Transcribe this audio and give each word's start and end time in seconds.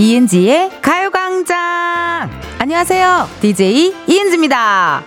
이은지의 0.00 0.80
가요광장! 0.80 2.30
안녕하세요. 2.60 3.28
DJ 3.40 3.92
이은지입니다. 4.06 5.02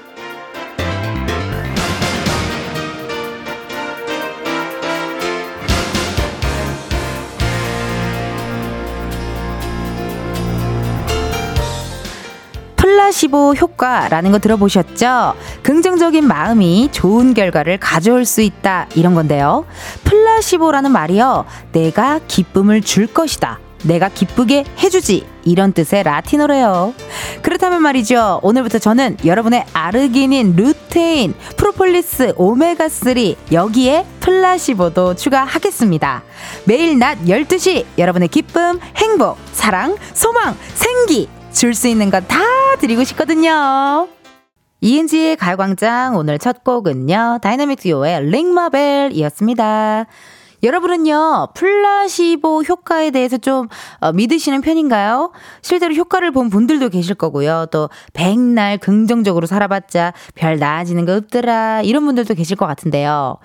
플라시보 12.75 13.53
효과라는 13.53 14.33
거 14.33 14.39
들어보셨죠? 14.39 15.35
긍정적인 15.63 16.27
마음이 16.27 16.89
좋은 16.91 17.33
결과를 17.33 17.77
가져올 17.77 18.25
수 18.25 18.41
있다. 18.41 18.87
이런 18.95 19.15
건데요. 19.15 19.65
플라시보라는 20.03 20.91
말이요. 20.91 21.45
내가 21.71 22.19
기쁨을 22.27 22.81
줄 22.81 23.07
것이다. 23.07 23.59
내가 23.83 24.09
기쁘게 24.09 24.65
해주지. 24.81 25.25
이런 25.43 25.73
뜻의 25.73 26.03
라틴어래요. 26.03 26.93
그렇다면 27.41 27.81
말이죠. 27.81 28.39
오늘부터 28.43 28.77
저는 28.79 29.17
여러분의 29.25 29.65
아르기닌, 29.73 30.55
루테인, 30.55 31.33
프로폴리스, 31.57 32.33
오메가3 32.35 33.35
여기에 33.51 34.05
플라시보도 34.19 35.15
추가하겠습니다. 35.15 36.23
매일 36.65 36.99
낮 36.99 37.17
12시 37.25 37.85
여러분의 37.97 38.27
기쁨, 38.27 38.79
행복, 38.97 39.37
사랑, 39.53 39.95
소망, 40.13 40.55
생기 40.75 41.27
줄 41.51 41.73
수 41.73 41.87
있는 41.87 42.09
건 42.09 42.23
다 42.27 42.39
드리고 42.79 43.03
싶거든요. 43.03 44.07
이은지의 44.79 45.35
가요광장 45.35 46.15
오늘 46.15 46.39
첫 46.39 46.63
곡은요. 46.63 47.39
다이나믹 47.41 47.79
듀오의 47.81 48.25
Ring 48.31 48.60
My 48.60 48.75
Bell이었습니다. 48.75 50.05
여러분은요, 50.63 51.49
플라시보 51.55 52.63
효과에 52.63 53.11
대해서 53.11 53.37
좀 53.37 53.67
어, 53.99 54.11
믿으시는 54.11 54.61
편인가요? 54.61 55.31
실제로 55.61 55.93
효과를 55.93 56.31
본 56.31 56.49
분들도 56.49 56.89
계실 56.89 57.15
거고요. 57.15 57.67
또, 57.71 57.89
백날 58.13 58.77
긍정적으로 58.77 59.47
살아봤자 59.47 60.13
별 60.35 60.59
나아지는 60.59 61.05
거 61.05 61.15
없더라. 61.15 61.81
이런 61.81 62.05
분들도 62.05 62.33
계실 62.35 62.55
것 62.55 62.67
같은데요. 62.67 63.37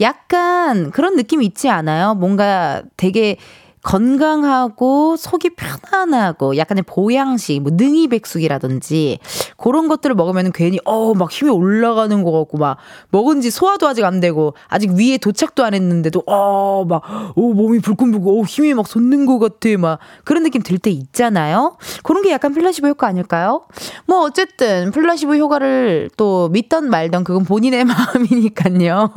약간 0.00 0.90
그런 0.90 1.16
느낌 1.16 1.42
있지 1.42 1.68
않아요? 1.68 2.14
뭔가 2.14 2.82
되게 2.96 3.36
건강하고 3.84 5.16
속이 5.16 5.50
편안하고 5.56 6.56
약간의 6.56 6.82
보양식, 6.86 7.62
뭐 7.62 7.70
능이백숙이라든지 7.74 9.18
그런 9.56 9.86
것들을 9.88 10.14
먹으면 10.16 10.50
괜히 10.52 10.78
어 10.84 11.14
막 11.14 11.30
힘이 11.30 11.50
올라가는 11.52 12.22
것 12.24 12.32
같고 12.32 12.58
막 12.58 12.76
먹은 13.10 13.40
지 13.40 13.50
소화도 13.50 13.86
아직 13.86 14.04
안 14.04 14.18
되고 14.20 14.54
아직 14.68 14.90
위에 14.92 15.18
도착도 15.18 15.64
안 15.64 15.74
했는데도 15.74 16.22
어 16.26 16.84
막 16.86 17.02
오 17.36 17.52
몸이 17.54 17.78
불끈불끈 17.80 18.26
오 18.28 18.44
힘이 18.44 18.74
막 18.74 18.86
솟는 18.88 19.26
것 19.26 19.38
같아 19.38 19.68
막 19.78 19.98
그런 20.24 20.42
느낌 20.42 20.62
들 20.62 20.78
때 20.78 20.90
있잖아요. 20.90 21.76
그런 22.02 22.22
게 22.22 22.30
약간 22.32 22.52
플라시보 22.52 22.88
효과 22.88 23.06
아닐까요? 23.06 23.66
뭐 24.06 24.22
어쨌든 24.22 24.90
플라시보 24.90 25.36
효과를 25.36 26.10
또 26.16 26.48
믿던 26.48 26.90
말던 26.90 27.22
그건 27.24 27.44
본인의 27.44 27.84
마음이니까요. 27.86 29.12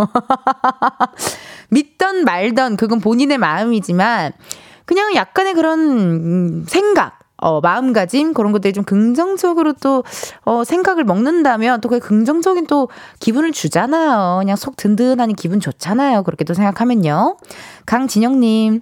믿던 1.69 2.23
말던 2.25 2.77
그건 2.77 2.99
본인의 2.99 3.37
마음이지만 3.37 4.33
그냥 4.85 5.15
약간의 5.15 5.53
그런 5.53 6.65
생각 6.67 7.19
어, 7.39 7.61
마음가짐 7.61 8.33
그런 8.33 8.51
것들이 8.51 8.73
좀 8.73 8.83
긍정적으로 8.83 9.73
또 9.73 10.03
어, 10.43 10.63
생각을 10.63 11.03
먹는다면 11.03 11.81
또그 11.81 11.99
긍정적인 11.99 12.65
또 12.65 12.89
기분을 13.19 13.51
주잖아요. 13.51 14.39
그냥 14.39 14.55
속 14.55 14.75
든든하니 14.75 15.35
기분 15.35 15.59
좋잖아요. 15.59 16.23
그렇게 16.23 16.43
또 16.43 16.55
생각하면요. 16.55 17.37
강진영님 17.85 18.81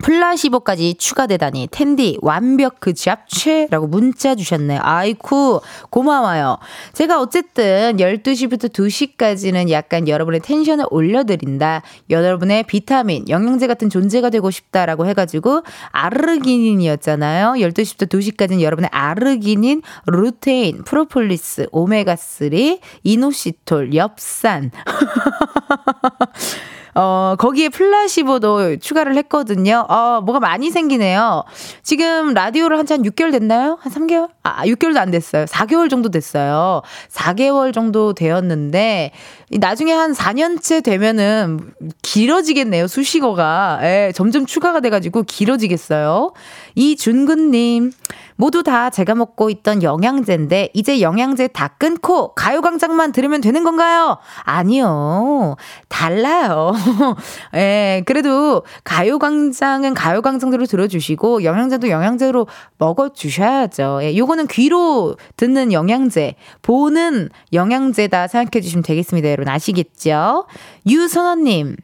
플라시보까지 0.00 0.94
추가되다니 0.94 1.68
은디 1.70 2.18
완벽 2.22 2.80
그 2.80 2.94
잡채라고 2.94 3.86
문자 3.86 4.34
주셨네요. 4.34 4.80
아이쿠 4.82 5.60
고마워요. 5.90 6.58
제가 6.94 7.20
어쨌든 7.20 7.98
12시부터 7.98 8.72
2시까지는 8.72 9.68
약간 9.70 10.08
여러분의 10.08 10.40
텐션을 10.40 10.86
올려드린다. 10.90 11.82
여러분의 12.08 12.62
비타민, 12.64 13.28
영양제 13.28 13.66
같은 13.66 13.90
존재가 13.90 14.30
되고 14.30 14.50
싶다라고 14.50 15.06
해가지고 15.06 15.62
아르기닌이었잖아요. 15.90 17.52
12시부터 17.52 18.08
2시까지는 18.08 18.62
여러분의 18.62 18.88
아르기닌, 18.92 19.82
루테인, 20.06 20.84
프로폴리스, 20.84 21.66
오메가3, 21.70 22.80
이노시톨, 23.04 23.94
엽산 23.94 24.70
어, 26.94 27.34
거기에 27.38 27.68
플라시보도 27.68 28.76
추가를 28.78 29.16
했거든요. 29.16 29.86
어, 29.88 30.20
뭐가 30.20 30.40
많이 30.40 30.70
생기네요. 30.70 31.44
지금 31.82 32.34
라디오를 32.34 32.78
한지 32.78 32.92
한 32.92 33.02
6개월 33.02 33.32
됐나요? 33.32 33.78
한 33.80 33.92
3개월? 33.92 34.28
아, 34.42 34.64
6개월도 34.64 34.96
안 34.96 35.10
됐어요. 35.10 35.44
4개월 35.44 35.88
정도 35.88 36.08
됐어요. 36.10 36.82
4개월 37.10 37.72
정도 37.72 38.12
되었는데, 38.12 39.12
나중에 39.58 39.92
한 39.92 40.12
4년째 40.12 40.82
되면은 40.82 41.72
길어지겠네요. 42.02 42.88
수식어가. 42.88 43.80
예, 43.82 44.12
점점 44.14 44.46
추가가 44.46 44.80
돼가지고 44.80 45.22
길어지겠어요. 45.22 46.32
이준근님, 46.74 47.92
모두 48.36 48.62
다 48.62 48.90
제가 48.90 49.14
먹고 49.14 49.50
있던 49.50 49.82
영양제인데 49.82 50.70
이제 50.74 51.00
영양제 51.00 51.48
다 51.48 51.68
끊고 51.78 52.34
가요광장만 52.34 53.12
들으면 53.12 53.40
되는 53.40 53.62
건가요? 53.62 54.18
아니요. 54.42 55.56
달라요. 55.88 56.72
예, 57.54 58.02
그래도 58.06 58.64
가요광장은 58.84 59.94
가요광장대로 59.94 60.66
들어주시고 60.66 61.44
영양제도 61.44 61.88
영양제로 61.88 62.46
먹어주셔야죠. 62.78 64.00
예, 64.02 64.16
요거 64.16 64.31
는 64.34 64.46
귀로 64.46 65.16
듣는 65.36 65.72
영양제, 65.72 66.36
보는 66.62 67.28
영양제다 67.52 68.28
생각해 68.28 68.62
주시면 68.62 68.82
되겠습니다. 68.82 69.30
여러분 69.30 69.52
아시겠죠? 69.52 70.46
유선아님. 70.86 71.76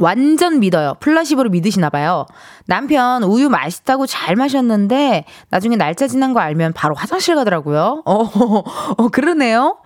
완전 0.00 0.60
믿어요. 0.60 0.94
플라시보를 1.00 1.50
믿으시나 1.50 1.90
봐요. 1.90 2.26
남편 2.66 3.22
우유 3.24 3.48
맛있다고 3.48 4.06
잘 4.06 4.36
마셨는데 4.36 5.24
나중에 5.50 5.76
날짜 5.76 6.06
지난 6.06 6.34
거 6.34 6.40
알면 6.40 6.72
바로 6.72 6.94
화장실 6.94 7.34
가더라고요. 7.34 8.02
어, 8.04 8.14
어 8.96 9.08
그러네요. 9.08 9.78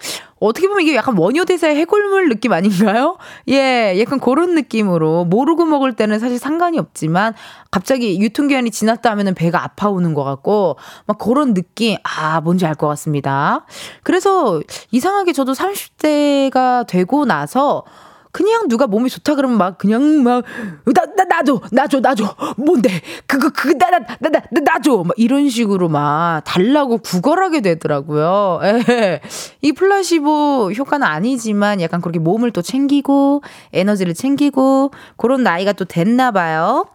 어떻게 0.46 0.68
보면 0.68 0.82
이게 0.82 0.96
약간 0.96 1.16
원효대사의 1.16 1.76
해골물 1.76 2.28
느낌 2.28 2.52
아닌가요? 2.52 3.16
예, 3.48 3.94
약간 4.00 4.18
그런 4.18 4.54
느낌으로 4.54 5.24
모르고 5.24 5.64
먹을 5.64 5.92
때는 5.94 6.18
사실 6.18 6.38
상관이 6.38 6.78
없지만 6.78 7.34
갑자기 7.70 8.20
유통기한이 8.20 8.70
지났다 8.70 9.10
하면은 9.12 9.34
배가 9.34 9.62
아파오는 9.64 10.14
것 10.14 10.24
같고 10.24 10.76
막 11.06 11.18
그런 11.18 11.54
느낌 11.54 11.96
아 12.02 12.40
뭔지 12.40 12.66
알 12.66 12.74
것 12.74 12.88
같습니다. 12.88 13.64
그래서 14.02 14.60
이상하게 14.90 15.32
저도 15.32 15.52
30대가 15.52 16.86
되고 16.86 17.24
나서 17.24 17.84
그냥 18.32 18.66
누가 18.68 18.86
몸이 18.86 19.10
좋다 19.10 19.34
그러면 19.34 19.58
막 19.58 19.76
그냥 19.78 20.22
막 20.22 20.42
나 20.86 21.04
나 21.14 21.24
나줘 21.24 21.60
나줘 21.70 22.00
나줘 22.00 22.34
뭔데 22.56 22.88
그거 23.26 23.50
그거 23.50 23.74
나 23.74 23.90
나 23.90 23.98
나 24.20 24.30
나 24.30 24.40
나줘 24.64 25.04
막 25.04 25.12
이런 25.18 25.48
식으로 25.50 25.88
막 25.88 26.40
달라고 26.44 26.98
구걸하게 26.98 27.60
되더라고요. 27.60 28.60
예. 28.64 29.20
이 29.60 29.72
플라시보 29.72 30.72
효과는 30.76 31.06
아니지만 31.06 31.80
약간 31.82 32.00
그렇게 32.00 32.18
몸을 32.18 32.50
또 32.52 32.62
챙기고 32.62 33.42
에너지를 33.72 34.14
챙기고 34.14 34.92
그런 35.16 35.42
나이가 35.42 35.72
또 35.72 35.84
됐나 35.84 36.30
봐요. 36.30 36.86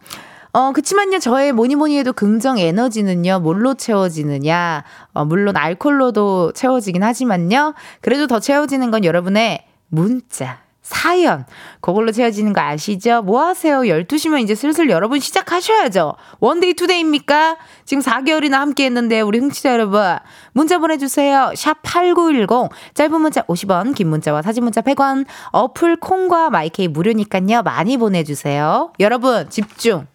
어, 0.53 0.71
그치만요, 0.71 1.19
저의 1.19 1.51
뭐니 1.53 1.75
뭐니 1.75 1.99
해도 1.99 2.13
긍정 2.13 2.57
에너지는요, 2.57 3.41
뭘로 3.41 3.75
채워지느냐. 3.75 4.83
어, 5.13 5.25
물론 5.25 5.56
알콜로도 5.56 6.53
채워지긴 6.53 7.03
하지만요, 7.03 7.75
그래도 8.01 8.25
더 8.25 8.39
채워지는 8.39 8.89
건 8.89 9.06
여러분의 9.06 9.65
문자. 9.89 10.66
사연. 10.88 11.45
그걸로 11.81 12.13
채워지는 12.13 12.54
거 12.54 12.62
아시죠? 12.62 13.22
뭐 13.22 13.42
하세요? 13.44 13.81
12시면 13.81 14.39
이제 14.39 14.56
슬슬 14.56 14.89
여러분 14.89 15.19
시작하셔야죠. 15.19 16.13
one 16.39 16.57
day 16.57 16.75
two 16.75 16.93
day입니까? 16.93 17.57
지금 17.84 18.01
4개월이나 18.01 18.54
함께 18.54 18.86
했는데, 18.86 19.19
우리 19.19 19.39
흥취자 19.39 19.74
여러분. 19.74 20.01
문자 20.54 20.78
보내주세요. 20.78 21.51
샵 21.57 21.80
8910. 21.84 22.69
짧은 22.94 23.19
문자 23.19 23.42
50원, 23.42 23.95
긴 23.95 24.07
문자와 24.07 24.42
사진 24.42 24.63
문자 24.63 24.80
100원. 24.80 25.25
어플 25.51 25.98
콩과 25.98 26.51
마이케이 26.51 26.88
무료니까요. 26.88 27.63
많이 27.63 27.98
보내주세요. 27.98 28.94
여러분, 29.01 29.50
집중. 29.50 30.07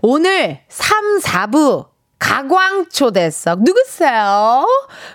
오늘 0.00 0.60
3, 0.70 1.18
4부 1.18 1.89
가광초대석 2.30 3.64
누구세요? 3.64 4.64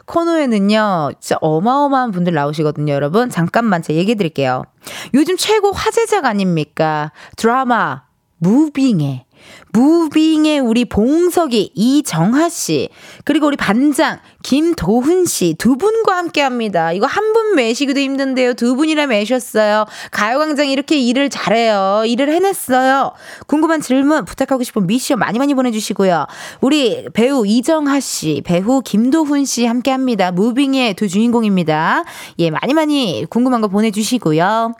코너에는요, 0.05 1.11
진짜 1.21 1.37
어마어마한 1.39 2.11
분들 2.11 2.33
나오시거든요, 2.33 2.91
여러분. 2.91 3.29
잠깐만 3.29 3.81
제가 3.81 3.97
얘기해 3.99 4.15
드릴게요. 4.15 4.65
요즘 5.13 5.37
최고 5.37 5.71
화제작 5.71 6.25
아닙니까? 6.25 7.13
드라마, 7.37 8.03
무빙의 8.39 9.23
무빙의 9.71 10.59
우리 10.59 10.85
봉석이 10.85 11.71
이정하 11.73 12.49
씨, 12.49 12.89
그리고 13.23 13.47
우리 13.47 13.55
반장 13.55 14.19
김도훈 14.45 15.25
씨 15.25 15.55
두 15.57 15.75
분과 15.75 16.15
함께 16.17 16.41
합니다. 16.41 16.91
이거 16.91 17.07
한 17.07 17.33
분 17.33 17.55
매시기도 17.55 17.99
힘든데요. 17.99 18.53
두 18.53 18.75
분이나 18.75 19.07
매셨어요. 19.07 19.85
가요광장 20.11 20.69
이렇게 20.69 20.97
일을 20.97 21.29
잘해요. 21.29 22.03
일을 22.05 22.31
해냈어요. 22.31 23.11
궁금한 23.47 23.81
질문, 23.81 24.23
부탁하고 24.23 24.63
싶은 24.63 24.87
미션 24.87 25.19
많이 25.19 25.37
많이 25.39 25.53
보내주시고요. 25.53 26.27
우리 26.61 27.05
배우 27.13 27.45
이정하 27.45 27.99
씨, 27.99 28.41
배우 28.45 28.81
김도훈 28.81 29.43
씨 29.43 29.65
함께 29.65 29.91
합니다. 29.91 30.31
무빙의 30.31 30.93
두 30.93 31.09
주인공입니다. 31.09 32.03
예, 32.39 32.51
많이 32.51 32.73
많이 32.73 33.25
궁금한 33.29 33.59
거 33.61 33.67
보내주시고요. 33.67 34.73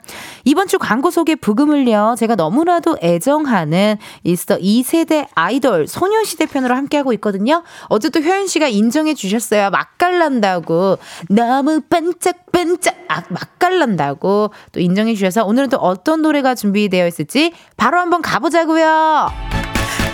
이번 0.44 0.68
주 0.68 0.78
광고 0.78 1.10
소개 1.10 1.34
부금을요. 1.34 2.14
제가 2.18 2.36
너무나도 2.36 2.98
애정하는 3.02 3.96
있어 4.24 4.56
2세대 4.58 5.26
아이돌 5.34 5.88
소녀시대 5.88 6.46
편으로 6.46 6.74
함께하고 6.74 7.12
있거든요. 7.14 7.62
어제 7.88 8.08
또 8.08 8.20
효연 8.20 8.46
씨가 8.46 8.68
인정해 8.68 9.12
주셨어요. 9.12 9.55
맛깔난다고. 9.70 10.98
너무 11.28 11.80
반짝반짝 11.88 12.94
아, 13.08 13.22
맛깔난다고 13.28 14.50
또 14.72 14.80
인정해 14.80 15.14
주셔서 15.14 15.44
오늘은 15.44 15.68
또 15.70 15.76
어떤 15.78 16.22
노래가 16.22 16.54
준비되어 16.54 17.06
있을지 17.06 17.52
바로 17.76 17.98
한번 17.98 18.22
가보자고요. 18.22 19.30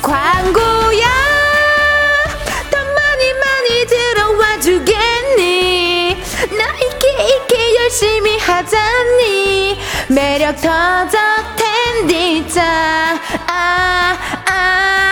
광고야 0.03 1.06
더 2.71 2.79
많이 2.79 3.33
많이 3.35 3.87
들어와 3.87 4.59
주겠니 4.61 6.17
나 6.59 6.75
있게 6.77 7.37
있게 7.37 7.77
열심히 7.83 8.38
하자니 8.38 9.79
매력 10.09 10.56
터져 10.56 11.19
텐디자 11.56 12.62
아 13.47 14.19
아, 14.47 14.53
아. 14.53 15.12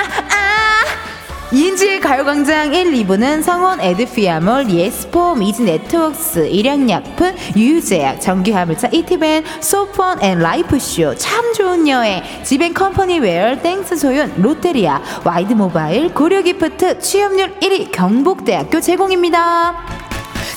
이은지의 1.52 1.98
가요광장 2.00 2.72
1, 2.72 2.92
2부는 2.92 3.42
성원 3.42 3.80
에드피아몰, 3.80 4.70
예스폼, 4.70 5.42
이즈네트웍스, 5.42 6.46
일양약품, 6.46 7.34
유유제약, 7.56 8.20
전기화물차 8.20 8.88
이티벤, 8.92 9.44
소폰 9.60 10.22
앤 10.22 10.38
라이프쇼, 10.38 11.16
참 11.16 11.52
좋은 11.52 11.88
여행, 11.88 12.22
지벤컴퍼니웨어, 12.44 13.62
땡스 13.62 13.96
소윤, 13.96 14.34
롯데리아, 14.40 15.02
와이드모바일, 15.24 16.14
고려기프트, 16.14 17.00
취업률 17.00 17.52
1위 17.58 17.90
경북대학교 17.90 18.80
제공입니다. 18.80 19.74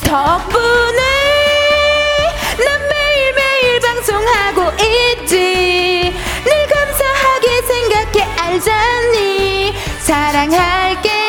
덕분에 0.03 1.01
난 2.59 2.81
매일매일 2.87 3.79
방송하고 3.81 4.71
있지 4.83 6.13
늘 6.45 6.67
감사하게 6.67 7.61
생각해 7.63 8.31
알잖니 8.37 9.73
사랑할게 10.03 11.22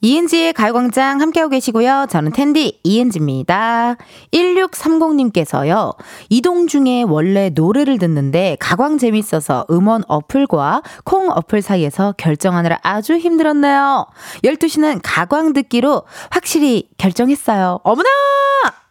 이은지의 0.00 0.52
가요광장 0.52 1.20
함께하고 1.20 1.50
계시고요. 1.50 2.06
저는 2.08 2.32
텐디 2.32 2.80
이은지입니다. 2.84 3.96
1630님께서요. 4.32 5.96
이동 6.28 6.68
중에 6.68 7.02
원래 7.02 7.50
노래를 7.50 7.98
듣는데 7.98 8.56
가광 8.60 8.98
재밌어서 8.98 9.66
음원 9.70 10.02
어플과 10.06 10.82
콩 11.04 11.30
어플 11.30 11.62
사이에서 11.62 12.14
결정하느라 12.16 12.78
아주 12.82 13.16
힘들었네요. 13.16 14.06
12시는 14.44 15.00
가광 15.02 15.52
듣기로 15.52 16.04
확실히 16.30 16.88
결정했어요. 16.98 17.80
어머나! 17.82 18.08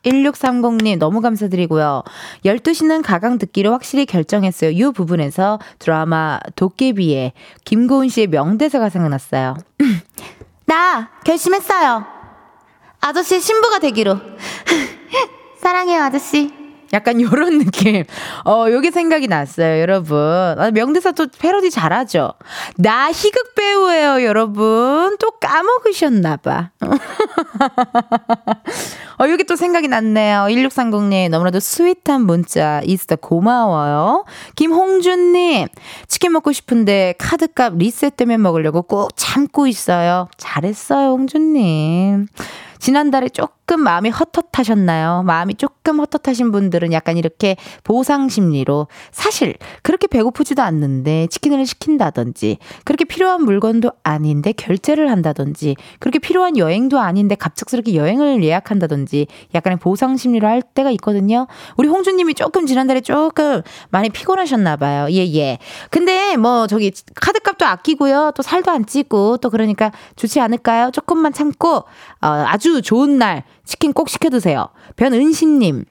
1630님 0.03 0.97
너무 0.99 1.21
감사드리고요. 1.21 2.03
12시는 2.45 3.01
가강 3.03 3.37
듣기로 3.39 3.71
확실히 3.71 4.05
결정했어요. 4.05 4.71
이 4.71 4.91
부분에서 4.93 5.59
드라마 5.79 6.39
도깨비의 6.55 7.33
김고은 7.65 8.09
씨의 8.09 8.27
명대사가 8.27 8.89
생각났어요. 8.89 9.57
나 10.67 11.09
결심했어요. 11.23 12.05
아저씨 12.99 13.39
신부가 13.39 13.79
되기로. 13.79 14.19
사랑해요, 15.61 16.03
아저씨. 16.03 16.53
약간 16.93 17.19
요런 17.21 17.59
느낌. 17.59 18.03
어, 18.45 18.65
요게 18.69 18.91
생각이 18.91 19.27
났어요, 19.27 19.79
여러분. 19.81 20.17
아, 20.17 20.71
명대사 20.71 21.11
또 21.11 21.27
패러디 21.37 21.69
잘하죠? 21.71 22.33
나 22.77 23.11
희극 23.11 23.55
배우예요, 23.55 24.23
여러분. 24.23 25.17
또 25.19 25.31
까먹으셨나봐. 25.39 26.71
어, 29.19 29.27
요게 29.27 29.43
또 29.45 29.55
생각이 29.55 29.87
났네요. 29.87 30.45
1630님, 30.49 31.29
너무나도 31.29 31.59
스윗한 31.59 32.25
문자 32.25 32.81
있어 32.85 33.15
고마워요. 33.15 34.25
김홍준님, 34.55 35.67
치킨 36.07 36.31
먹고 36.33 36.51
싶은데 36.51 37.15
카드값 37.17 37.77
리셋되면 37.77 38.41
먹으려고 38.41 38.83
꼭 38.83 39.09
참고 39.15 39.67
있어요. 39.67 40.27
잘했어요, 40.37 41.09
홍준님. 41.09 42.27
지난달에 42.79 43.29
조금 43.29 43.56
마음이 43.75 44.09
헛헛하셨나요? 44.09 45.23
마음이 45.23 45.55
조금 45.55 45.99
헛헛하신 45.99 46.51
분들은 46.51 46.93
약간 46.93 47.17
이렇게 47.17 47.57
보상 47.83 48.29
심리로 48.29 48.87
사실 49.11 49.55
그렇게 49.83 50.07
배고프지도 50.07 50.61
않는데 50.61 51.27
치킨을 51.27 51.65
시킨다든지 51.65 52.57
그렇게 52.85 53.05
필요한 53.05 53.43
물건도 53.43 53.91
아닌데 54.03 54.53
결제를 54.53 55.11
한다든지 55.11 55.75
그렇게 55.99 56.19
필요한 56.19 56.57
여행도 56.57 56.99
아닌데 56.99 57.35
갑작스럽게 57.35 57.95
여행을 57.95 58.43
예약한다든지 58.43 59.27
약간의 59.53 59.79
보상 59.79 60.17
심리로 60.17 60.47
할 60.47 60.61
때가 60.61 60.91
있거든요. 60.91 61.47
우리 61.75 61.87
홍주님이 61.87 62.33
조금 62.35 62.65
지난달에 62.65 63.01
조금 63.01 63.61
많이 63.89 64.09
피곤하셨나 64.09 64.77
봐요. 64.77 65.07
예, 65.11 65.25
예. 65.35 65.57
근데 65.89 66.37
뭐 66.37 66.67
저기 66.67 66.91
카드값도 67.15 67.65
아끼고요. 67.65 68.31
또 68.35 68.43
살도 68.43 68.71
안 68.71 68.85
찌고 68.85 69.37
또 69.37 69.49
그러니까 69.49 69.91
좋지 70.15 70.39
않을까요? 70.39 70.91
조금만 70.91 71.33
참고 71.33 71.83
어, 72.21 72.27
아주 72.47 72.81
좋은 72.81 73.17
날 73.17 73.43
치킨 73.67 73.93
꼭 73.93 74.09
시켜 74.09 74.29
드세요. 74.29 74.69
변은신님. 74.95 75.85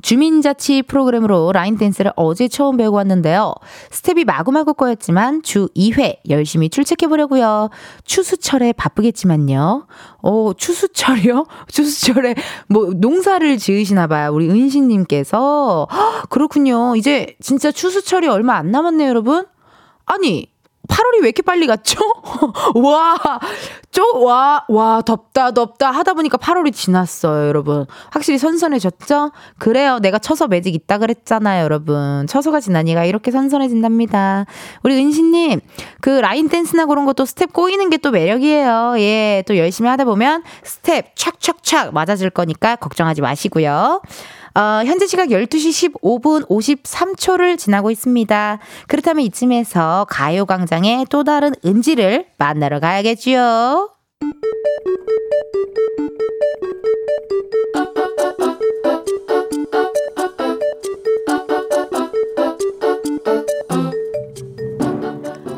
주민자치 0.00 0.82
프로그램으로 0.82 1.50
라인 1.52 1.76
댄스를 1.76 2.12
어제 2.14 2.46
처음 2.46 2.76
배우고 2.76 2.96
왔는데요. 2.98 3.52
스텝이 3.90 4.24
마구마구 4.24 4.74
꼬였지만 4.74 5.42
주 5.42 5.68
2회 5.74 6.18
열심히 6.28 6.68
출첵해 6.68 7.08
보려고요. 7.08 7.70
추수철에 8.04 8.74
바쁘겠지만요. 8.74 9.88
어, 10.22 10.52
추수철이요? 10.56 11.46
추수철에 11.66 12.36
뭐 12.68 12.92
농사를 12.94 13.58
지으시나 13.58 14.06
봐요. 14.06 14.30
우리 14.32 14.48
은신 14.48 14.86
님께서. 14.86 15.88
그렇군요. 16.30 16.94
이제 16.94 17.34
진짜 17.40 17.72
추수철이 17.72 18.28
얼마 18.28 18.54
안 18.54 18.70
남았네요, 18.70 19.08
여러분. 19.08 19.46
아니, 20.06 20.46
8월이 20.88 21.20
왜 21.20 21.28
이렇게 21.28 21.42
빨리 21.42 21.66
갔죠? 21.66 21.98
와, 22.74 23.16
쪼, 23.92 24.24
와, 24.24 24.64
와, 24.68 25.02
덥다, 25.02 25.50
덥다 25.50 25.90
하다 25.90 26.14
보니까 26.14 26.38
8월이 26.38 26.72
지났어요, 26.72 27.46
여러분. 27.48 27.84
확실히 28.10 28.38
선선해졌죠? 28.38 29.32
그래요. 29.58 29.98
내가 29.98 30.18
처서 30.18 30.48
매직 30.48 30.74
있다 30.74 30.96
그랬잖아요, 30.98 31.62
여러분. 31.64 32.26
처서가 32.26 32.60
지나니까 32.60 33.04
이렇게 33.04 33.30
선선해진답니다. 33.30 34.46
우리 34.82 34.96
은신님, 34.96 35.60
그 36.00 36.08
라인 36.10 36.48
댄스나 36.48 36.86
그런 36.86 37.04
것도 37.04 37.26
스텝 37.26 37.52
꼬이는 37.52 37.90
게 37.90 37.98
또 37.98 38.12
매력이에요. 38.12 38.94
예, 38.98 39.42
또 39.46 39.56
열심히 39.56 39.90
하다 39.90 40.04
보면 40.04 40.44
스텝 40.62 41.16
착착착 41.16 41.92
맞아질 41.92 42.30
거니까 42.30 42.76
걱정하지 42.76 43.20
마시고요. 43.22 44.00
어, 44.54 44.82
현재 44.84 45.06
시각 45.06 45.28
12시 45.28 45.92
15분 45.92 46.48
53초를 46.48 47.58
지나고 47.58 47.90
있습니다. 47.90 48.58
그렇다면 48.86 49.24
이쯤에서 49.26 50.06
가요광장의 50.08 51.06
또 51.10 51.24
다른 51.24 51.52
은지를 51.64 52.26
만나러 52.38 52.80
가야겠지요. 52.80 53.90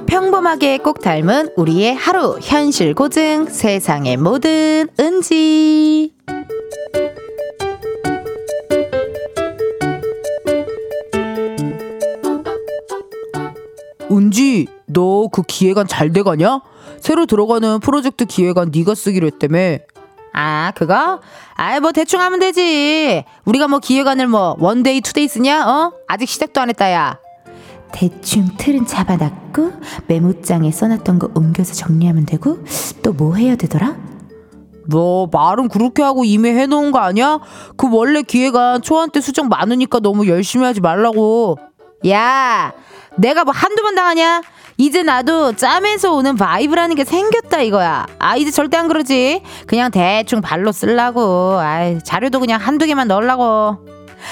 평범하게 0.06 0.78
꼭 0.78 1.00
닮은 1.00 1.50
우리의 1.56 1.94
하루 1.94 2.38
현실 2.42 2.94
고증 2.94 3.47
세상의 3.47 4.16
모든 4.16 4.88
은지 4.99 6.12
은지 14.30 14.66
너 14.87 15.28
그 15.28 15.42
기획안 15.42 15.87
잘 15.88 16.12
돼가냐? 16.12 16.60
새로 17.00 17.26
들어가는 17.26 17.80
프로젝트 17.80 18.25
기획안 18.26 18.70
네가 18.72 18.94
쓰기로 18.94 19.26
했다며. 19.26 19.78
아, 20.32 20.72
그거? 20.76 21.20
아이, 21.54 21.80
뭐, 21.80 21.90
대충 21.90 22.20
하면 22.20 22.38
되지. 22.38 23.25
우리가 23.44 23.66
뭐 23.66 23.80
기획안을 23.80 24.28
뭐, 24.28 24.54
one 24.61 24.78
day, 24.78 25.00
two 25.00 25.13
day 25.13 25.26
쓰냐? 25.26 25.68
어? 25.68 25.92
아직 26.06 26.28
시작도 26.28 26.60
안 26.60 26.68
했다, 26.68 26.92
야. 26.92 27.18
대충 27.90 28.49
틀은 28.56 28.87
잡아놨고, 28.87 29.72
메모장에 30.06 30.70
써놨던 30.70 31.18
거 31.18 31.30
옮겨서 31.34 31.75
정리하면 31.75 32.26
되고, 32.26 32.58
또 33.02 33.12
뭐 33.12 33.34
해야 33.34 33.56
되더라? 33.56 33.96
너 34.87 35.28
말은 35.32 35.68
그렇게 35.68 36.02
하고 36.02 36.25
이미 36.25 36.50
해놓은 36.50 36.92
거 36.92 37.00
아니야? 37.00 37.40
그 37.76 37.88
원래 37.90 38.22
기획안 38.22 38.82
초안 38.82 39.10
때 39.10 39.20
수정 39.20 39.49
많으니까 39.49 39.99
너무 39.99 40.28
열심히 40.28 40.64
하지 40.64 40.80
말라고. 40.80 41.58
야, 42.08 42.72
내가 43.17 43.45
뭐 43.45 43.52
한두 43.55 43.83
번 43.83 43.95
당하냐? 43.95 44.43
이제 44.76 45.02
나도 45.02 45.55
짬에서 45.57 46.14
오는 46.14 46.37
vibe라는 46.37 46.97
게 46.97 47.05
생겼다 47.05 47.61
이거야. 47.62 48.07
아 48.19 48.37
이제 48.37 48.50
절대 48.50 48.76
안 48.79 48.88
그러지. 48.88 49.43
그냥 49.67 49.90
대충 49.90 50.40
발로 50.40 50.73
쓸라고. 50.73 51.59
아 51.61 51.99
자료도 52.02 52.40
그냥 52.40 52.61
한두 52.61 52.87
개만 52.87 53.09
넣으려고. 53.09 53.45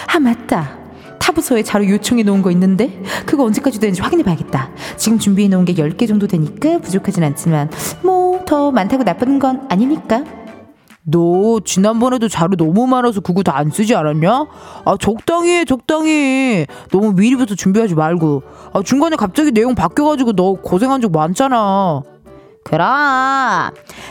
아 0.06 0.18
맞다. 0.20 0.78
타부서에 1.18 1.62
자료 1.62 1.86
요청해 1.88 2.22
놓은 2.22 2.40
거 2.40 2.50
있는데 2.52 3.02
그거 3.26 3.44
언제까지 3.44 3.78
되는지 3.80 4.00
확인해 4.00 4.22
봐야겠다. 4.22 4.70
지금 4.96 5.18
준비해 5.18 5.48
놓은 5.48 5.66
게 5.66 5.74
10개 5.74 6.08
정도 6.08 6.26
되니까 6.26 6.78
부족하진 6.78 7.24
않지만 7.24 7.70
뭐 8.02 8.28
더 8.48 8.70
많다고 8.70 9.04
나쁜 9.04 9.38
건 9.38 9.66
아니니까. 9.68 10.24
너 11.10 11.60
지난번에도 11.64 12.28
자료 12.28 12.54
너무 12.56 12.86
많아서 12.86 13.20
그거 13.20 13.42
다 13.42 13.58
안 13.58 13.70
쓰지 13.70 13.94
않았냐? 13.96 14.30
아 14.84 14.96
적당히 15.00 15.50
해 15.50 15.64
적당히. 15.64 16.66
너무 16.92 17.12
미리부터 17.12 17.54
준비하지 17.54 17.94
말고. 17.94 18.42
아 18.72 18.82
중간에 18.84 19.16
갑자기 19.16 19.50
내용 19.50 19.74
바뀌어가지고 19.74 20.32
너 20.34 20.52
고생한 20.54 21.00
적 21.00 21.10
많잖아. 21.10 22.02
그럼. 22.62 22.86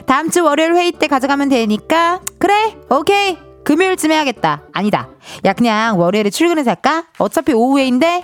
다음 0.05 0.29
주 0.29 0.43
월요일 0.43 0.73
회의 0.75 0.91
때 0.91 1.07
가져가면 1.07 1.49
되니까. 1.49 2.19
그래 2.39 2.75
오케이. 2.89 3.37
금요일쯤 3.63 4.11
해야겠다. 4.11 4.63
아니다. 4.73 5.07
야 5.45 5.53
그냥 5.53 5.99
월요일에 5.99 6.29
출근해서 6.29 6.71
할까? 6.71 7.05
어차피 7.19 7.53
오후회인데 7.53 8.23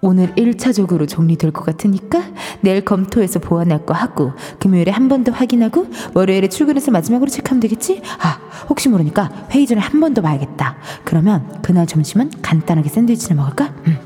오늘 0.00 0.34
1차적으로 0.34 1.08
정리될 1.08 1.52
것 1.52 1.64
같으니까 1.64 2.22
내일 2.60 2.84
검토해서 2.84 3.38
보완할 3.38 3.84
거 3.86 3.94
하고 3.94 4.32
금요일에 4.58 4.90
한 4.90 5.08
번 5.08 5.22
더 5.24 5.30
확인하고 5.32 5.86
월요일에 6.14 6.48
출근해서 6.48 6.90
마지막으로 6.90 7.30
체크하면 7.30 7.60
되겠지? 7.60 8.02
아 8.18 8.40
혹시 8.68 8.88
모르니까 8.88 9.30
회의 9.52 9.66
전에 9.66 9.80
한 9.80 10.00
번 10.00 10.14
더 10.14 10.22
봐야겠다. 10.22 10.76
그러면 11.04 11.60
그날 11.62 11.86
점심은 11.86 12.30
간단하게 12.42 12.88
샌드위치를 12.88 13.36
먹을까? 13.36 13.72
음. 13.86 13.98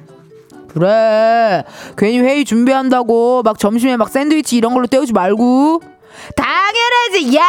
그래 0.68 1.64
괜히 1.96 2.18
회의 2.18 2.44
준비한다고 2.44 3.42
막 3.42 3.58
점심에 3.58 3.96
막 3.96 4.10
샌드위치 4.10 4.56
이런 4.56 4.74
걸로 4.74 4.86
때우지 4.86 5.14
말고 5.14 5.80
당연하지 6.36 7.34
야 7.36 7.42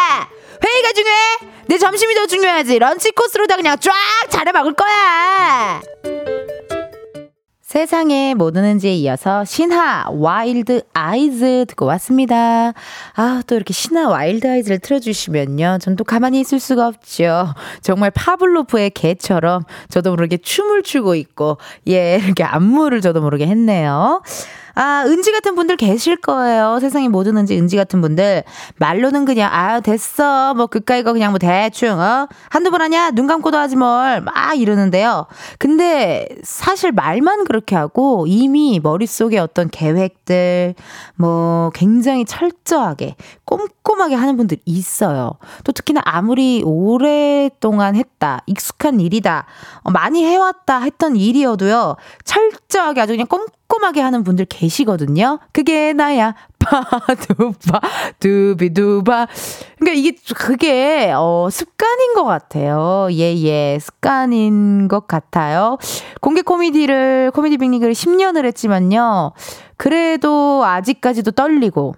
회의가 0.64 0.94
중요해 0.94 1.18
내 1.68 1.78
점심이 1.78 2.16
더 2.16 2.26
중요하지 2.26 2.80
런치 2.80 3.12
코스로 3.12 3.46
다 3.48 3.58
그냥 3.58 3.76
쫙 3.82 3.92
잘해 4.30 4.54
먹을 4.54 4.74
거야 4.74 5.82
세상의 7.68 8.34
모든 8.34 8.52
은지에 8.52 8.94
이어서 8.94 9.44
신화 9.44 10.10
Wild 10.10 10.84
Eyes 10.94 11.66
듣고 11.68 11.86
왔습니다. 11.88 12.72
아, 13.14 13.42
또 13.46 13.56
이렇게 13.56 13.74
신화 13.74 14.08
Wild 14.08 14.48
Eyes를 14.48 14.80
틀어주시면요. 14.80 15.80
전 15.82 15.98
또 15.98 16.06
가만히 16.06 16.40
있을 16.40 16.62
수가 16.62 16.88
없죠. 16.88 17.54
정말 17.82 18.10
파블로프의 18.12 18.92
개처럼 18.92 19.64
저도 19.90 20.12
모르게 20.12 20.38
춤을 20.38 20.84
추고 20.84 21.16
있고, 21.16 21.58
예, 21.90 22.22
이렇게 22.24 22.46
안무를 22.46 23.02
저도 23.02 23.20
모르게 23.20 23.46
했네요. 23.48 24.22
아, 24.80 25.04
은지 25.08 25.32
같은 25.32 25.56
분들 25.56 25.76
계실 25.76 26.18
거예요. 26.18 26.78
세상에 26.80 27.08
뭐 27.08 27.24
드는지 27.24 27.58
은지 27.58 27.76
같은 27.76 28.00
분들. 28.00 28.44
말로는 28.76 29.26
그냥, 29.26 29.52
아, 29.52 29.80
됐어. 29.80 30.54
뭐, 30.54 30.68
그까이 30.68 31.02
거 31.02 31.14
그냥 31.14 31.32
뭐 31.32 31.40
대충, 31.40 32.00
어? 32.00 32.28
한두 32.50 32.70
번 32.70 32.82
하냐? 32.82 33.10
눈 33.10 33.26
감고도 33.26 33.58
하지 33.58 33.76
뭘. 33.76 34.22
막 34.22 34.54
이러는데요. 34.54 35.26
근데 35.58 36.30
사실 36.44 36.92
말만 36.92 37.46
그렇게 37.46 37.76
하고 37.76 38.26
이미 38.28 38.80
머릿속에 38.80 39.40
어떤 39.40 39.68
계획들, 39.68 40.76
뭐, 41.16 41.72
굉장히 41.74 42.24
철저하게, 42.24 43.16
꼼꼼하게 43.46 44.14
하는 44.14 44.38
분들 44.38 44.60
있어요. 44.66 45.32
또 45.64 45.72
특히나 45.72 46.02
아무리 46.06 46.62
오랫동안 46.64 47.96
했다, 47.96 48.44
익숙한 48.46 49.00
일이다, 49.00 49.48
어, 49.82 49.90
많이 49.90 50.24
해왔다 50.24 50.82
했던 50.82 51.16
일이어도요, 51.16 51.96
철저하게 52.26 53.02
아주 53.02 53.14
그냥 53.14 53.26
꼼꼼 53.26 53.57
꼼꼼하게 53.68 54.02
하는 54.02 54.24
분들 54.24 54.46
계시거든요. 54.46 55.40
그게 55.52 55.94
나야. 55.94 56.36
파두바, 56.60 57.80
두비두바. 58.20 59.28
그러니까 59.80 59.94
이게, 59.98 60.18
그게, 60.36 61.14
어, 61.16 61.48
습관인 61.50 62.14
것 62.14 62.26
같아요. 62.26 63.08
예, 63.12 63.36
예. 63.38 63.78
습관인 63.80 64.88
것 64.88 65.08
같아요. 65.08 65.78
공개 66.20 66.42
코미디를, 66.42 67.32
코미디 67.34 67.58
빅리그를 67.58 67.94
10년을 67.94 68.46
했지만요. 68.46 69.32
그래도 69.78 70.64
아직까지도 70.66 71.32
떨리고, 71.32 71.96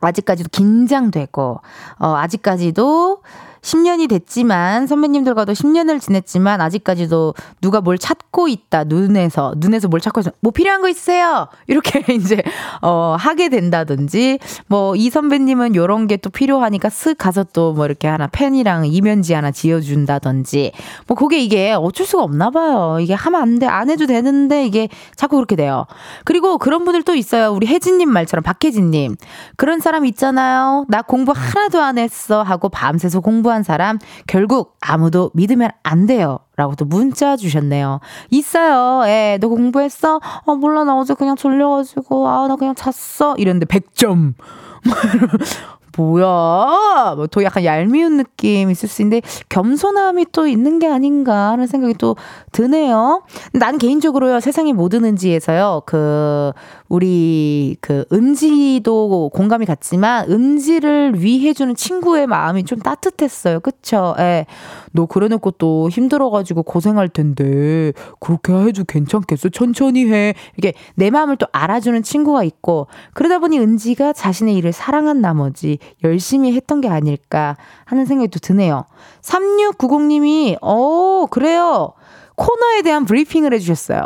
아직까지도 0.00 0.50
긴장되고, 0.52 1.60
어, 1.98 2.14
아직까지도 2.16 3.22
10년이 3.62 4.08
됐지만 4.08 4.86
선배님들과도 4.86 5.52
10년을 5.52 6.00
지냈지만 6.00 6.60
아직까지도 6.60 7.34
누가 7.60 7.80
뭘 7.80 7.98
찾고 7.98 8.48
있다 8.48 8.84
눈에서 8.84 9.54
눈에서 9.56 9.88
뭘 9.88 10.00
찾고 10.00 10.20
있어. 10.20 10.30
뭐 10.40 10.52
필요한 10.52 10.80
거 10.80 10.88
있으세요? 10.88 11.48
이렇게 11.66 12.02
이제 12.14 12.42
어 12.82 13.16
하게 13.18 13.48
된다든지 13.48 14.38
뭐 14.68 14.94
이 14.96 15.10
선배님은 15.10 15.74
요런 15.74 16.06
게 16.06 16.16
또 16.18 16.30
필요하니까 16.30 16.88
쓱 16.88 17.16
가서 17.18 17.44
또 17.52 17.72
뭐 17.74 17.84
이렇게 17.86 18.08
하나 18.08 18.26
펜이랑 18.28 18.86
이면지 18.86 19.34
하나 19.34 19.50
지어준다든지 19.50 20.72
뭐 21.06 21.16
그게 21.16 21.38
이게 21.40 21.72
어쩔 21.72 22.06
수가 22.06 22.22
없나 22.24 22.50
봐요. 22.50 22.98
이게 23.00 23.14
하면 23.14 23.40
안 23.42 23.58
돼 23.58 23.66
안 23.68 23.90
해도 23.90 24.06
되는데 24.06 24.64
이게 24.66 24.88
자꾸 25.16 25.36
그렇게 25.36 25.54
돼요. 25.56 25.86
그리고 26.24 26.58
그런 26.58 26.84
분들 26.84 27.02
또 27.02 27.14
있어요. 27.14 27.50
우리 27.52 27.66
혜진님 27.66 28.08
말처럼 28.10 28.42
박혜진님. 28.42 29.16
그런 29.56 29.80
사람 29.80 30.04
있잖아요. 30.06 30.84
나 30.88 31.02
공부 31.02 31.32
하나도 31.34 31.80
안 31.82 31.98
했어 31.98 32.42
하고 32.42 32.68
밤새서 32.68 33.20
공부 33.20 33.47
공부한 33.48 33.62
사람 33.62 33.98
결국 34.26 34.76
아무도 34.80 35.30
믿으면 35.32 35.70
안 35.82 36.06
돼요. 36.06 36.38
라고 36.56 36.74
또 36.74 36.84
문자 36.84 37.36
주셨네요. 37.36 38.00
있어요. 38.30 39.08
예, 39.08 39.38
너 39.40 39.48
공부했어? 39.48 40.20
어, 40.44 40.54
몰라. 40.54 40.84
나 40.84 40.96
어제 40.96 41.14
그냥 41.14 41.34
졸려가지고. 41.34 42.28
아, 42.28 42.46
나 42.46 42.56
그냥 42.56 42.74
잤어. 42.74 43.36
이랬는데 43.38 43.66
100점. 43.66 44.34
뭐야? 45.98 47.14
뭐 47.16 47.26
더 47.26 47.42
약간 47.42 47.64
얄미운 47.64 48.16
느낌 48.16 48.70
있을 48.70 48.88
수 48.88 49.02
있는데 49.02 49.20
겸손함이 49.48 50.26
또 50.32 50.46
있는 50.46 50.78
게 50.78 50.86
아닌가 50.88 51.50
하는 51.50 51.66
생각이 51.66 51.94
또 51.98 52.16
드네요. 52.52 53.22
난 53.52 53.78
개인적으로요 53.78 54.40
세상의 54.40 54.72
모든 54.72 55.04
은지에서요 55.04 55.82
그 55.84 56.52
우리 56.88 57.76
그 57.80 58.04
은지도 58.12 59.30
공감이 59.34 59.66
갔지만 59.66 60.30
은지를 60.30 61.20
위해주는 61.20 61.74
친구의 61.74 62.26
마음이 62.26 62.64
좀 62.64 62.78
따뜻했어요. 62.78 63.60
그쵸? 63.60 64.14
예. 64.18 64.46
너 64.92 65.06
그래놓고 65.06 65.52
또 65.52 65.88
힘들어가지고 65.90 66.62
고생할 66.62 67.08
텐데 67.08 67.92
그렇게 68.20 68.52
해도 68.52 68.84
괜찮겠어? 68.84 69.48
천천히 69.50 70.10
해. 70.10 70.34
이렇게 70.56 70.76
내 70.94 71.10
마음을 71.10 71.36
또 71.36 71.46
알아주는 71.52 72.02
친구가 72.02 72.44
있고 72.44 72.86
그러다 73.14 73.38
보니 73.38 73.58
은지가 73.58 74.12
자신의 74.12 74.56
일을 74.56 74.72
사랑한 74.72 75.20
나머지 75.20 75.78
열심히 76.04 76.52
했던 76.52 76.80
게 76.80 76.88
아닐까 76.88 77.56
하는 77.84 78.04
생각이 78.04 78.28
또 78.28 78.38
드네요. 78.38 78.84
3690님이 79.22 80.56
어 80.60 81.26
그래요. 81.30 81.92
코너에 82.36 82.82
대한 82.82 83.04
브리핑을 83.04 83.52
해주셨어요. 83.54 84.02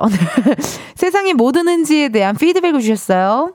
세상의 0.96 1.34
모든 1.34 1.68
은지에 1.68 2.08
대한 2.08 2.34
피드백을 2.34 2.80
주셨어요. 2.80 3.52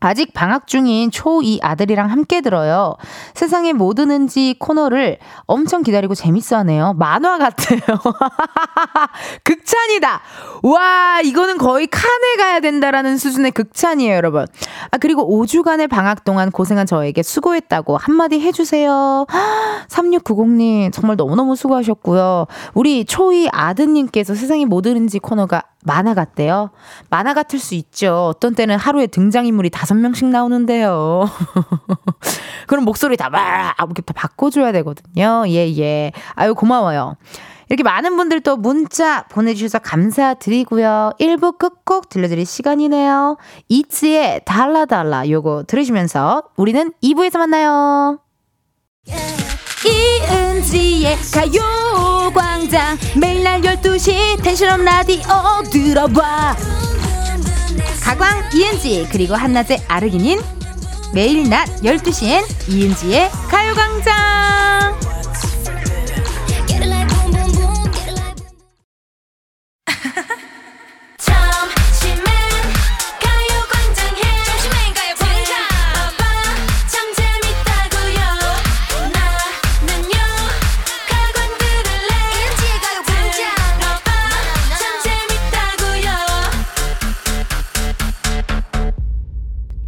아직 0.00 0.32
방학 0.32 0.66
중인 0.66 1.10
초2 1.10 1.58
아들이랑 1.62 2.10
함께 2.10 2.40
들어요. 2.40 2.96
세상에 3.34 3.72
뭐 3.72 3.94
드는지 3.94 4.56
코너를 4.58 5.18
엄청 5.46 5.82
기다리고 5.82 6.14
재밌어 6.14 6.56
하네요. 6.58 6.94
만화 6.94 7.38
같아요. 7.38 7.80
극찬이다! 9.44 10.20
와, 10.62 11.20
이거는 11.24 11.58
거의 11.58 11.86
칸에 11.86 12.36
가야 12.38 12.60
된다라는 12.60 13.16
수준의 13.16 13.52
극찬이에요, 13.52 14.14
여러분. 14.14 14.46
아, 14.90 14.98
그리고 14.98 15.44
5주간의 15.44 15.88
방학 15.88 16.24
동안 16.24 16.50
고생한 16.50 16.86
저에게 16.86 17.22
수고했다고 17.22 17.96
한마디 17.96 18.40
해주세요. 18.40 19.26
3690님, 19.88 20.92
정말 20.92 21.16
너무너무 21.16 21.56
수고하셨고요. 21.56 22.46
우리 22.74 23.04
초2 23.04 23.48
아드님께서 23.52 24.34
세상에 24.34 24.64
뭐 24.64 24.82
드는지 24.82 25.18
코너가 25.18 25.62
만화 25.86 26.14
같대요. 26.14 26.70
만화 27.08 27.32
같을 27.32 27.58
수 27.58 27.74
있죠. 27.76 28.26
어떤 28.28 28.54
때는 28.54 28.76
하루에 28.76 29.06
등장인물이 29.06 29.70
다섯 29.70 29.94
명씩 29.94 30.26
나오는데요. 30.28 31.30
그럼 32.66 32.84
목소리 32.84 33.16
다 33.16 33.30
막, 33.30 33.74
이렇게 33.78 34.02
다 34.02 34.12
바꿔줘야 34.14 34.72
되거든요. 34.72 35.44
예, 35.46 35.72
예. 35.78 36.12
아유, 36.34 36.54
고마워요. 36.54 37.16
이렇게 37.68 37.82
많은 37.82 38.16
분들 38.16 38.40
또 38.42 38.56
문자 38.56 39.22
보내주셔서 39.28 39.78
감사드리고요. 39.80 41.12
1부 41.18 41.58
끝곡 41.58 42.08
들려드릴 42.08 42.46
시간이네요. 42.46 43.38
이츠의 43.68 44.42
달라달라 44.44 45.28
요거 45.28 45.64
들으시면서 45.66 46.44
우리는 46.56 46.92
2부에서 47.02 47.38
만나요. 47.38 48.20
이은지의 49.84 51.18
가요광장. 51.32 52.98
매일 53.16 53.42
날 53.42 53.60
12시 53.60 54.42
텐션업 54.42 54.80
라디오 54.80 55.22
들어봐. 55.70 56.56
가광 58.02 58.50
이은지 58.54 59.06
그리고 59.10 59.34
한낮의 59.34 59.82
아르기닌. 59.88 60.40
매일 61.12 61.48
낮 61.48 61.66
12시엔 61.82 62.44
이은지의 62.68 63.30
가요광장 63.48 64.15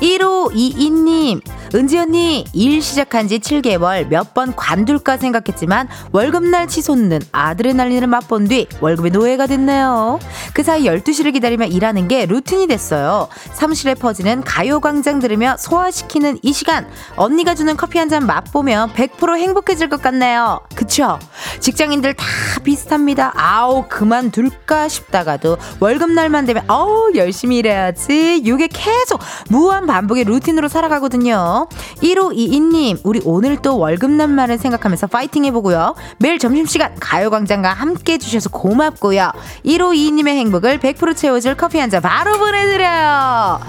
1522님, 0.00 1.42
은지 1.74 1.98
언니, 1.98 2.44
일 2.54 2.80
시작한 2.82 3.28
지 3.28 3.38
7개월 3.40 4.06
몇 4.08 4.28
번 4.34 4.54
관둘까 4.54 5.16
생각했지만 5.16 5.88
월급날 6.12 6.68
치솟는 6.68 7.20
아드레날린을 7.32 8.06
맛본 8.06 8.46
뒤 8.48 8.66
월급의 8.80 9.10
노예가 9.10 9.46
됐네요. 9.46 10.18
그 10.52 10.62
사이 10.62 10.84
12시를 10.84 11.32
기다리며 11.32 11.64
일하는 11.66 12.08
게 12.08 12.26
루틴이 12.26 12.66
됐어요. 12.66 13.28
사무실에 13.54 13.94
퍼지는 13.94 14.42
가요광장 14.44 15.18
들으며 15.18 15.56
소화시키는 15.58 16.38
이 16.42 16.52
시간, 16.52 16.86
언니가 17.16 17.54
주는 17.54 17.76
커피 17.76 17.98
한 17.98 18.08
잔 18.08 18.24
맛보면 18.26 18.92
100% 18.94 19.36
행복해질 19.38 19.90
것 19.90 20.00
같네요. 20.00 20.60
그쵸? 20.74 21.18
직장인들 21.60 22.14
다 22.14 22.24
비슷합니다. 22.64 23.32
아우, 23.36 23.84
그만둘까 23.88 24.88
싶다가도 24.88 25.58
월급날만 25.80 26.46
되면, 26.46 26.64
아우, 26.68 27.12
열심히 27.14 27.58
일해야지. 27.58 28.38
이게 28.42 28.66
계속 28.68 29.20
무한 29.50 29.84
반복의 29.86 30.24
루틴으로 30.24 30.68
살아가거든요. 30.68 31.57
1522님, 32.02 33.00
우리 33.04 33.20
오늘 33.24 33.56
또 33.62 33.78
월급날만을 33.78 34.58
생각하면서 34.58 35.06
파이팅 35.08 35.44
해보고요. 35.46 35.94
매일 36.18 36.38
점심시간 36.38 36.94
가요광장과 37.00 37.72
함께 37.72 38.14
해주셔서 38.14 38.50
고맙고요. 38.50 39.32
1522님의 39.64 40.28
행복을 40.28 40.78
100% 40.78 41.16
채워줄 41.16 41.56
커피 41.56 41.78
한 41.78 41.88
잔 41.90 42.02
바로 42.02 42.36
보내드려요. 42.38 43.60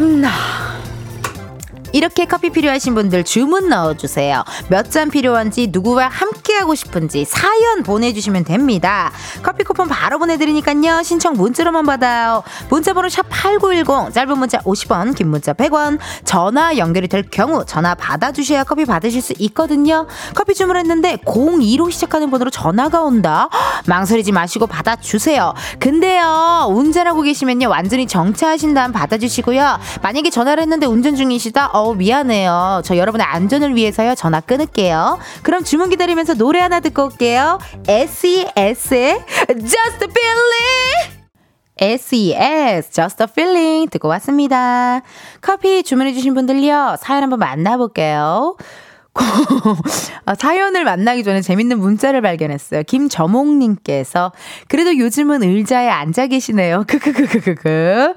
음, 0.00 0.22
이렇게 1.92 2.24
커피 2.24 2.50
필요하신 2.50 2.94
분들 2.94 3.24
주문 3.24 3.68
넣어주세요. 3.68 4.44
몇 4.68 4.92
잔 4.92 5.08
필요한지 5.08 5.68
누구와 5.72 6.08
함께하고 6.08 6.74
싶은지 6.74 7.24
사연 7.24 7.82
보내주시면 7.82 8.44
됩니다. 8.44 9.10
커피 9.42 9.64
쿠폰 9.64 9.88
바로 9.88 10.18
보내드리니까요. 10.18 11.02
신청 11.02 11.32
문자로만 11.34 11.86
받아요. 11.86 12.42
문자번호 12.68 13.08
샵8910 13.08 14.12
짧은 14.12 14.38
문자 14.38 14.58
50원 14.58 15.14
긴 15.16 15.28
문자 15.28 15.54
100원 15.54 15.98
전화 16.24 16.76
연결이 16.76 17.08
될 17.08 17.22
경우 17.30 17.64
전화 17.64 17.94
받아주셔야 17.94 18.64
커피 18.64 18.84
받으실 18.84 19.22
수 19.22 19.32
있거든요. 19.38 20.06
커피 20.34 20.52
주문했는데 20.54 21.18
02로 21.24 21.90
시작하는 21.90 22.30
번호로 22.30 22.50
전화가 22.50 23.00
온다. 23.02 23.48
헉, 23.50 23.82
망설이지 23.86 24.32
마시고 24.32 24.66
받아주세요. 24.66 25.54
근데요 25.78 26.66
운전하고 26.68 27.22
계시면요 27.22 27.70
완전히 27.70 28.06
정차하신 28.06 28.74
다음 28.74 28.92
받아주시고요. 28.92 29.78
만약에 30.02 30.28
전화를 30.28 30.62
했는데 30.62 30.84
운전 30.86 31.16
중이시다. 31.16 31.70
어 31.72 31.81
미안해요. 31.90 32.82
저 32.84 32.96
여러분의 32.96 33.26
안전을 33.26 33.76
위해서요 33.76 34.14
전화 34.14 34.40
끊을게요. 34.40 35.18
그럼 35.42 35.64
주문 35.64 35.90
기다리면서 35.90 36.34
노래 36.34 36.60
하나 36.60 36.80
듣고 36.80 37.04
올게요. 37.04 37.58
SES의 37.86 39.24
Just 39.46 40.04
a 40.04 40.08
Feeling. 40.08 41.22
SES, 41.78 42.92
Just 42.92 43.22
a 43.22 43.26
Feeling 43.28 43.90
듣고 43.90 44.06
왔습니다. 44.08 45.02
커피 45.40 45.82
주문해주신 45.82 46.34
분들요, 46.34 46.96
사연 47.00 47.24
한번 47.24 47.40
만나볼게요. 47.40 48.56
아, 50.24 50.34
사연을 50.34 50.84
만나기 50.84 51.22
전에 51.22 51.42
재밌는 51.42 51.78
문자를 51.78 52.22
발견했어요. 52.22 52.82
김저몽님께서 52.84 54.32
그래도 54.68 54.96
요즘은 54.96 55.42
의자에 55.42 55.88
앉아 55.88 56.28
계시네요. 56.28 56.84
크크크크크크. 56.88 58.14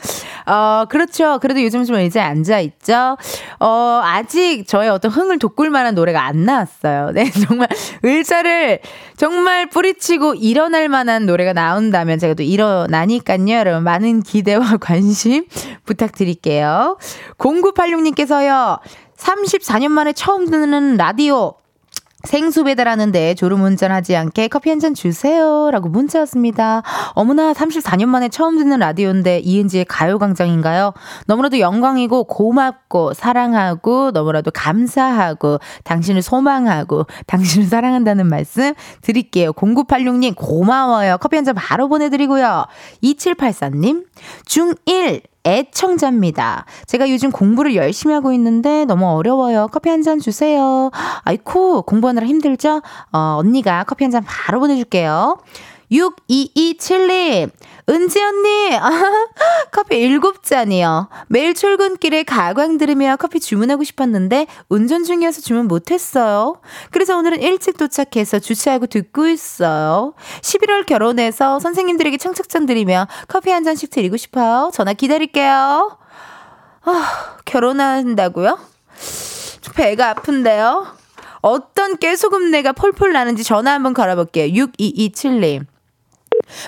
어 0.47 0.85
그렇죠. 0.89 1.39
그래도 1.39 1.61
요즘 1.61 1.83
좀 1.83 1.97
의자에 1.97 2.23
앉아 2.23 2.59
있죠. 2.61 3.17
어 3.59 4.01
아직 4.03 4.65
저의 4.67 4.89
어떤 4.89 5.11
흥을 5.11 5.39
돋굴 5.39 5.69
만한 5.69 5.95
노래가 5.95 6.25
안 6.25 6.45
나왔어요. 6.45 7.11
네 7.15 7.29
정말 7.29 7.67
의자를 8.03 8.79
정말 9.17 9.69
뿌리치고 9.69 10.35
일어날 10.35 10.87
만한 10.87 11.25
노래가 11.25 11.51
나온다면 11.51 12.19
제가 12.19 12.35
또 12.35 12.43
일어나니까요. 12.43 13.35
여러분 13.49 13.83
많은 13.83 14.23
기대와 14.23 14.77
관심 14.77 15.45
부탁드릴게요. 15.83 16.97
0986님께서요. 17.37 18.79
34년 19.17 19.89
만에 19.89 20.13
처음 20.13 20.49
듣는 20.49 20.97
라디오. 20.97 21.55
생수 22.25 22.63
배달하는데 22.63 23.35
졸음 23.35 23.61
운전하지 23.61 24.15
않게 24.15 24.47
커피 24.47 24.71
한 24.71 24.79
잔 24.79 24.95
주세요. 24.95 25.69
라고 25.71 25.89
문자 25.89 26.17
왔습니다. 26.19 26.81
어머나, 27.11 27.53
34년 27.53 28.07
만에 28.07 28.29
처음 28.29 28.57
듣는 28.57 28.79
라디오인데 28.79 29.41
이은지의 29.41 29.85
가요광장인가요? 29.85 30.93
너무나도 31.27 31.59
영광이고 31.59 32.23
고맙고 32.23 33.13
사랑하고 33.13 34.09
너무나도 34.09 34.49
감사하고 34.49 35.59
당신을 35.83 36.23
소망하고 36.23 37.05
당신을 37.27 37.67
사랑한다는 37.67 38.27
말씀 38.27 38.73
드릴게요. 39.01 39.53
0986님 39.53 40.33
고마워요. 40.35 41.17
커피 41.19 41.35
한 41.35 41.45
잔 41.45 41.53
바로 41.53 41.87
보내드리고요. 41.87 42.65
2784님, 43.03 44.03
중1 44.47 45.21
애청자입니다. 45.45 46.65
제가 46.87 47.09
요즘 47.09 47.31
공부를 47.31 47.75
열심히 47.75 48.13
하고 48.13 48.33
있는데 48.33 48.85
너무 48.85 49.05
어려워요. 49.07 49.67
커피 49.71 49.89
한 49.89 50.01
잔 50.03 50.19
주세요. 50.19 50.91
아이쿠, 51.23 51.83
공부하느라 51.83 52.27
힘들죠? 52.27 52.81
어, 53.11 53.37
언니가 53.39 53.83
커피 53.85 54.03
한 54.03 54.11
잔 54.11 54.23
바로 54.25 54.59
보내줄게요. 54.59 55.37
6227님, 55.91 57.49
은지 57.87 58.21
언니, 58.21 58.75
아, 58.75 58.89
커피 59.71 60.07
7잔이요. 60.07 61.07
매일 61.27 61.53
출근길에 61.53 62.23
가광 62.23 62.77
들으며 62.77 63.15
커피 63.15 63.39
주문하고 63.39 63.83
싶었는데 63.83 64.47
운전 64.69 65.03
중이어서 65.03 65.41
주문 65.41 65.67
못했어요. 65.67 66.61
그래서 66.89 67.15
오늘은 67.17 67.41
일찍 67.41 67.77
도착해서 67.77 68.39
주차하고 68.39 68.87
듣고 68.87 69.27
있어요. 69.27 70.13
11월 70.41 70.85
결혼해서 70.85 71.59
선생님들에게 71.59 72.17
청첩장 72.17 72.65
드리며 72.65 73.07
커피 73.27 73.51
한 73.51 73.63
잔씩 73.63 73.91
드리고 73.91 74.17
싶어요. 74.17 74.71
전화 74.73 74.93
기다릴게요. 74.93 75.97
아, 76.85 77.37
결혼한다고요? 77.45 78.57
배가 79.75 80.11
아픈데요? 80.11 80.87
어떤 81.41 81.97
깨소금 81.97 82.49
내가 82.49 82.71
폴폴 82.71 83.11
나는지 83.13 83.43
전화 83.43 83.73
한번 83.73 83.93
걸어볼게요. 83.93 84.47
6227님. 84.47 85.65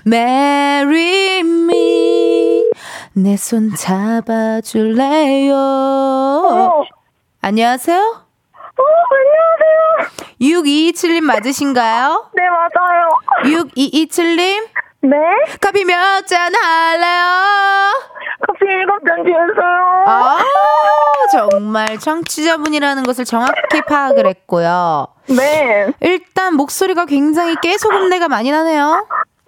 Marry 0.05 1.39
me. 1.39 2.63
내 3.13 3.35
손 3.37 3.73
잡아줄래요? 3.75 5.55
안녕하세요? 7.41 7.97
어, 7.99 8.83
안녕하세요. 9.17 10.27
6227님 10.41 11.21
맞으신가요? 11.21 12.29
네, 12.35 12.43
맞아요. 12.49 13.09
6227님? 13.43 14.67
네? 15.01 15.17
커피 15.61 15.83
몇 15.85 16.25
잔 16.27 16.53
할래요? 16.53 17.93
커피 18.45 18.65
일곱 18.65 18.99
잔 19.07 19.17
주세요. 19.23 20.03
아, 20.05 20.37
정말 21.31 21.97
청취자분이라는 21.99 23.03
것을 23.03 23.25
정확히 23.25 23.81
파악을 23.87 24.27
했고요. 24.27 25.07
네. 25.27 25.87
일단 26.01 26.55
목소리가 26.55 27.05
굉장히 27.05 27.55
깨소금내가 27.61 28.27
많이 28.27 28.51
나네요. 28.51 29.07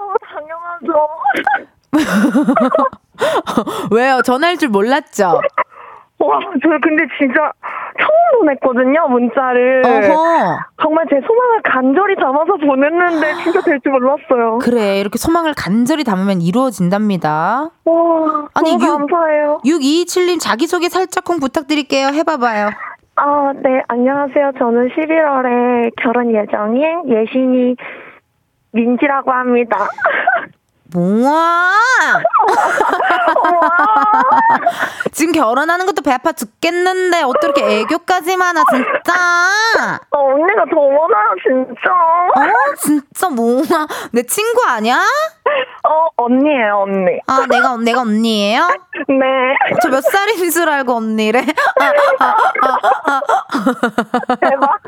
어, 0.10 0.14
당연하죠. 0.34 1.08
왜요? 3.92 4.22
전화할 4.24 4.58
줄 4.58 4.70
몰랐죠? 4.70 5.42
와, 6.22 6.38
저 6.62 6.70
근데 6.82 7.06
진짜 7.18 7.52
처음 8.02 8.40
보냈거든요, 8.42 9.08
문자를. 9.08 9.82
어허. 9.86 10.58
정말 10.82 11.06
제 11.10 11.16
소망을 11.26 11.62
간절히 11.64 12.16
담아서 12.16 12.58
보냈는데 12.58 13.36
진짜 13.44 13.62
될 13.62 13.80
줄 13.82 13.94
몰랐어요. 13.94 14.58
그래, 14.62 15.00
이렇게 15.00 15.18
소망을 15.18 15.54
간절히 15.56 16.04
담으면 16.04 16.42
이루어진답니다. 16.42 17.70
와, 17.86 18.48
아니, 18.54 18.72
너무 18.78 18.86
유- 18.86 18.98
감사해요. 18.98 19.60
6227님 19.66 20.40
자기소개 20.42 20.90
살짝쿵 20.90 21.40
부탁드릴게요. 21.40 22.08
해봐봐요. 22.08 22.70
아, 23.16 23.54
네, 23.56 23.82
안녕하세요. 23.88 24.52
저는 24.60 24.90
11월에 24.90 25.92
결혼 26.02 26.34
예정인 26.34 27.10
예신이 27.10 27.76
민지라고 28.72 29.32
합니다. 29.32 29.78
뭐야? 30.92 31.72
지금 35.12 35.34
결혼하는 35.34 35.86
것도 35.86 36.02
배 36.02 36.12
아파 36.12 36.32
죽겠는데 36.32 37.22
어떻게 37.24 37.82
애교까지만 37.82 38.48
하나 38.58 38.64
진짜? 38.72 40.00
어, 40.12 40.20
언니가 40.34 40.64
더 40.74 40.80
원해요, 40.80 41.36
진짜. 41.48 41.92
어 41.92 42.74
진짜 42.82 43.30
뭐야? 43.30 43.88
내 44.12 44.24
친구 44.24 44.62
아니야? 44.68 45.00
어, 45.88 46.08
언니예요, 46.18 46.80
언니. 46.84 47.20
아 47.28 47.46
내가 47.48 47.78
내가 47.78 48.02
언니예요? 48.02 48.68
네. 49.08 49.16
저 49.84 49.90
몇 49.90 50.02
살인 50.02 50.50
줄 50.50 50.68
알고 50.70 50.96
언니래? 50.96 51.46
대박. 54.40 54.80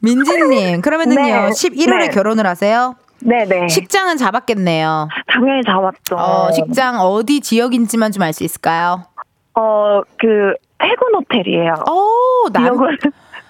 민지님 0.00 0.80
그러면은요 0.80 1.20
네, 1.22 1.50
11월에 1.50 1.98
네. 1.98 2.08
결혼을 2.08 2.46
하세요? 2.46 2.94
네네. 3.20 3.68
식장은 3.68 4.16
잡았겠네요. 4.16 5.08
당연히 5.26 5.62
잡았죠. 5.64 6.16
어 6.16 6.50
식장 6.52 7.00
어디 7.00 7.40
지역인지만 7.40 8.12
좀 8.12 8.22
알 8.22 8.32
수 8.32 8.44
있을까요? 8.44 9.04
어, 9.54 10.00
그, 10.20 10.54
해군 10.80 11.14
호텔이에요. 11.16 11.74
어 11.88 12.48
남, 12.52 12.76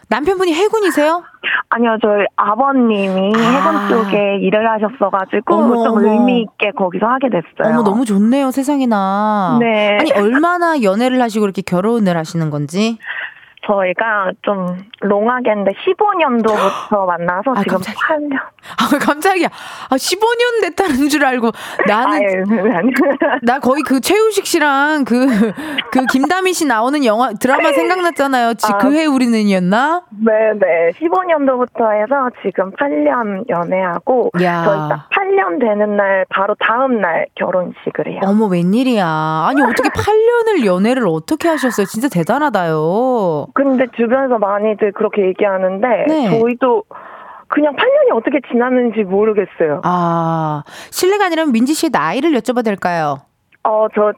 남편분이 0.08 0.54
해군이세요? 0.54 1.22
아니요, 1.68 1.98
저희 2.00 2.24
아버님이 2.36 3.32
아. 3.36 3.38
해군 3.38 3.88
쪽에 3.90 4.38
일을 4.40 4.66
하셨어가지고 4.70 5.54
어머, 5.54 5.84
좀 5.84 5.98
어머. 5.98 6.10
의미 6.10 6.40
있게 6.42 6.70
거기서 6.70 7.04
하게 7.04 7.28
됐어요. 7.28 7.74
어머 7.74 7.82
너무 7.82 8.06
좋네요 8.06 8.50
세상에나. 8.50 9.58
네. 9.60 9.98
아니 10.00 10.12
얼마나 10.12 10.82
연애를 10.82 11.20
하시고 11.20 11.44
이렇게 11.44 11.60
결혼을 11.60 12.16
하시는 12.16 12.48
건지. 12.48 12.96
저희가 13.68 14.32
좀 14.42 14.78
롱하게인데 15.00 15.72
15년도부터 15.72 17.06
만나서 17.06 17.52
아, 17.54 17.62
지금 17.62 17.78
깜짝이야. 17.78 17.98
8년. 18.08 18.36
아 18.78 18.98
깜짝이야. 18.98 19.48
아 19.90 19.94
15년 19.94 20.62
됐다는 20.62 21.08
줄 21.08 21.24
알고 21.24 21.50
나는 21.86 22.12
아유. 22.14 22.44
나 23.42 23.58
거의 23.58 23.82
그 23.82 24.00
최우식 24.00 24.46
씨랑 24.46 25.04
그그 25.04 25.52
김다미 26.10 26.52
씨 26.54 26.66
나오는 26.66 27.04
영화 27.04 27.32
드라마 27.32 27.72
생각났잖아요. 27.72 28.54
지, 28.54 28.72
아. 28.72 28.78
그해 28.78 29.04
우리는이었나? 29.06 30.02
네네. 30.10 30.92
15년도부터 30.98 31.92
해서 32.00 32.30
지금 32.42 32.72
8년 32.72 33.48
연애하고 33.48 34.30
야. 34.42 34.64
저희 34.64 34.88
딱 34.88 35.08
8년 35.10 35.60
되는 35.60 35.96
날 35.96 36.24
바로 36.30 36.54
다음 36.58 37.00
날 37.00 37.26
결혼식을 37.34 38.08
해요. 38.08 38.20
어머 38.24 38.46
웬일이야. 38.46 39.06
아니 39.06 39.62
어떻게 39.62 39.88
8년을 39.90 40.64
연애를 40.64 41.06
어떻게 41.08 41.48
하셨어요? 41.48 41.86
진짜 41.86 42.08
대단하다요. 42.08 43.48
근데 43.58 43.86
주변에서 43.96 44.38
많이들 44.38 44.92
그렇게 44.92 45.26
얘기하는데 45.26 45.88
네. 46.06 46.30
저희도 46.30 46.84
그냥 47.48 47.74
8년이 47.74 48.14
어떻게 48.14 48.38
지났는지 48.52 49.02
모르겠어요. 49.02 49.80
아 49.82 50.62
실례가 50.92 51.24
아니라면 51.24 51.50
민지 51.50 51.74
씨의 51.74 51.90
나이를 51.90 52.30
여쭤봐도 52.34 52.66
될까요? 52.66 53.16
어, 53.64 53.88
저, 53.96 54.12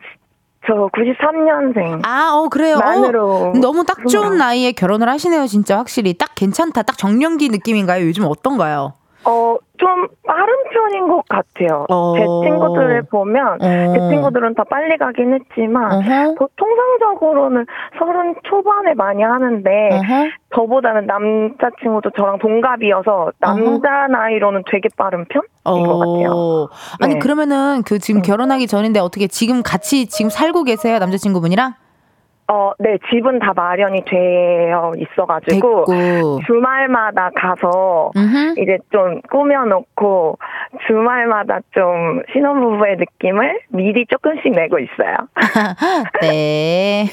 저 0.66 0.90
93년생. 0.92 2.03
아, 2.05 2.33
어 2.35 2.50
그래요. 2.50 2.76
어, 2.76 2.81
만으로. 2.81 3.55
너무 3.62 3.85
딱 3.85 4.07
좋은 4.07 4.37
나이에 4.37 4.72
결혼을 4.72 5.09
하시네요, 5.09 5.46
진짜 5.46 5.79
확실히 5.79 6.12
딱 6.12 6.35
괜찮다, 6.35 6.83
딱 6.83 6.98
정년기 6.98 7.48
느낌인가요? 7.48 8.05
요즘 8.07 8.24
어떤가요? 8.26 8.92
어, 9.24 9.56
좀 9.78 10.09
빠른 10.26 10.46
편인 10.72 11.09
것 11.09 11.22
같아요. 11.28 11.87
어. 11.90 12.14
제 12.16 12.20
친구들을 12.48 13.02
보면, 13.11 13.54
어. 13.62 13.92
제 13.94 13.98
친구들은 14.11 14.54
다 14.54 14.64
빨리 14.68 14.96
가긴 14.96 15.35
했지만, 15.35 15.92
어허. 15.92 16.35
보- 16.37 16.48
통상적으로는 16.56 17.66
서른 17.98 18.35
초반에 18.44 18.94
많이 18.94 19.22
하는데, 19.22 19.70
어허. 19.92 20.28
저보다는 20.54 21.06
남자친구도 21.06 22.11
저랑 22.16 22.38
동갑이어서, 22.38 23.33
남자 23.40 24.06
나이로는 24.09 24.62
되게 24.70 24.88
빠른 24.96 25.26
편인 25.26 25.87
것 25.87 25.98
같아요. 25.98 26.30
어. 26.33 26.68
아니 27.00 27.14
네. 27.14 27.18
그러면은 27.20 27.83
그 27.87 27.98
지금 27.98 28.22
결혼하기 28.22 28.66
전인데 28.66 29.00
어떻게 29.00 29.26
지금 29.26 29.62
같이 29.62 30.06
지금 30.06 30.30
살고 30.30 30.64
계세요, 30.64 30.98
남자친구분이랑? 30.98 31.74
어, 32.52 32.72
네, 32.80 32.98
집은 33.10 33.38
다 33.38 33.52
마련이 33.54 34.04
되어 34.06 34.92
있어가지고, 34.96 35.84
됐고. 35.84 36.40
주말마다 36.46 37.30
가서, 37.36 38.10
음흠. 38.16 38.54
이제 38.60 38.78
좀 38.90 39.20
꾸며놓고 39.30 40.36
주말마다 40.86 41.60
좀 41.72 42.22
신혼부부의 42.32 42.96
느낌을 42.96 43.60
미리 43.68 44.04
조금씩 44.06 44.50
내고 44.50 44.78
있어요. 44.80 45.16
네. 46.22 47.04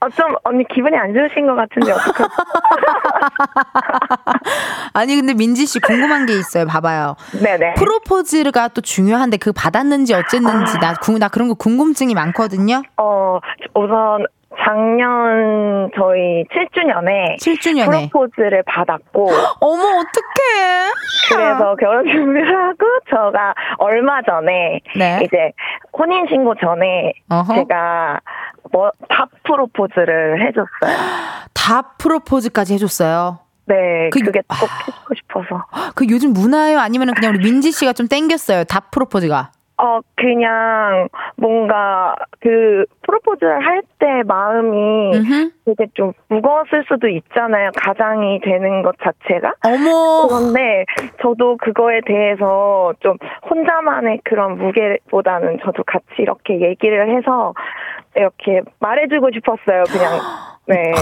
어, 0.00 0.08
좀 0.08 0.34
언니 0.44 0.64
기분이 0.68 0.96
안 0.96 1.12
좋으신 1.12 1.46
것 1.46 1.56
같은데 1.56 1.92
어떡하지? 1.92 2.30
아니 4.94 5.16
근데 5.16 5.34
민지 5.34 5.66
씨 5.66 5.78
궁금한 5.80 6.26
게 6.26 6.32
있어요. 6.34 6.66
봐봐요. 6.66 7.16
네네. 7.42 7.74
프로포즈가 7.74 8.68
또 8.68 8.80
중요한데 8.80 9.36
그 9.36 9.52
받았는지 9.52 10.14
어쨌는지 10.14 10.78
나, 10.78 10.94
궁- 10.94 11.18
나 11.18 11.28
그런 11.28 11.48
거 11.48 11.54
궁금증이 11.54 12.14
많거든요. 12.14 12.82
어, 12.96 13.38
우선 13.74 14.26
작년 14.64 15.90
저희 15.96 16.44
7주년에 16.44 17.38
7주년에. 17.38 18.10
프로포즈를 18.10 18.62
받았고 18.66 19.26
어머 19.60 19.82
어떡해. 19.82 20.90
그래서 21.32 21.76
결혼 21.76 22.04
준비를 22.06 22.56
하고 22.56 22.86
저가 23.10 23.54
얼마 23.78 24.20
전에 24.22 24.80
네. 24.96 25.20
이제 25.24 25.52
혼인 25.96 26.26
신고 26.28 26.54
전에 26.56 27.12
어허. 27.30 27.54
제가 27.54 28.20
뭐다 28.72 29.26
프로포즈를 29.44 30.46
해줬어요. 30.46 30.98
다 31.54 31.82
프로포즈까지 31.98 32.74
해줬어요. 32.74 33.38
네, 33.66 34.10
그- 34.12 34.20
그, 34.20 34.32
게 34.32 34.40
아. 34.48 34.56
꼭 34.58 34.68
해주고 34.88 35.14
싶어서. 35.14 35.64
그 35.94 36.04
요즘 36.10 36.32
문화예요? 36.32 36.80
아니면 36.80 37.14
그냥 37.14 37.34
우리 37.34 37.44
민지 37.44 37.70
씨가 37.70 37.92
좀 37.92 38.08
땡겼어요? 38.08 38.64
다 38.64 38.80
프로포즈가. 38.80 39.52
어, 39.82 40.00
그냥 40.16 41.08
뭔가 41.36 42.14
그 42.40 42.84
프로포즈를 43.02 43.64
할 43.66 43.82
때 44.00 44.22
마음이 44.26 45.12
음흠. 45.14 45.50
되게 45.66 45.86
좀 45.94 46.12
무거웠을 46.28 46.84
수도 46.88 47.06
있잖아요. 47.08 47.70
가장이 47.76 48.40
되는 48.40 48.82
것 48.82 48.96
자체가. 49.04 49.52
어머. 49.66 50.26
그런데 50.26 50.86
저도 51.22 51.58
그거에 51.58 52.00
대해서 52.06 52.94
좀 53.00 53.18
혼자만의 53.48 54.20
그런 54.24 54.56
무게보다는 54.58 55.58
저도 55.64 55.84
같이 55.86 56.04
이렇게 56.18 56.60
얘기를 56.62 57.14
해서 57.14 57.52
이렇게 58.16 58.62
말해주고 58.80 59.28
싶었어요. 59.34 59.84
그냥. 59.84 60.18
네. 60.66 60.92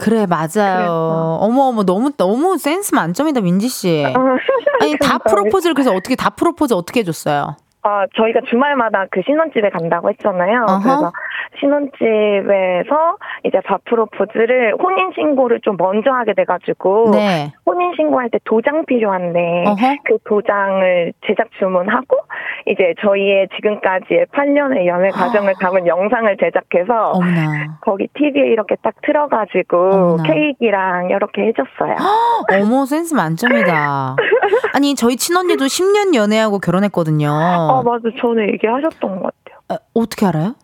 그래 0.00 0.24
맞아요. 0.26 1.38
어머 1.40 1.62
어머 1.64 1.82
너무 1.82 2.12
너무 2.16 2.58
센스 2.58 2.94
만점이다 2.94 3.40
민지 3.42 3.68
씨. 3.68 4.04
아니 4.80 4.96
다. 4.98 5.18
프로포즈를 5.18 5.74
그래서 5.74 5.92
어떻게 5.92 6.14
다 6.16 6.30
프로포즈 6.30 6.72
어떻게 6.74 7.00
해줬어요? 7.00 7.56
아, 7.86 8.04
저희가 8.16 8.40
주말마다 8.50 9.06
그 9.12 9.22
신혼집에 9.24 9.70
간다고 9.70 10.08
했잖아요. 10.10 10.66
어허. 10.68 10.80
그래서 10.82 11.12
신혼집에서 11.60 13.16
이제 13.44 13.60
밥 13.64 13.84
프로포즈를 13.84 14.74
혼인신고를 14.74 15.60
좀 15.62 15.76
먼저 15.78 16.10
하게 16.10 16.34
돼가지고 16.34 17.12
네. 17.12 17.52
혼인신고할 17.64 18.30
때 18.30 18.40
도장 18.44 18.84
필요한데 18.86 19.64
어허. 19.68 19.94
그 20.04 20.18
도장을 20.28 21.12
제작 21.26 21.48
주문하고 21.60 22.16
이제 22.66 22.94
저희의 23.00 23.48
지금까지의 23.54 24.26
8년의 24.34 24.86
연애 24.86 25.10
과정을 25.10 25.54
담은 25.60 25.86
영상을 25.86 26.36
제작해서 26.38 27.12
어머나. 27.12 27.78
거기 27.82 28.08
TV에 28.14 28.48
이렇게 28.48 28.74
딱 28.82 28.94
틀어가지고 29.02 29.76
어머나. 29.92 30.22
케이크랑 30.24 31.10
이렇게 31.10 31.42
해줬어요. 31.46 31.94
어머 32.60 32.84
센스 32.84 33.14
만점이다. 33.14 34.16
아니 34.74 34.96
저희 34.96 35.16
친언니도 35.16 35.66
10년 35.66 36.14
연애하고 36.16 36.58
결혼했거든요. 36.58 37.28
아, 37.78 37.82
맞아. 37.82 38.08
전에 38.20 38.48
얘기하셨던 38.52 39.20
것 39.20 39.32
같아요. 39.44 39.60
어, 39.68 39.76
어떻게 40.00 40.26
알아요? 40.26 40.54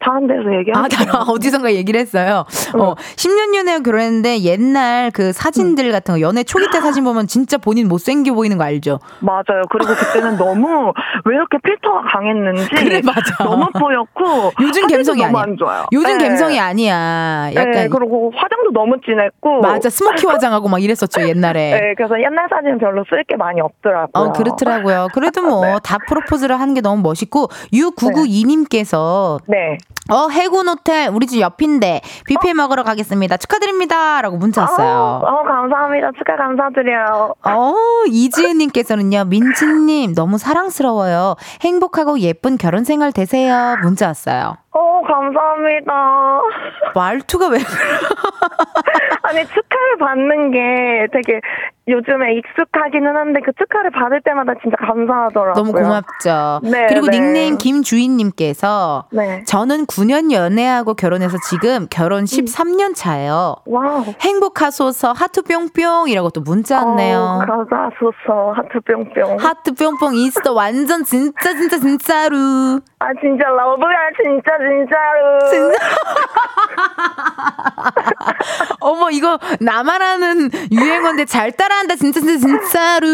다른 0.00 0.26
데서 0.26 0.48
아, 0.48 0.58
얘기하는 0.58 0.88
다른 0.88 1.14
어디선가 1.28 1.74
얘기를 1.74 2.00
했어요. 2.00 2.44
어, 2.74 2.94
10년 2.94 3.54
연애 3.56 3.78
결혼했는데 3.80 4.40
옛날 4.40 5.10
그 5.12 5.32
사진들 5.32 5.92
같은 5.92 6.14
거 6.14 6.20
연애 6.20 6.42
초기 6.42 6.66
때 6.72 6.80
사진 6.80 7.04
보면 7.04 7.26
진짜 7.26 7.58
본인 7.58 7.88
못생겨 7.88 8.32
보이는 8.34 8.56
거 8.58 8.64
알죠? 8.64 8.98
맞아요. 9.20 9.62
그리고 9.70 9.94
그때는 9.94 10.36
너무 10.36 10.92
왜 11.24 11.34
이렇게 11.34 11.58
필터가 11.62 12.02
강했는지 12.12 12.68
그래, 12.70 13.00
맞아. 13.04 13.44
너무 13.44 13.66
보였고 13.78 14.52
요즘 14.62 14.86
감성이 14.88 15.24
아니야. 15.24 15.42
안 15.42 15.56
좋아요. 15.56 15.86
요즘 15.92 16.18
네. 16.18 16.28
감성이 16.28 16.58
아니야. 16.58 17.50
약간 17.54 17.70
네, 17.72 17.88
그리고 17.88 18.32
화장도 18.34 18.70
너무 18.72 18.96
진했고 19.04 19.60
맞아 19.60 19.90
스모키 19.90 20.26
화장하고 20.26 20.68
막 20.68 20.82
이랬었죠 20.82 21.28
옛날에. 21.28 21.70
네, 21.80 21.94
그래서 21.96 22.18
옛날 22.18 22.48
사진은 22.50 22.78
별로 22.78 23.04
쓸 23.08 23.22
게 23.24 23.36
많이 23.36 23.60
없더라고요. 23.60 24.10
어, 24.14 24.32
그렇더라고요. 24.32 25.08
그래도 25.12 25.42
뭐 25.42 25.60
네. 25.66 25.76
다 25.84 25.98
프로포즈를 26.08 26.58
하는 26.58 26.72
게 26.74 26.80
너무 26.80 27.02
멋있고 27.02 27.48
6992님께서 27.72 29.38
네. 29.46 29.76
어 30.10 30.28
해군 30.28 30.68
호텔 30.68 31.08
우리 31.08 31.26
집 31.26 31.40
옆인데 31.40 32.00
뷔페 32.26 32.54
먹으러 32.54 32.82
가겠습니다. 32.82 33.36
축하드립니다라고 33.36 34.36
문자 34.36 34.62
왔어요. 34.62 34.88
어, 34.88 35.26
어, 35.26 35.42
감사합니다. 35.44 36.10
축하 36.18 36.36
감사드려요. 36.36 37.34
어, 37.42 37.74
이지은님께서는요, 38.08 39.24
민지 39.24 39.66
님, 39.66 40.14
너무 40.14 40.38
사랑스러워요. 40.38 41.36
행복하고 41.62 42.18
예쁜 42.20 42.56
결혼 42.58 42.84
생활 42.84 43.12
되세요. 43.12 43.76
문자 43.82 44.08
왔어요. 44.08 44.56
어, 44.72 45.02
감사합니다. 45.02 46.40
말투가 46.94 47.48
왜? 47.48 47.58
아니, 49.22 49.44
축하를 49.46 49.98
받는 49.98 50.50
게 50.52 51.06
되게 51.12 51.40
요즘에 51.88 52.34
익숙하기는 52.34 53.16
한데 53.16 53.40
그 53.44 53.52
축하를 53.58 53.90
받을 53.90 54.20
때마다 54.20 54.52
진짜 54.62 54.76
감사하더라고요. 54.76 55.54
너무 55.54 55.72
고맙죠. 55.72 56.60
네, 56.62 56.86
그리고 56.88 57.06
네. 57.06 57.18
닉네임 57.18 57.58
김주인님께서 57.58 59.06
네. 59.10 59.42
저는 59.44 59.86
9년 59.86 60.30
연애하고 60.30 60.94
결혼해서 60.94 61.36
지금 61.48 61.88
결혼 61.90 62.24
13년 62.24 62.94
차예요. 62.94 63.56
wow. 63.66 64.04
행복하소서 64.20 65.12
하트 65.12 65.42
뿅뿅이라고 65.42 66.30
또 66.30 66.42
문자 66.42 66.80
어, 66.80 66.86
왔네요. 66.86 67.42
감사하소서. 67.46 68.52
하트 68.54 68.80
뿅뿅. 68.80 69.36
하트 69.40 69.74
뿅뿅 69.74 70.14
인스타 70.14 70.52
완전 70.52 71.02
진짜 71.04 71.52
진짜 71.54 71.78
진짜로. 71.78 72.80
아, 73.02 73.06
진짜 73.20 73.48
love야. 73.48 74.10
진짜, 74.22 74.58
진짜로. 74.58 75.38
어머 78.80 79.08
이거 79.10 79.38
나만 79.60 80.02
하는 80.02 80.50
유행어인데 80.70 81.24
잘 81.24 81.50
따라한다 81.52 81.96
진짜 81.96 82.20
진짜 82.20 82.46
진짜로. 82.46 83.06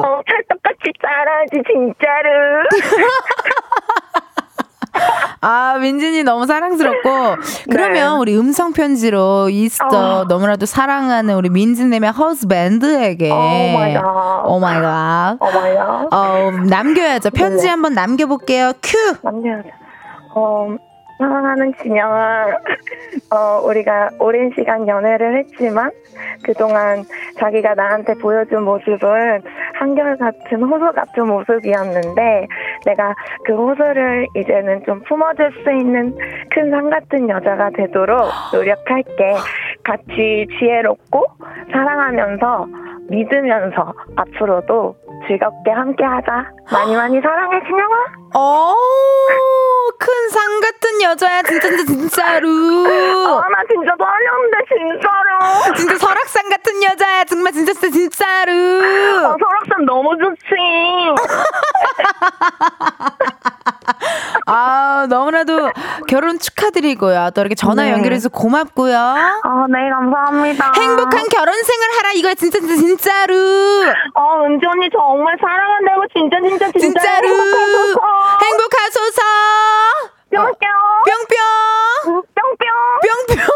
어, 0.00 0.22
찰떡같이 0.28 0.92
따라하지, 1.02 1.60
진짜로. 1.66 2.68
아 5.44 5.76
민진이 5.78 6.22
너무 6.22 6.46
사랑스럽고 6.46 7.10
그러면 7.68 8.18
우리 8.18 8.36
음성 8.36 8.72
편지로 8.72 9.48
이스터 9.50 9.88
네. 9.90 9.96
어. 9.96 10.24
너무나도 10.28 10.66
사랑하는 10.66 11.34
우리 11.34 11.50
민진님의 11.50 12.12
husband에게 12.12 13.30
oh 13.30 13.34
my 13.34 13.94
god. 13.94 14.44
Oh 14.46 14.60
my 14.60 14.80
god. 14.80 15.36
어, 15.40 15.50
마야. 15.50 16.06
어 16.12 16.50
남겨야죠 16.68 17.30
편지 17.30 17.64
네. 17.64 17.70
한번 17.70 17.92
남겨볼게요 17.94 18.72
큐 18.80 18.96
남겨야죠. 19.22 19.68
어, 20.34 20.76
사랑하는 21.18 21.74
진영아, 21.82 22.46
어, 23.30 23.60
우리가 23.64 24.08
오랜 24.18 24.50
시간 24.56 24.88
연애를 24.88 25.38
했지만, 25.40 25.90
그동안 26.44 27.04
자기가 27.38 27.74
나한테 27.74 28.14
보여준 28.14 28.62
모습은 28.64 29.42
한결같은 29.74 30.62
호수 30.62 30.92
같은 30.92 31.26
모습이었는데, 31.26 32.46
내가 32.86 33.14
그 33.44 33.54
호수를 33.54 34.26
이제는 34.36 34.84
좀 34.84 35.00
품어줄 35.02 35.52
수 35.64 35.70
있는 35.70 36.16
큰 36.50 36.70
산 36.72 36.88
같은 36.88 37.28
여자가 37.28 37.70
되도록 37.76 38.28
노력할게. 38.52 39.34
같이 39.84 40.46
지혜롭고, 40.58 41.26
사랑하면서, 41.72 42.66
믿으면서, 43.10 43.92
앞으로도 44.16 44.94
즐겁게 45.26 45.70
함께 45.70 46.04
하자. 46.04 46.46
많이 46.72 46.96
많이 46.96 47.20
사랑해, 47.20 47.60
진영아. 47.66 47.96
어, 48.34 48.74
큰상 49.98 50.60
같은 50.60 51.02
여자야, 51.02 51.42
진짜, 51.42 51.68
진짜, 51.68 51.84
진짜로. 51.84 52.48
아, 52.48 53.48
나 53.48 53.58
진짜 53.68 53.94
떨렸는데, 53.98 54.58
진짜로. 54.68 55.76
진짜 55.76 55.94
설악산 56.06 56.48
같은 56.50 56.82
여자야, 56.82 57.24
정말, 57.24 57.52
진짜, 57.52 57.72
진짜, 57.72 57.88
진짜로. 57.90 58.52
아, 58.52 59.36
설악산 59.38 59.84
너무 59.86 60.10
좋지. 60.18 60.46
아, 64.46 65.06
너무나도 65.08 65.70
결혼 66.08 66.38
축하드리고요. 66.40 67.30
또 67.34 67.40
이렇게 67.40 67.54
전화 67.54 67.84
네. 67.84 67.92
연결해서 67.92 68.28
고맙고요. 68.30 68.96
아, 68.98 69.66
네, 69.70 69.88
감사합니다. 69.90 70.72
행복한 70.74 71.28
결혼 71.30 71.54
생활 71.62 71.90
하라, 71.98 72.10
이거야, 72.14 72.34
진짜, 72.34 72.58
진짜, 72.58 72.74
진짜로. 72.74 73.34
어, 74.14 74.44
은지 74.46 74.66
언니 74.66 74.88
정말 74.90 75.36
사랑한다고, 75.40 76.02
진짜, 76.12 76.40
진짜, 76.40 76.66
진짜. 76.72 76.80
진짜로. 76.80 77.28
행복하소서. 77.28 78.00
행복하소서. 78.42 79.22
뿅뿅. 80.32 80.50
뿅뿅. 81.04 81.36
뿅뿅. 82.34 82.66
뿅뿅. 83.28 83.46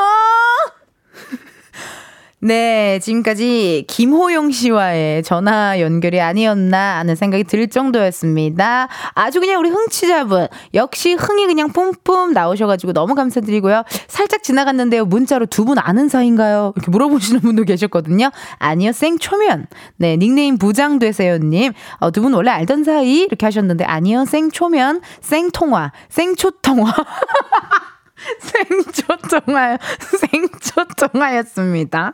네, 2.38 2.98
지금까지 3.00 3.86
김호용 3.88 4.50
씨와의 4.50 5.22
전화 5.22 5.80
연결이 5.80 6.20
아니었나 6.20 6.98
하는 6.98 7.16
생각이 7.16 7.44
들 7.44 7.66
정도였습니다. 7.66 8.88
아주 9.14 9.40
그냥 9.40 9.58
우리 9.58 9.70
흥취자분, 9.70 10.46
역시 10.74 11.14
흥이 11.14 11.46
그냥 11.46 11.72
뿜뿜 11.72 12.34
나오셔가지고 12.34 12.92
너무 12.92 13.14
감사드리고요. 13.14 13.82
살짝 14.06 14.42
지나갔는데요. 14.42 15.06
문자로 15.06 15.46
두 15.46 15.66
분 15.66 15.78
아는 15.78 16.08
사이인가요? 16.08 16.74
이렇게 16.76 16.90
물어보시는 16.92 17.40
분도 17.40 17.64
계셨거든요. 17.64 18.30
아니요, 18.58 18.92
생초면. 18.92 19.66
네, 19.96 20.16
닉네임 20.16 20.58
부장되세요님. 20.58 21.72
어, 21.98 22.10
두 22.12 22.20
분 22.22 22.34
원래 22.34 22.50
알던 22.50 22.84
사이? 22.84 23.22
이렇게 23.22 23.46
하셨는데, 23.46 23.84
아니요, 23.84 24.24
생초면, 24.26 25.00
생통화, 25.22 25.90
생초통화. 26.10 26.92
생초통화, 28.40 29.78
생초통화였습니다. 30.20 32.12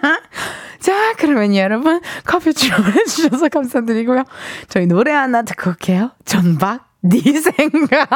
자, 0.80 1.14
그러면 1.18 1.54
여러분, 1.54 2.00
커피 2.24 2.54
주문해주셔서 2.54 3.48
감사드리고요. 3.48 4.24
저희 4.68 4.86
노래 4.86 5.12
하나 5.12 5.42
듣고 5.42 5.70
올게요. 5.70 6.12
전박, 6.24 6.88
네 7.02 7.20
생각. 7.20 8.08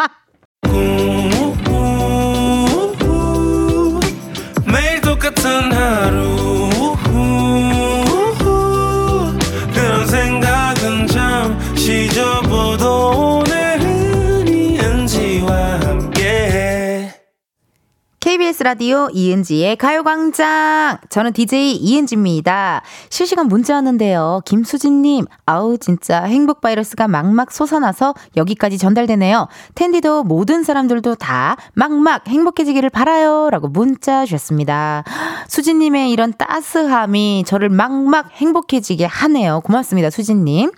KBS 18.55 18.63
라디오 18.63 19.09
이은지의 19.13 19.77
가요광장. 19.77 20.99
저는 21.09 21.33
DJ 21.33 21.75
이은지입니다. 21.75 22.83
실시간 23.11 23.49
문자 23.49 23.75
왔는데요. 23.75 24.43
김수진님, 24.45 25.27
아우, 25.45 25.77
진짜 25.77 26.23
행복 26.23 26.61
바이러스가 26.61 27.09
막막 27.09 27.51
솟아나서 27.51 28.15
여기까지 28.37 28.79
전달되네요. 28.79 29.49
텐디도 29.75 30.23
모든 30.25 30.63
사람들도 30.63 31.17
다 31.17 31.57
막막 31.75 32.29
행복해지기를 32.29 32.91
바라요. 32.91 33.51
라고 33.51 33.69
문자 33.69 34.25
주셨습니다. 34.25 35.03
수진님의 35.49 36.13
이런 36.13 36.33
따스함이 36.33 37.45
저를 37.47 37.69
막막 37.69 38.31
행복해지게 38.33 39.05
하네요. 39.05 39.63
고맙습니다, 39.63 40.11
수진님. 40.11 40.71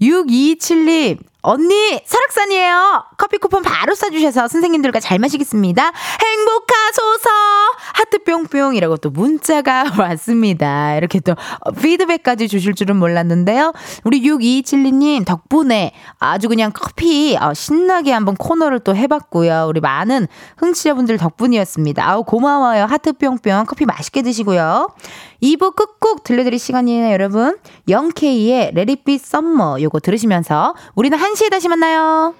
6227님, 0.00 1.18
언니, 1.42 2.00
설악산이에요. 2.04 3.04
커피 3.16 3.38
쿠폰 3.38 3.62
바로 3.62 3.94
쏴주셔서 3.94 4.48
선생님들과 4.48 5.00
잘 5.00 5.18
마시겠습니다. 5.18 5.90
행복하소서! 6.22 7.30
하트 7.94 8.22
뿅뿅이라고 8.24 8.98
또 8.98 9.10
문자가 9.10 9.84
왔습니다. 9.98 10.96
이렇게 10.96 11.20
또 11.20 11.34
피드백까지 11.80 12.48
주실 12.48 12.74
줄은 12.74 12.96
몰랐는데요. 12.96 13.72
우리 14.04 14.20
6227님 14.22 15.24
덕분에 15.24 15.92
아주 16.18 16.48
그냥 16.48 16.72
커피 16.74 17.36
어, 17.40 17.54
신나게 17.54 18.12
한번 18.12 18.36
코너를 18.36 18.80
또 18.80 18.94
해봤고요. 18.94 19.66
우리 19.68 19.80
많은 19.80 20.26
흥취자분들 20.58 21.16
덕분이었습니다. 21.16 22.06
아우, 22.06 22.24
고마워요. 22.24 22.84
하트 22.84 23.12
뿅뿅. 23.14 23.64
커피 23.66 23.86
맛있게 23.86 24.22
드시고요. 24.22 24.88
2부 25.42 25.74
끝곡 25.74 26.22
들려드릴 26.22 26.58
시간이에요, 26.58 27.12
여러분. 27.12 27.56
0K의 27.88 28.76
Let 28.76 28.90
It 28.90 29.04
Be 29.04 29.14
Summer 29.14 29.82
요거 29.82 30.00
들으시면서 30.00 30.74
우리는 30.94 31.16
1시에 31.30 31.48
다시 31.50 31.68
만나요. 31.68 32.34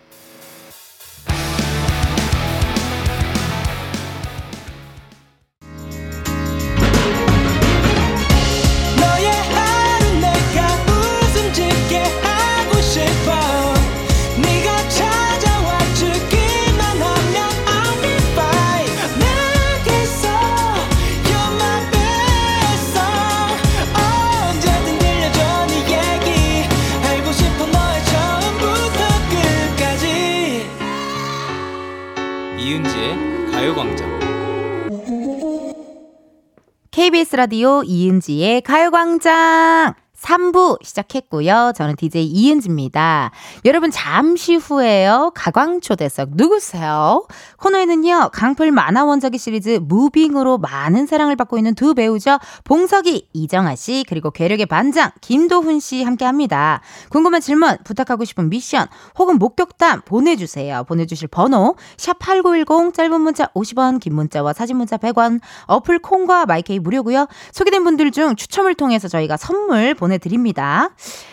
KBS 36.93 37.37
라디오 37.37 37.85
이은지의 37.85 38.63
가요광장 38.63 39.95
3부 40.21 40.85
시작했고요. 40.85 41.73
저는 41.75 41.97
DJ 41.97 42.27
이은지입니다. 42.27 43.31
여러분 43.65 43.91
잠시 43.91 44.57
후에요. 44.57 45.33
가광초대석 45.35 46.31
누구세요? 46.33 47.27
코너에는요. 47.57 48.31
강풀 48.33 48.71
만화 48.71 49.05
원작의 49.05 49.39
시리즈 49.39 49.81
무빙으로 49.83 50.59
많은 50.59 51.07
사랑을 51.07 51.37
받고 51.37 51.57
있는 51.57 51.75
두 51.75 51.95
배우죠. 51.95 52.39
봉석이, 52.65 53.29
이정아 53.33 53.75
씨 53.77 54.05
그리고 54.09 54.31
괴력의 54.31 54.67
반장 54.67 55.11
김도훈 55.21 55.81
씨 55.81 56.03
함께합니다. 56.03 56.81
궁금한 57.09 57.41
질문, 57.41 57.79
부탁하고 57.85 58.25
싶은 58.25 58.51
미션 58.51 58.87
혹은 59.19 59.39
목격담 59.39 60.03
보내주세요. 60.03 60.85
보내주실 60.85 61.29
번호 61.29 61.77
샵8910 61.97 62.95
짧은 62.95 63.21
문자 63.21 63.47
50원 63.55 64.01
긴 64.01 64.15
문자와 64.15 64.53
사진 64.53 64.77
문자 64.77 64.97
100원 64.97 65.41
어플 65.67 66.01
콩과 66.01 66.47
마이케이 66.47 66.79
무료고요. 66.79 67.27
소개된 67.53 67.85
분들 67.85 68.11
중 68.11 68.37
추첨을 68.37 68.75
통해서 68.75 69.09
저희가 69.09 69.37
선물 69.37 69.95
보내 69.95 70.10
드립니다. 70.19 70.91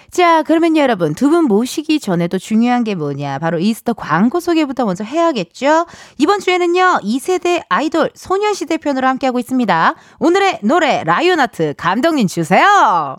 자, 0.10 0.42
그러면 0.44 0.78
여러분 0.78 1.13
두 1.13 1.30
분 1.30 1.44
모시기 1.46 2.00
전에도 2.00 2.38
중요한 2.40 2.84
게 2.86 2.96
뭐냐? 2.96 3.40
바로 3.40 3.60
이스터 3.60 3.94
광고 3.94 4.40
소개부터 4.40 4.86
먼저 4.86 5.04
해야겠죠? 5.04 5.86
이번 6.18 6.40
주에는요, 6.40 7.00
2세대 7.04 7.63
아이돌 7.70 8.12
소녀시대 8.16 8.78
편으로 8.78 9.08
함께하고 9.08 9.40
있습니다. 9.40 9.96
오늘의 10.20 10.60
노래, 10.63 11.04
라이온아트 11.04 11.74
감독님 11.78 12.28
주세요! 12.28 13.18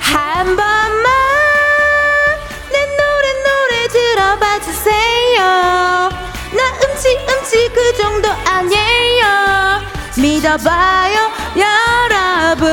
한 0.00 0.46
번만 0.46 1.04
내 2.72 2.78
노래 2.96 3.32
노래 3.44 3.88
들어봐 3.88 4.60
주세요. 4.60 5.38
나 5.38 6.62
음치 6.82 7.16
음치 7.28 7.68
그 7.72 7.96
정도 7.98 8.28
아니에요. 8.46 9.99
믿어봐요 10.18 11.30
여러분. 11.56 12.68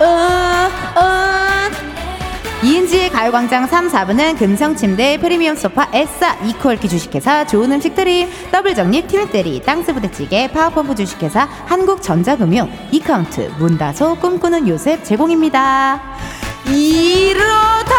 어, 0.00 0.70
어. 0.96 1.40
이은지의 2.62 3.08
가요광장 3.08 3.66
3, 3.66 3.88
4부는 3.88 4.38
금성침대, 4.38 5.18
프리미엄 5.20 5.56
소파, 5.56 5.88
에싸, 5.94 6.36
이퀄키 6.44 6.90
주식회사, 6.90 7.46
좋은 7.46 7.72
음식 7.72 7.94
드림, 7.94 8.28
더블정립, 8.52 9.08
팀대리, 9.08 9.62
땅스부대찌개, 9.62 10.50
파워펌프 10.52 10.94
주식회사, 10.94 11.48
한국전자금융, 11.66 12.70
이카운트, 12.90 13.50
문다소, 13.58 14.16
꿈꾸는 14.16 14.68
요셉 14.68 15.02
제공입니다. 15.04 16.02
이러다 16.66 17.94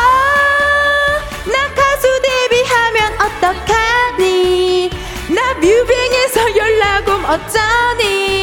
나 1.47 1.73
가수 1.75 2.21
데뷔하면 2.21 3.13
어떡하니 3.19 4.91
나 5.29 5.53
뮤뱅에서 5.55 6.55
연락 6.55 7.07
옴 7.09 7.25
어쩌니 7.25 8.40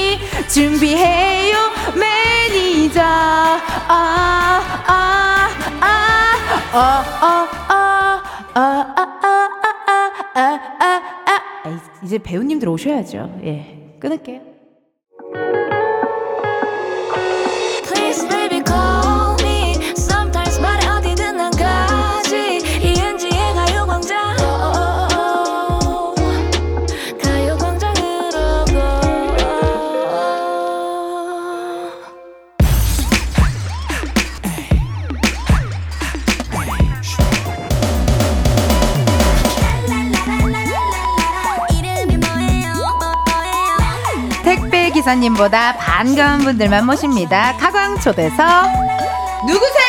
준비해요 0.48 1.56
매니저 1.94 3.00
아, 3.02 4.60
아아아아아아아아아아 10.32 11.80
이제 12.02 12.18
배우님들 12.18 12.68
오셔야죠 12.68 13.40
예 13.44 13.96
끊을게요 14.00 14.40
택배 45.08 45.18
기사님보다 45.18 45.76
반가운 45.76 46.40
분들만 46.40 46.84
모십니다 46.84 47.56
가광 47.56 47.98
초대석 48.00 48.36
누구세요? 49.46 49.88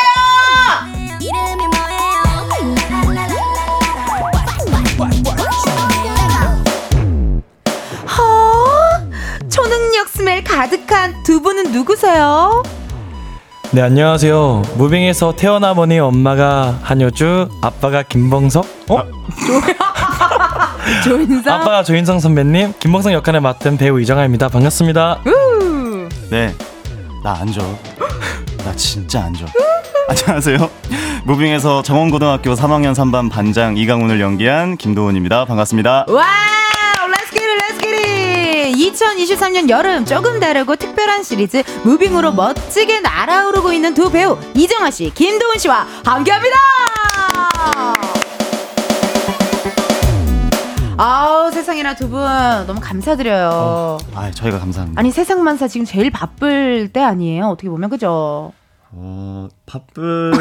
허? 8.08 9.49
초능력 9.49 10.08
스멜 10.08 10.43
가득한 10.43 11.23
두 11.23 11.41
분은 11.41 11.73
누구세요? 11.73 12.63
네 13.71 13.82
안녕하세요 13.82 14.63
무빙에서 14.77 15.36
태어나 15.36 15.73
보니 15.73 15.99
엄마가 15.99 16.79
한효주 16.82 17.49
아빠가 17.62 18.03
김범석 18.03 18.65
어? 18.89 19.03
조인성 21.03 21.53
아빠가 21.53 21.83
조인성 21.83 22.19
선배님 22.19 22.73
김봉석 22.79 23.13
역할을 23.13 23.41
맡은 23.41 23.77
배우 23.77 23.99
이정하입니다 23.99 24.49
반갑습니다 24.49 25.21
우! 25.25 26.07
네, 26.29 26.53
나안 27.23 27.51
줘. 27.51 27.61
나 28.63 28.75
진짜 28.75 29.23
안 29.23 29.33
줘. 29.33 29.45
안녕하세요. 30.07 30.69
무빙에서 31.23 31.81
정원고등학교 31.81 32.53
3학년 32.53 32.93
3반 32.93 33.31
반장 33.31 33.77
이강훈을 33.77 34.19
연기한 34.21 34.77
김도훈입니다. 34.77 35.45
반갑습니다. 35.45 36.05
wow 36.07 37.07
let's 37.09 37.31
get 37.31 37.41
it 37.41 37.47
let's 37.57 37.79
get 37.81 38.49
it 38.49 38.93
2023년 38.93 39.69
여름 39.69 40.05
조금 40.05 40.39
다르고 40.39 40.75
특별한 40.75 41.23
시리즈 41.23 41.63
무빙으로 41.83 42.31
멋지게 42.31 42.99
날아오르고 42.99 43.73
있는 43.73 43.93
두 43.95 44.11
배우 44.11 44.37
이정하 44.55 44.91
씨, 44.91 45.11
김도훈 45.13 45.57
씨와 45.57 45.87
함께합니다. 46.05 46.57
아우 51.01 51.49
세상에나 51.51 51.95
두 51.95 52.09
분 52.09 52.19
너무 52.67 52.81
감사드려요. 52.81 53.97
아, 54.15 54.31
저희가 54.31 54.59
감사합니다. 54.59 54.99
아니 54.99 55.12
세상만사 55.12 55.69
지금 55.69 55.85
제일 55.85 56.09
바쁠 56.12 56.89
때 56.91 57.01
아니에요? 57.01 57.45
어떻게 57.47 57.69
보면 57.69 57.89
그죠? 57.89 58.51
어, 58.91 59.47
바쁜. 59.65 60.33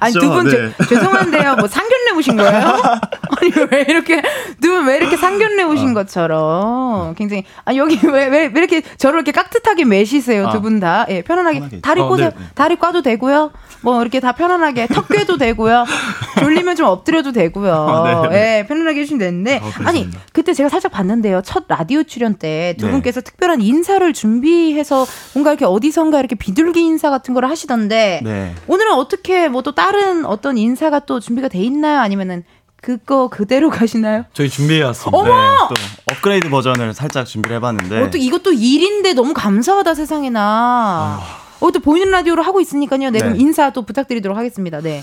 아니 0.00 0.12
진짜, 0.12 0.26
두분 0.26 0.48
네. 0.48 0.72
죄송한데요. 0.88 1.56
뭐 1.56 1.68
상견례 1.68 2.10
오신 2.16 2.36
거예요? 2.36 2.60
아니 3.40 3.52
왜 3.70 3.84
이렇게 3.88 4.22
두 4.60 4.70
분 4.70 4.86
왜 4.86 4.96
이렇게 4.96 5.16
상견례 5.16 5.62
오신 5.64 5.94
것처럼 5.94 7.14
굉장히 7.14 7.44
아니 7.64 7.78
여기 7.78 7.98
왜 8.06 8.28
왜 8.28 8.48
왜 8.48 8.52
이렇게 8.56 8.82
저를 8.98 9.18
이렇게 9.18 9.32
깍듯하게 9.32 9.84
매시세요 9.84 10.48
아. 10.48 10.52
두분 10.52 10.80
다. 10.80 11.06
예, 11.08 11.22
편안하게 11.22 11.58
편하게. 11.58 11.80
다리 11.80 12.00
어, 12.00 12.08
꼬세요. 12.08 12.30
네. 12.36 12.44
다리 12.54 12.76
꽈도 12.76 13.02
되고요. 13.02 13.50
뭐 13.82 14.00
이렇게 14.02 14.20
다 14.20 14.32
편안하게 14.32 14.88
턱 14.88 15.08
꿰도 15.08 15.36
되고요. 15.38 15.84
졸리면 16.38 16.76
좀 16.76 16.86
엎드려도 16.86 17.32
되고요. 17.32 17.72
아, 17.74 18.28
네. 18.28 18.58
예, 18.60 18.66
편안하게 18.66 19.00
해 19.00 19.04
주시면 19.04 19.18
되는데 19.18 19.60
어. 19.62 19.70
아니 19.84 20.08
그때 20.32 20.52
제가 20.52 20.68
살짝 20.68 20.92
봤는데요. 20.92 21.42
첫 21.44 21.64
라디오 21.68 22.02
출연 22.02 22.34
때두 22.34 22.86
네. 22.86 22.92
분께서 22.92 23.20
특별한 23.20 23.60
인사를 23.60 24.12
준비해서 24.12 25.06
뭔가 25.34 25.50
이렇게 25.52 25.64
어디선가 25.64 26.18
이렇게 26.18 26.34
비둘기 26.34 26.80
인사 26.80 27.10
같은 27.10 27.34
걸 27.34 27.44
하시던데 27.44 28.20
네. 28.24 28.54
오늘은 28.66 28.92
어떻게 28.92 29.48
뭐 29.48 29.60
또 29.60 29.72
다른 29.90 30.24
어떤 30.24 30.56
인사가 30.56 31.00
또 31.00 31.18
준비가 31.18 31.48
돼 31.48 31.58
있나요? 31.58 31.98
아니면은 31.98 32.44
그거 32.80 33.28
그대로 33.28 33.68
가시나요? 33.70 34.24
저희 34.32 34.48
준비해 34.48 34.82
왔습니다 34.84 35.18
어머! 35.18 35.28
네, 35.28 35.56
또 35.68 35.74
업그레이드 36.14 36.48
버전을 36.48 36.94
살짝 36.94 37.26
준비를 37.26 37.56
해봤는데. 37.56 38.02
어, 38.02 38.10
또 38.10 38.16
이것도 38.16 38.52
일인데 38.52 39.14
너무 39.14 39.34
감사하다 39.34 39.94
세상에나. 39.94 41.20
어, 41.60 41.70
또 41.72 41.80
보이는 41.80 42.08
라디오로 42.10 42.42
하고 42.42 42.60
있으니까요. 42.60 43.10
네, 43.10 43.18
그럼 43.18 43.34
네. 43.34 43.40
인사 43.40 43.70
또 43.70 43.82
부탁드리도록 43.82 44.38
하겠습니다. 44.38 44.80
네. 44.80 45.02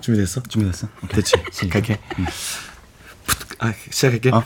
준비됐어? 0.00 0.42
준비됐어? 0.48 0.88
오케이. 1.04 1.16
됐지 1.16 1.34
시작할게 1.52 1.98
아 3.58 3.72
시작할게 3.90 4.30
어. 4.30 4.42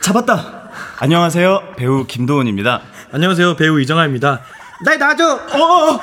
잡았다. 0.00 0.70
안녕하세요. 0.98 1.74
배우 1.76 2.04
김도훈입니다. 2.06 2.82
안녕하세요 3.12 3.56
배우 3.56 3.78
이정아입니다 3.80 4.40
날 4.86 4.98
놔줘 4.98 5.34
어, 5.34 6.00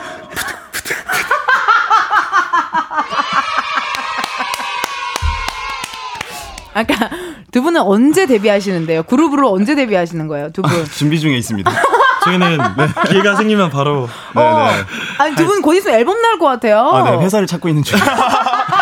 아까 6.74 7.09
두 7.51 7.61
분은 7.63 7.82
언제 7.82 8.26
데뷔하시는데요? 8.26 9.03
그룹으로 9.03 9.51
언제 9.51 9.76
데뷔하시는 9.76 10.28
거예요? 10.28 10.49
두 10.51 10.61
분. 10.61 10.86
준비 10.86 11.20
중에 11.20 11.36
있습니다. 11.38 11.70
저희는 12.26 12.57
기회가 13.07 13.36
생기면 13.36 13.70
바로 13.70 14.07
네, 14.36 14.41
어. 14.41 14.68
네. 14.68 14.84
아니 15.18 15.36
두 15.36 15.45
분 15.45 15.61
곧 15.61 15.74
있으면 15.76 15.97
앨범 15.97 16.22
나올 16.22 16.38
것 16.38 16.45
같아요. 16.45 16.80
아, 16.80 17.11
네. 17.11 17.18
회사를 17.26 17.47
찾고 17.47 17.70
있는 17.70 17.84
중. 17.84 17.97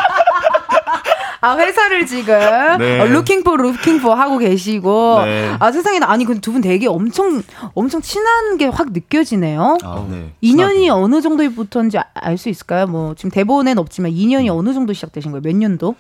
아 1.42 1.56
회사를 1.58 2.06
지금 2.06 2.34
네. 2.80 3.00
어, 3.00 3.06
looking 3.06 3.42
for 3.42 3.62
looking 3.62 4.00
for 4.00 4.20
하고 4.20 4.38
계시고 4.38 5.22
네. 5.26 5.56
아 5.60 5.72
세상에 5.72 6.00
아니 6.04 6.26
근데 6.26 6.42
두 6.42 6.52
분 6.52 6.62
되게 6.62 6.88
엄청 6.88 7.42
엄청 7.76 8.02
친한 8.02 8.58
게 8.58 8.68
확 8.68 8.92
느껴지네요. 8.92 9.78
아, 9.84 10.06
네. 10.10 10.34
인연이 10.42 10.90
어느 10.90 11.22
정도부터인지 11.22 11.98
알 12.14 12.38
수 12.38 12.50
있을까요? 12.50 12.88
뭐 12.88 13.16
지금 13.16 13.30
대본엔 13.32 13.78
없지만 13.78 14.12
인연이 14.12 14.50
어느 14.50 14.74
정도 14.74 14.94
시작되신 14.94 15.32
거예요? 15.32 15.42
몇 15.44 15.56
년도? 15.56 15.96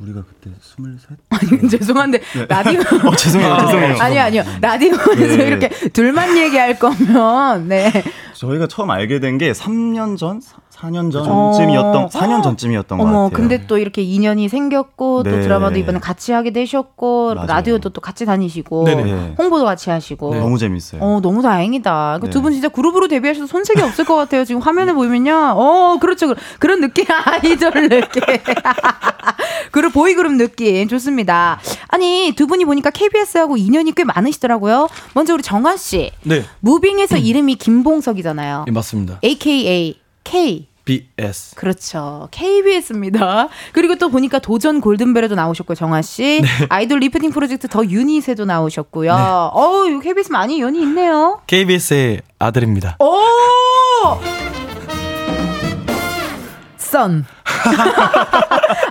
우리가 0.00 0.22
그때 0.28 0.54
스물셋? 0.60 1.18
아니 1.30 1.68
죄송한데 1.68 2.20
라디오 2.48 2.80
어, 3.08 3.14
죄송해요, 3.14 3.56
죄송해요. 3.66 3.96
아니 4.00 4.18
아니요 4.18 4.42
라디오에서 4.60 5.14
네. 5.14 5.46
이렇게 5.46 5.68
둘만 5.90 6.36
얘기할 6.36 6.78
거면 6.78 7.68
네 7.68 7.92
저희가 8.34 8.66
처음 8.66 8.90
알게 8.90 9.20
된 9.20 9.38
게 9.38 9.52
3년 9.52 10.16
전, 10.18 10.40
4년 10.82 11.14
어. 11.14 11.22
전쯤이었던 11.22 12.08
4년 12.08 12.42
전쯤이었던 12.42 12.98
것 12.98 13.04
어머 13.04 13.24
같아요. 13.24 13.30
근데 13.36 13.66
또 13.66 13.78
이렇게 13.78 14.02
인연이 14.02 14.48
생겼고 14.48 15.22
또 15.22 15.30
네. 15.30 15.40
드라마도 15.40 15.78
이번에 15.78 16.00
같이 16.00 16.32
하게 16.32 16.50
되셨고 16.52 17.34
맞아요. 17.34 17.46
라디오도 17.46 17.90
또 17.90 18.00
같이 18.00 18.26
다니시고 18.26 18.84
네네. 18.84 19.34
홍보도 19.38 19.64
같이 19.64 19.90
하시고 19.90 20.34
너무 20.34 20.58
재밌어요. 20.58 21.00
어 21.02 21.20
너무 21.22 21.40
다행이다. 21.42 22.18
네. 22.22 22.30
두분 22.30 22.52
진짜 22.52 22.68
그룹으로 22.68 23.06
데뷔하셔도 23.08 23.46
손색이 23.46 23.80
없을 23.80 24.04
것 24.04 24.16
같아요. 24.16 24.44
지금 24.44 24.60
화면에 24.60 24.92
보이면요. 24.92 25.54
어 25.56 25.98
그렇죠. 26.00 26.28
그- 26.28 26.34
그런 26.58 26.80
느낌 26.80 27.04
아이돌 27.24 27.88
느낌. 27.88 28.22
그룹 29.70 29.92
보이그룹 29.92 30.32
느낌 30.34 30.88
좋습니다. 30.88 31.60
아니 31.88 32.32
두 32.36 32.46
분이 32.46 32.64
보니까 32.64 32.90
KBS하고 32.90 33.56
인연이 33.56 33.92
꽤 33.92 34.04
많으시더라고요. 34.04 34.88
먼저 35.14 35.34
우리 35.34 35.42
정하 35.42 35.76
씨 35.76 36.10
네, 36.24 36.44
무빙에서 36.60 37.16
이름이 37.18 37.54
김봉석이잖아요. 37.56 38.64
예, 38.68 38.70
맞습니다. 38.72 39.18
AKA 39.24 39.98
K 40.24 40.68
BS. 40.84 41.54
그렇죠. 41.54 42.28
KBS입니다. 42.30 43.48
그리고 43.72 43.96
또 43.96 44.08
보니까 44.08 44.38
도전 44.38 44.80
골든벨에도 44.80 45.34
나오셨고 45.34 45.74
정하 45.74 46.02
씨 46.02 46.40
네. 46.42 46.48
아이돌 46.68 47.00
리부팅 47.00 47.30
프로젝트 47.30 47.68
더 47.68 47.84
유닛에도 47.84 48.44
나오셨고요. 48.44 49.12
어우 49.52 49.88
이거 49.88 50.00
KBS 50.00 50.32
많이 50.32 50.60
연이 50.60 50.80
있네요. 50.82 51.40
KBS의 51.46 52.22
아들입니다. 52.38 52.96
오! 52.98 53.22
선. 56.92 57.24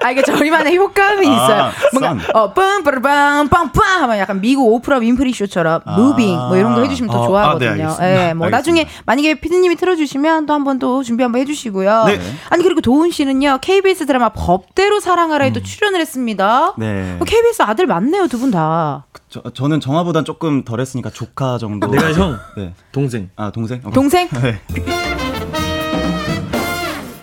아 0.04 0.10
이게 0.12 0.24
저희만의 0.24 0.76
효과음이 0.76 1.28
아, 1.28 1.32
있어요. 1.32 1.72
뭔가 1.94 2.24
선. 2.26 2.36
어 2.36 2.54
빰빠라빰 2.54 3.50
빵빵 3.50 4.02
하면 4.04 4.18
약간 4.18 4.42
미국 4.42 4.68
오프라 4.74 4.98
윈프리 4.98 5.32
쇼처럼 5.34 5.82
아. 5.86 5.96
무빙 5.98 6.36
뭐 6.36 6.58
이런 6.58 6.74
거 6.74 6.82
해주시면 6.82 7.12
더 7.12 7.20
어, 7.20 7.24
아, 7.24 7.28
좋아하거든요. 7.28 7.70
네, 7.76 7.82
알겠습니다. 7.84 8.28
예, 8.30 8.34
뭐 8.34 8.50
나중에 8.50 8.88
만약에 9.06 9.36
피디님이 9.36 9.76
틀어주시면 9.76 10.48
또 10.48 10.54
한번 10.54 10.80
또 10.80 11.04
준비 11.04 11.22
한번 11.24 11.42
해주시고요. 11.42 12.06
네. 12.06 12.20
아니 12.50 12.64
그리고 12.64 12.82
도훈 12.82 13.12
씨는요 13.12 13.60
KBS 13.62 14.08
드라마 14.08 14.30
법대로 14.30 15.00
사랑하라에도 15.00 15.60
음. 15.60 15.64
출연을 15.64 16.00
했습니다. 16.02 16.74
네. 16.78 17.18
어, 17.20 17.24
KBS 17.24 17.62
아들 17.62 17.86
많네요 17.86 18.28
두 18.28 18.40
분 18.42 18.50
다. 18.50 19.06
저, 19.30 19.42
저는 19.54 19.80
정하보단 19.80 20.26
조금 20.26 20.64
덜했으니까 20.64 21.12
조카 21.12 21.58
정도. 21.60 21.88
내가 21.92 22.12
형, 22.14 22.40
네. 22.58 22.74
동생. 22.92 23.30
아 23.36 23.52
동생? 23.52 23.80
어. 23.84 23.92
동생? 23.92 24.28
네. 24.42 24.60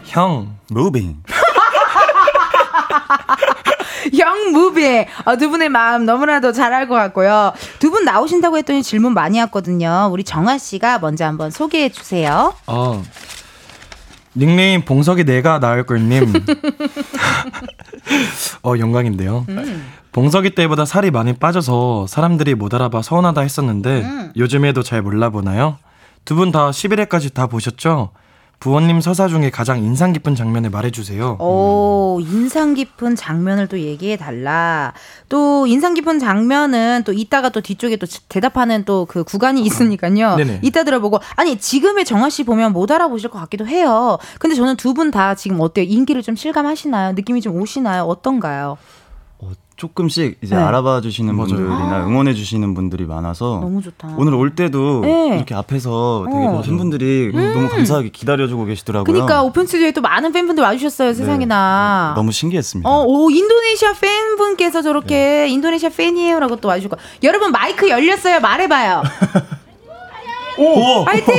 형. 0.08 0.56
무빙. 0.70 1.16
형 4.18 4.52
무빙. 4.52 5.04
어, 5.24 5.36
두 5.36 5.50
분의 5.50 5.68
마음 5.68 6.04
너무나도 6.06 6.52
잘 6.52 6.72
알 6.72 6.88
것 6.88 6.94
같고요. 6.94 7.52
두 7.78 7.90
분 7.90 8.04
나오신다고 8.04 8.56
했더니 8.58 8.82
질문 8.82 9.12
많이 9.14 9.38
왔거든요. 9.40 10.08
우리 10.12 10.24
정하 10.24 10.58
씨가 10.58 10.98
먼저 11.00 11.24
한번 11.26 11.50
소개해 11.50 11.90
주세요. 11.90 12.54
아 12.66 13.02
닉네임 14.36 14.84
봉석이 14.84 15.24
내가 15.24 15.58
나을 15.58 15.84
걸님. 15.84 16.32
어 18.64 18.74
영광인데요. 18.78 19.46
봉석이 20.12 20.50
때보다 20.54 20.84
살이 20.84 21.10
많이 21.10 21.32
빠져서 21.34 22.06
사람들이 22.08 22.54
못 22.54 22.72
알아봐 22.74 23.02
서운하다 23.02 23.40
했었는데 23.42 24.30
요즘에도 24.36 24.82
잘 24.82 25.02
몰라보나요? 25.02 25.76
두 26.24 26.34
분 26.36 26.52
다 26.52 26.70
11회까지 26.70 27.32
다 27.34 27.46
보셨죠? 27.46 28.10
부원님 28.60 29.00
서사 29.00 29.28
중에 29.28 29.50
가장 29.50 29.78
인상 29.84 30.12
깊은 30.12 30.34
장면을 30.34 30.70
말해주세요. 30.70 31.36
오, 31.38 32.18
인상 32.20 32.74
깊은 32.74 33.14
장면을 33.14 33.68
또 33.68 33.78
얘기해 33.78 34.16
달라. 34.16 34.92
또 35.28 35.68
인상 35.68 35.94
깊은 35.94 36.18
장면은 36.18 37.02
또 37.06 37.12
이따가 37.12 37.50
또 37.50 37.60
뒤쪽에 37.60 37.96
또 37.96 38.06
대답하는 38.28 38.84
또 38.84 39.06
그 39.08 39.22
구간이 39.22 39.62
있으니까요. 39.62 40.34
네네. 40.42 40.58
이따 40.62 40.82
들어보고 40.82 41.20
아니 41.36 41.56
지금의 41.56 42.04
정아 42.04 42.30
씨 42.30 42.42
보면 42.42 42.72
못 42.72 42.90
알아보실 42.90 43.30
것 43.30 43.38
같기도 43.38 43.64
해요. 43.66 44.18
근데 44.40 44.56
저는 44.56 44.76
두 44.76 44.92
분 44.92 45.12
다 45.12 45.36
지금 45.36 45.60
어때요? 45.60 45.84
인기를 45.88 46.22
좀 46.22 46.34
실감하시나요? 46.34 47.12
느낌이 47.12 47.40
좀 47.40 47.54
오시나요? 47.60 48.02
어떤가요? 48.02 48.76
어, 49.78 49.88
조금씩 49.88 50.38
이제 50.42 50.56
네. 50.56 50.60
알아봐 50.60 51.00
주시는 51.00 51.36
맞아요. 51.36 51.48
분들이나 51.54 52.06
응원해 52.06 52.34
주시는 52.34 52.74
분들이 52.74 53.04
많아서 53.04 53.60
너무 53.62 53.80
좋다. 53.80 54.14
오늘 54.18 54.34
올 54.34 54.54
때도 54.54 55.02
네. 55.02 55.36
이렇게 55.36 55.54
앞에서 55.54 56.26
되게 56.30 56.44
어. 56.46 56.62
팬분들이 56.62 57.30
너무 57.32 57.68
감사하게 57.68 58.08
기다려주고 58.10 58.64
계시더라고요. 58.64 59.04
그러니까 59.12 59.42
오픈 59.42 59.66
스튜디오에 59.66 59.92
또 59.92 60.00
많은 60.00 60.32
팬분들 60.32 60.62
와주셨어요 60.64 61.14
세상에나. 61.14 62.14
너무 62.16 62.32
신기했습니다. 62.32 62.88
어, 62.90 63.04
오, 63.06 63.30
인도네시아 63.30 63.92
팬분께서 63.94 64.82
저렇게 64.82 65.46
인도네시아 65.48 65.90
팬이에요라고 65.90 66.56
또 66.56 66.68
와주셨고. 66.68 66.96
여러분, 67.22 67.52
마이크 67.52 67.88
열렸어요. 67.88 68.40
말해봐요. 68.40 69.02
오! 70.58 71.04
화이팅! 71.04 71.34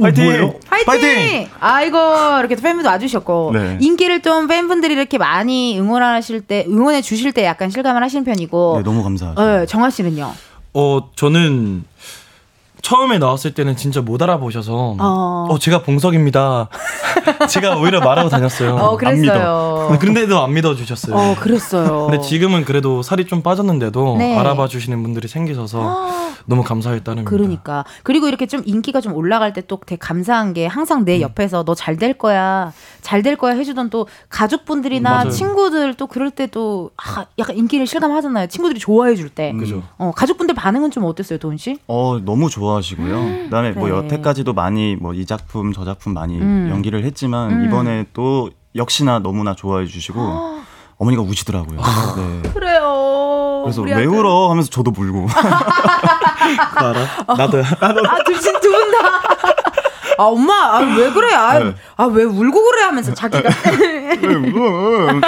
파이팅! 0.00 0.60
화이팅! 0.68 1.48
아이고, 1.60 1.98
이렇게 2.40 2.56
또 2.56 2.62
팬분도 2.62 2.88
와주셨고. 2.88 3.50
네. 3.54 3.78
인기를 3.80 4.22
좀 4.22 4.46
팬분들이 4.46 4.94
이렇게 4.94 5.18
많이 5.18 5.78
응원하실 5.78 6.42
때, 6.42 6.64
응원해 6.68 7.02
주실 7.02 7.32
때 7.32 7.44
약간 7.44 7.70
실감을 7.70 8.02
하시는 8.02 8.24
편이고. 8.24 8.74
네, 8.78 8.82
너무 8.82 9.02
감사하죠. 9.02 9.40
어, 9.40 9.66
정하 9.66 9.90
씨는요? 9.90 10.32
어 10.72 11.10
저는 11.16 11.82
처음에 12.82 13.18
나왔을 13.18 13.52
때는 13.54 13.76
진짜 13.76 14.00
못 14.00 14.20
알아보셔서 14.22 14.96
어. 14.98 15.46
어, 15.50 15.58
제가 15.58 15.82
봉석입니다. 15.82 16.68
제가 17.48 17.76
오히려 17.76 18.00
말하고 18.00 18.28
다녔어요. 18.28 18.76
어, 18.76 18.96
그랬어요. 18.96 19.96
그런데도 20.00 20.40
안 20.42 20.52
믿어 20.54 20.74
주셨어요. 20.74 21.14
어, 21.16 21.34
그랬어요. 21.38 22.06
근데 22.10 22.20
지금은 22.26 22.64
그래도 22.64 23.02
살이 23.02 23.26
좀 23.26 23.42
빠졌는데도 23.42 24.16
네. 24.18 24.36
알아봐 24.38 24.68
주시는 24.68 25.02
분들이 25.02 25.28
생기셔서 25.28 26.08
너무 26.46 26.62
감사할 26.64 27.04
따름입니다. 27.04 27.30
그러니까 27.30 27.84
그리고 28.02 28.26
이렇게 28.28 28.46
좀 28.46 28.62
인기가 28.64 29.00
좀 29.00 29.12
올라갈 29.14 29.52
때 29.52 29.60
또 29.68 29.78
되게 29.86 29.98
감사한 29.98 30.54
게 30.54 30.66
항상 30.66 31.00
음. 31.00 31.04
내 31.04 31.20
옆에서 31.20 31.64
너 31.64 31.74
잘 31.74 31.96
될 31.98 32.14
거야 32.14 32.72
잘 33.02 33.22
될 33.22 33.36
거야 33.36 33.54
해주던 33.54 33.90
또 33.90 34.06
가족분들이나 34.30 35.10
맞아요. 35.10 35.30
친구들 35.30 35.94
또 35.94 36.06
그럴 36.06 36.30
때도 36.30 36.90
아, 36.96 37.26
약간 37.38 37.56
인기를 37.56 37.86
실감하잖아요 37.86 38.46
친구들이 38.46 38.80
좋아해 38.80 39.14
줄때 39.16 39.52
그죠. 39.52 39.82
어, 39.98 40.12
가족분들 40.16 40.54
반응은 40.54 40.90
좀 40.92 41.04
어땠어요 41.04 41.38
도훈 41.38 41.58
씨? 41.58 41.78
어 41.86 42.18
너무 42.24 42.48
좋아 42.48 42.69
하시고요. 42.76 43.44
그다음에 43.44 43.72
뭐 43.72 43.84
그래. 43.88 43.96
여태까지도 43.96 44.52
많이 44.52 44.96
뭐 44.96 45.12
이 45.14 45.26
작품 45.26 45.72
저 45.72 45.84
작품 45.84 46.14
많이 46.14 46.38
음. 46.40 46.68
연기를 46.70 47.04
했지만 47.04 47.64
이번에 47.64 48.06
또 48.12 48.50
역시나 48.76 49.18
너무나 49.18 49.54
좋아해 49.54 49.86
주시고 49.86 50.60
어머니가 50.98 51.22
우시더라고요. 51.22 51.80
네. 51.80 52.50
그래요. 52.52 53.62
그래서 53.64 53.82
왜 53.82 53.92
아들. 53.94 54.06
울어 54.06 54.50
하면서 54.50 54.68
저도 54.70 54.90
울고. 54.96 55.26
그거 56.74 56.86
알아? 56.86 57.00
나도 57.36 57.58
아, 57.58 58.18
두분 58.60 58.90
다. 58.92 59.20
아, 60.18 60.24
엄마, 60.24 60.52
아, 60.76 60.80
왜 60.80 61.10
그래? 61.12 61.32
아, 61.34 61.58
네. 61.58 61.74
아, 61.96 62.04
왜 62.04 62.24
울고 62.24 62.64
그래? 62.70 62.82
하면서 62.82 63.14
자기가. 63.14 63.48
왜 63.80 64.34
울어? 64.34 65.20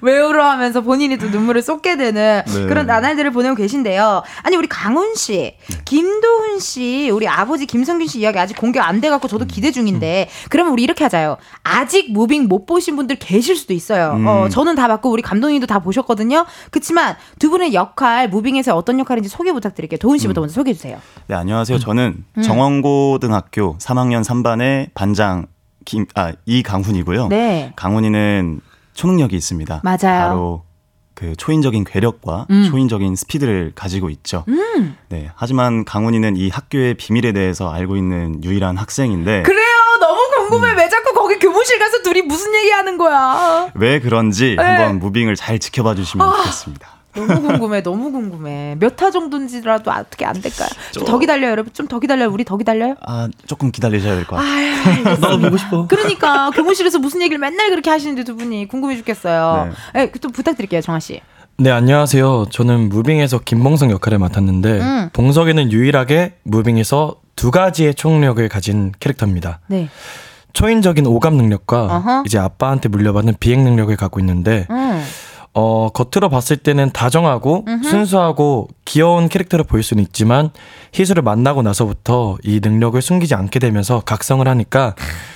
왜 0.00 0.18
울어 0.20 0.48
하면서 0.50 0.80
본인이 0.80 1.16
또 1.18 1.28
눈물을 1.28 1.62
쏟게 1.62 1.96
되는 1.96 2.42
네. 2.46 2.66
그런 2.66 2.86
나날들을 2.86 3.30
보내고 3.30 3.54
계신데요. 3.54 4.22
아니, 4.42 4.56
우리 4.56 4.68
강훈 4.68 5.14
씨, 5.14 5.54
김도훈 5.84 6.58
씨, 6.60 7.10
우리 7.10 7.26
아버지 7.28 7.66
김성균 7.66 8.06
씨 8.06 8.20
이야기 8.20 8.38
아직 8.38 8.56
공개 8.56 8.78
안 8.80 9.00
돼갖고 9.00 9.28
저도 9.28 9.44
기대 9.46 9.70
중인데, 9.70 10.28
그러면 10.48 10.72
우리 10.72 10.82
이렇게 10.82 11.04
하자요. 11.04 11.36
아직 11.62 12.12
무빙 12.12 12.48
못 12.48 12.66
보신 12.66 12.96
분들 12.96 13.16
계실 13.16 13.56
수도 13.56 13.72
있어요. 13.72 14.12
음. 14.16 14.26
어, 14.26 14.48
저는 14.48 14.74
다 14.74 14.88
봤고, 14.88 15.10
우리 15.10 15.22
감독님도 15.22 15.66
다 15.66 15.78
보셨거든요. 15.78 16.46
그치만 16.70 17.16
두 17.38 17.50
분의 17.50 17.74
역할, 17.74 18.28
무빙에서 18.28 18.76
어떤 18.76 18.98
역할인지 18.98 19.28
소개 19.28 19.52
부탁드릴게요. 19.52 19.98
도훈 19.98 20.18
씨부터 20.18 20.40
먼저 20.40 20.54
소개해 20.54 20.74
주세요. 20.74 20.98
네 21.26 21.34
안녕하세요. 21.34 21.78
저는 21.78 22.24
음. 22.36 22.42
정원고등학교 22.42 23.76
3학년 23.78 24.22
3반의 24.24 24.90
반장 24.94 25.46
김, 25.84 26.06
아 26.14 26.32
이강훈이고요. 26.44 27.28
네. 27.28 27.72
강훈이는 27.76 28.60
초능력이 28.98 29.36
있습니다. 29.36 29.82
맞아요. 29.84 30.28
바로 30.28 30.62
그 31.14 31.36
초인적인 31.36 31.84
괴력과 31.84 32.46
음. 32.50 32.64
초인적인 32.68 33.14
스피드를 33.14 33.70
가지고 33.74 34.10
있죠. 34.10 34.44
네. 35.08 35.30
하지만 35.36 35.84
강훈이는 35.84 36.36
이 36.36 36.48
학교의 36.48 36.94
비밀에 36.94 37.32
대해서 37.32 37.70
알고 37.72 37.96
있는 37.96 38.42
유일한 38.42 38.76
학생인데 38.76 39.44
그래요. 39.44 39.66
너무 40.00 40.20
음. 40.20 40.48
궁금해. 40.50 40.74
왜 40.74 40.88
자꾸 40.88 41.14
거기 41.14 41.38
교무실 41.38 41.78
가서 41.78 42.02
둘이 42.02 42.22
무슨 42.22 42.52
얘기 42.56 42.70
하는 42.70 42.98
거야? 42.98 43.70
왜 43.74 44.00
그런지 44.00 44.56
네. 44.56 44.62
한번 44.64 44.98
무빙을 44.98 45.36
잘 45.36 45.60
지켜봐 45.60 45.94
주시면 45.94 46.28
좋겠습니다. 46.36 46.88
너무 47.26 47.40
궁금해, 47.42 47.82
너무 47.82 48.12
궁금해. 48.12 48.76
몇화 48.78 49.10
정도인지라도 49.10 49.90
어떻게 49.90 50.24
안 50.24 50.40
될까요? 50.40 50.68
좀더 50.92 51.18
기다려요, 51.18 51.50
여러분. 51.50 51.72
좀 51.72 51.88
더 51.88 51.98
기다려요. 51.98 52.28
우리 52.30 52.44
더 52.44 52.56
기다려요? 52.56 52.94
아 53.06 53.28
조금 53.46 53.70
기다리셔야 53.72 54.14
될 54.14 54.24
것 54.26 54.36
같아요. 54.36 55.16
나도 55.20 55.38
보고 55.40 55.56
싶어. 55.56 55.86
그러니까 55.88 56.50
교무실에서 56.50 56.98
무슨 56.98 57.22
얘기를 57.22 57.38
맨날 57.38 57.70
그렇게 57.70 57.88
하시는데 57.90 58.24
두 58.24 58.36
분이 58.36 58.68
궁금해 58.68 58.96
죽겠어요. 58.96 59.72
네. 59.94 60.10
또 60.20 60.28
부탁드릴게요, 60.30 60.80
정아 60.80 61.00
씨. 61.00 61.20
네 61.60 61.70
안녕하세요. 61.72 62.46
저는 62.50 62.88
무빙에서 62.88 63.40
김봉석 63.40 63.90
역할을 63.90 64.18
맡았는데 64.18 64.80
음. 64.80 65.10
봉석이는 65.12 65.72
유일하게 65.72 66.34
무빙에서 66.44 67.16
두 67.34 67.50
가지의 67.50 67.94
총력을 67.94 68.46
가진 68.48 68.92
캐릭터입니다. 69.00 69.58
네. 69.66 69.88
초인적인 70.52 71.06
오감 71.06 71.34
능력과 71.36 71.84
어허. 71.96 72.22
이제 72.26 72.38
아빠한테 72.38 72.88
물려받은 72.88 73.34
비행 73.40 73.64
능력을 73.64 73.94
갖고 73.96 74.20
있는데 74.20 74.66
음. 74.70 75.02
어, 75.54 75.88
겉으로 75.90 76.28
봤을 76.28 76.56
때는 76.56 76.90
다정하고 76.92 77.64
순수하고 77.82 78.68
귀여운 78.84 79.28
캐릭터로 79.28 79.64
보일 79.64 79.82
수는 79.82 80.02
있지만 80.04 80.50
희수를 80.94 81.22
만나고 81.22 81.62
나서부터 81.62 82.38
이 82.44 82.60
능력을 82.62 83.00
숨기지 83.02 83.34
않게 83.34 83.58
되면서 83.58 84.00
각성을 84.00 84.46
하니까 84.46 84.94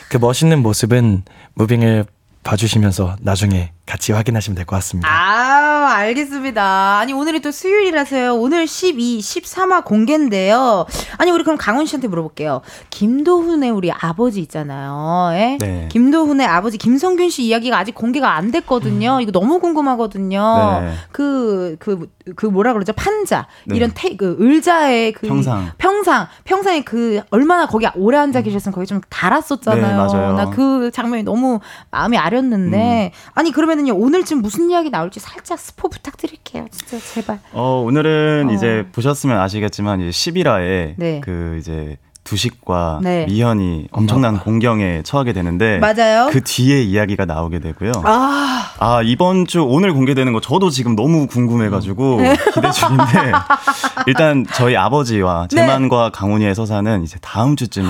그 0.09 0.19
멋있는 0.19 0.63
모습은 0.63 1.23
무빙을 1.55 2.05
봐주시면서 2.45 3.17
나중에 3.21 3.73
같이 3.87 4.13
확인하시면 4.13 4.57
될 4.57 4.65
것 4.65 4.77
같습니다. 4.77 5.09
아, 5.09 5.62
알겠습니다. 5.85 6.99
아니, 6.99 7.13
오늘이 7.13 7.41
또 7.41 7.51
수요일이라서요. 7.51 8.35
오늘 8.35 8.67
12, 8.67 9.19
13화 9.19 9.85
공개인데요. 9.85 10.87
아니, 11.19 11.31
우리 11.31 11.45
그럼 11.45 11.59
강훈 11.59 11.87
씨한테 11.87 12.09
물어볼게요. 12.09 12.63
김도훈의 12.91 13.71
우리 13.71 13.91
아버지 13.91 14.41
있잖아요. 14.41 15.31
예? 15.35 15.59
네. 15.61 15.89
김도훈의 15.91 16.47
아버지 16.47 16.79
김성균 16.79 17.31
씨 17.31 17.45
이야기가 17.45 17.79
아직 17.79 17.95
공개가 17.95 18.35
안 18.35 18.51
됐거든요. 18.51 19.21
이거 19.21 19.33
너무 19.33 19.61
궁금하거든요. 19.61 20.81
네. 20.83 20.93
그, 21.11 21.77
그, 21.79 22.09
그 22.37 22.47
뭐라 22.47 22.73
그러죠? 22.73 22.93
판자. 22.93 23.47
네. 23.67 23.77
이런 23.77 23.91
태, 23.95 24.17
그 24.17 24.37
의자에 24.39 25.13
그. 25.13 25.27
평상. 25.27 25.71
평상. 25.79 26.29
평상에 26.45 26.83
그 26.83 27.21
얼마나 27.31 27.67
거기 27.67 27.87
오래 27.95 28.19
앉아 28.19 28.43
계셨으면 28.43 28.73
거기 28.73 28.87
좀 28.87 29.01
달았었잖아요. 29.09 29.87
네, 29.87 29.95
맞아요. 29.95 30.33
나그 30.35 30.91
장면이 30.93 31.23
너무 31.23 31.61
마음이 31.91 32.17
아렸는데. 32.17 33.13
음. 33.15 33.31
아니, 33.35 33.51
그러면은요, 33.53 33.95
오늘쯤 33.95 34.43
무슨 34.43 34.71
이야기 34.71 34.91
나올지 34.91 35.21
살짝 35.21 35.59
스포 35.59 35.89
부탁드릴게요. 35.89 36.67
진짜 36.71 36.99
제발. 36.99 37.41
어, 37.53 37.83
오늘은 37.85 38.49
어. 38.51 38.53
이제 38.53 38.87
보셨으면 38.93 39.39
아시겠지만 39.39 40.01
이제 40.01 40.11
11화에 40.11 40.95
네. 40.97 41.21
그 41.23 41.57
이제 41.59 41.99
두식과 42.25 43.01
네. 43.03 43.27
미현이 43.27 43.89
엄청난 43.91 44.39
공경에 44.39 45.03
처하게 45.03 45.33
되는데 45.33 45.79
맞아요. 45.79 46.29
그 46.31 46.43
뒤에 46.43 46.83
이야기가 46.83 47.25
나오게 47.25 47.59
되고요. 47.59 47.93
아, 48.05 48.73
아 48.79 49.01
이번 49.03 49.47
주 49.47 49.63
오늘 49.63 49.93
공개되는 49.93 50.33
거 50.33 50.41
저도 50.41 50.71
지금 50.71 50.95
너무 50.97 51.27
궁금해가지고 51.27 52.21
네. 52.21 52.37
기대 52.55 52.71
중인데 52.71 53.33
일단 54.07 54.47
저희 54.55 54.77
아버지와 54.77 55.49
네. 55.51 55.57
재만과 55.57 56.11
강훈이의 56.11 56.55
서사는 56.55 57.03
이제 57.03 57.19
다음 57.21 57.57
주쯤에 57.57 57.89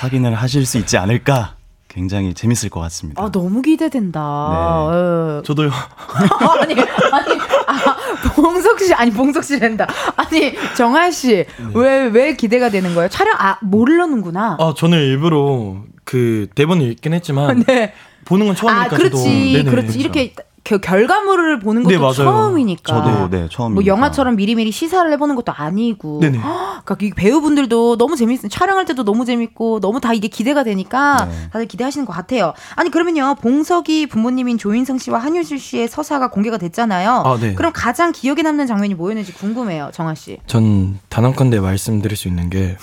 확인을 0.00 0.34
하실 0.34 0.66
수 0.66 0.78
있지 0.78 0.98
않을까 0.98 1.54
굉장히 1.92 2.32
재밌을 2.32 2.70
것 2.70 2.80
같습니다. 2.80 3.22
아, 3.22 3.30
너무 3.30 3.60
기대된다. 3.60 4.88
예. 4.88 5.42
저도요. 5.44 5.68
아니, 6.62 6.72
아니, 6.72 7.40
아, 7.66 7.96
봉석 8.34 8.80
씨, 8.80 8.94
아니, 8.94 9.10
봉석 9.10 9.44
씨랜다. 9.44 9.86
아니, 10.16 10.54
정한 10.74 11.12
씨, 11.12 11.44
왜, 11.74 12.04
왜 12.06 12.34
기대가 12.34 12.70
되는 12.70 12.94
거예요? 12.94 13.10
촬영, 13.10 13.34
아, 13.38 13.58
모르는구나. 13.60 14.56
아, 14.58 14.72
저는 14.74 14.98
일부러 14.98 15.82
그 16.04 16.48
대본을 16.54 16.92
읽긴 16.92 17.12
했지만 17.12 17.62
네. 17.68 17.92
보는 18.24 18.46
건 18.46 18.54
아, 18.54 18.58
처음이니까 18.58 18.96
그렇지. 18.96 19.16
저도. 19.16 19.24
네네. 19.28 19.70
그렇지. 19.70 19.98
이렇게 19.98 20.34
겨- 20.64 20.78
결과물을 20.78 21.58
보는 21.58 21.82
것도 21.82 21.98
네. 22.12 22.14
처음이니까. 22.14 22.82
저도 23.04 23.30
네 23.30 23.48
처음 23.50 23.74
뭐 23.74 23.84
영화처럼 23.84 24.36
미리미리 24.36 24.70
시사를 24.70 25.10
해보는 25.12 25.34
것도 25.34 25.52
아니고. 25.52 26.20
네네. 26.20 26.38
그러니까 26.38 26.96
이 27.00 27.10
배우분들도 27.10 27.96
너무 27.98 28.14
재밌, 28.16 28.40
촬영할 28.48 28.84
때도 28.84 29.04
너무 29.04 29.24
재밌고 29.24 29.80
너무 29.80 30.00
다 30.00 30.12
이게 30.12 30.28
기대가 30.28 30.62
되니까 30.62 31.24
네. 31.24 31.48
다들 31.52 31.66
기대하시는 31.66 32.06
것 32.06 32.12
같아요. 32.12 32.54
아니 32.76 32.90
그러면요 32.90 33.34
봉석이 33.40 34.06
부모님인 34.06 34.58
조인성 34.58 34.98
씨와 34.98 35.18
한효실 35.18 35.58
씨의 35.58 35.88
서사가 35.88 36.30
공개가 36.30 36.58
됐잖아요. 36.58 37.10
아, 37.24 37.38
네. 37.40 37.54
그럼 37.54 37.72
가장 37.74 38.12
기억에 38.12 38.42
남는 38.42 38.66
장면이 38.68 38.94
뭐였는지 38.94 39.32
궁금해요, 39.34 39.90
정아 39.92 40.14
씨. 40.14 40.38
전 40.46 40.98
단언컨대 41.08 41.58
말씀드릴 41.60 42.16
수 42.16 42.28
있는 42.28 42.50
게 42.50 42.76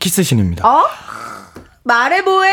키스신입니다. 0.00 0.66
어? 0.68 0.84
말해 1.84 2.22
뭐해? 2.22 2.50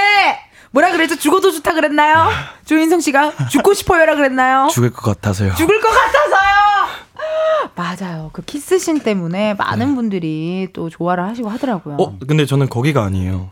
뭐라 0.71 0.91
그랬죠? 0.91 1.15
죽어도 1.17 1.51
좋다 1.51 1.73
그랬나요? 1.73 2.29
조인성 2.65 3.01
씨가 3.01 3.47
죽고 3.49 3.73
싶어요라 3.73 4.15
그랬나요? 4.15 4.67
죽을 4.71 4.89
것 4.91 5.01
같아서요. 5.01 5.53
죽을 5.55 5.81
것 5.81 5.89
같아서요. 5.89 6.51
맞아요. 7.75 8.29
그 8.33 8.41
키스신 8.41 8.99
때문에 8.99 9.53
많은 9.55 9.95
분들이 9.95 10.67
또 10.73 10.89
좋아를 10.89 11.23
하시고 11.25 11.49
하더라고요. 11.49 11.97
어, 11.99 12.17
근데 12.27 12.45
저는 12.45 12.69
거기가 12.69 13.03
아니에요. 13.03 13.51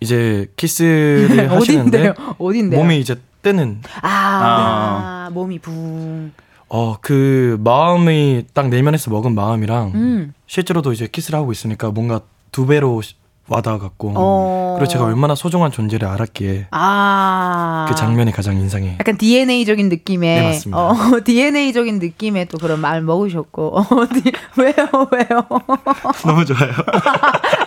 이제 0.00 0.46
키스를 0.56 1.50
하시는데 1.52 1.98
네, 1.98 2.08
어딘데요? 2.08 2.34
어딘데요? 2.38 2.80
몸이 2.80 2.98
이제 3.00 3.16
뜨는 3.42 3.82
아, 4.02 5.30
몸이 5.32 5.58
붕. 5.60 6.32
어 6.68 6.96
그 7.00 7.58
마음이 7.64 8.46
딱 8.54 8.68
내면에서 8.68 9.10
먹은 9.10 9.34
마음이랑 9.34 9.92
음. 9.94 10.34
실제로도 10.46 10.92
이제 10.92 11.06
키스를 11.10 11.38
하고 11.38 11.50
있으니까 11.52 11.90
뭔가 11.90 12.20
두 12.52 12.66
배로 12.66 13.02
시- 13.02 13.14
와닿아갖고 13.50 14.12
어. 14.16 14.76
그리고 14.78 14.90
제가 14.90 15.04
얼마나 15.04 15.34
소중한 15.34 15.70
존재를 15.72 16.06
알았기에 16.08 16.68
아. 16.70 17.86
그 17.88 17.94
장면이 17.96 18.30
가장 18.32 18.54
인상에 18.56 18.96
약간 19.00 19.18
DNA적인 19.18 19.88
느낌의 19.88 20.36
네, 20.40 20.46
맞습니다. 20.46 20.78
어, 20.80 20.94
DNA적인 21.24 21.98
느낌의 21.98 22.46
또 22.46 22.58
그런 22.58 22.80
마음 22.80 23.06
먹으셨고 23.06 23.76
어, 23.78 23.84
디- 24.12 24.32
왜요 24.56 24.74
왜요 25.10 25.46
너무 26.24 26.44
좋아요. 26.44 26.72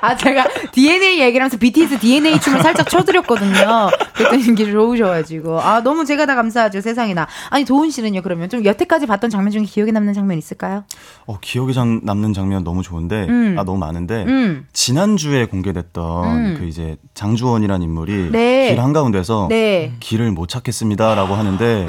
아 0.06 0.18
제가 0.18 0.46
DNA 0.74 1.22
얘기를 1.22 1.40
하면서 1.42 1.56
BTS 1.56 1.98
DNA 2.00 2.38
춤을 2.42 2.62
살짝 2.62 2.90
쳐드렸거든요 2.90 3.90
그랬더니 4.14 4.44
이게 4.44 4.70
좋으셔가지고 4.70 5.62
아 5.62 5.82
너무 5.82 6.04
제가 6.04 6.26
다 6.26 6.36
감사하죠 6.36 6.82
세상에나 6.82 7.26
아니 7.50 7.64
도훈 7.64 7.90
씨는요 7.90 8.22
그러면 8.22 8.50
좀 8.50 8.66
여태까지 8.66 9.06
봤던 9.06 9.30
장면 9.30 9.52
중에 9.52 9.64
기억에 9.64 9.92
남는 9.92 10.14
장면 10.14 10.38
있을까요? 10.38 10.84
어, 11.26 11.38
기억에 11.40 11.72
장- 11.72 12.02
남는 12.04 12.34
장면 12.34 12.66
너무 12.66 12.82
좋은데 12.84 13.28
음. 13.30 13.56
아 13.58 13.64
너무 13.64 13.78
많은데 13.78 14.26
음. 14.28 14.68
지난주에 14.74 15.46
공개됐던 15.46 16.26
음. 16.28 16.56
그 16.60 16.66
이제 16.68 16.98
장주원이란 17.14 17.82
인물이 17.82 18.30
네. 18.34 18.68
길 18.72 18.82
한가운데서 18.82 19.48
네. 19.50 19.94
길을 20.02 20.32
못 20.32 20.50
찾겠습니다라고 20.50 21.34
하는데 21.34 21.88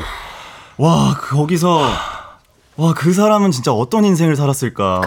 와 0.76 1.14
거기서 1.20 1.80
와 2.76 2.92
그 2.96 3.12
사람은 3.12 3.50
진짜 3.52 3.72
어떤 3.72 4.04
인생을 4.04 4.34
살았을까 4.36 5.00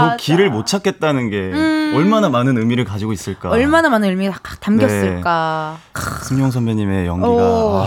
아, 0.00 0.16
저. 0.16 0.22
길을 0.24 0.50
못 0.50 0.66
찾겠다는 0.66 1.30
게 1.30 1.36
음. 1.52 1.92
얼마나 1.96 2.28
많은 2.28 2.56
의미를 2.58 2.84
가지고 2.84 3.12
있을까 3.12 3.50
얼마나 3.50 3.88
많은 3.88 4.08
의미가 4.08 4.38
다 4.42 4.56
담겼을까 4.60 5.78
승용 6.24 6.50
선배님의 6.50 7.06
연기가 7.06 7.28
오. 7.28 7.72
와, 7.74 7.86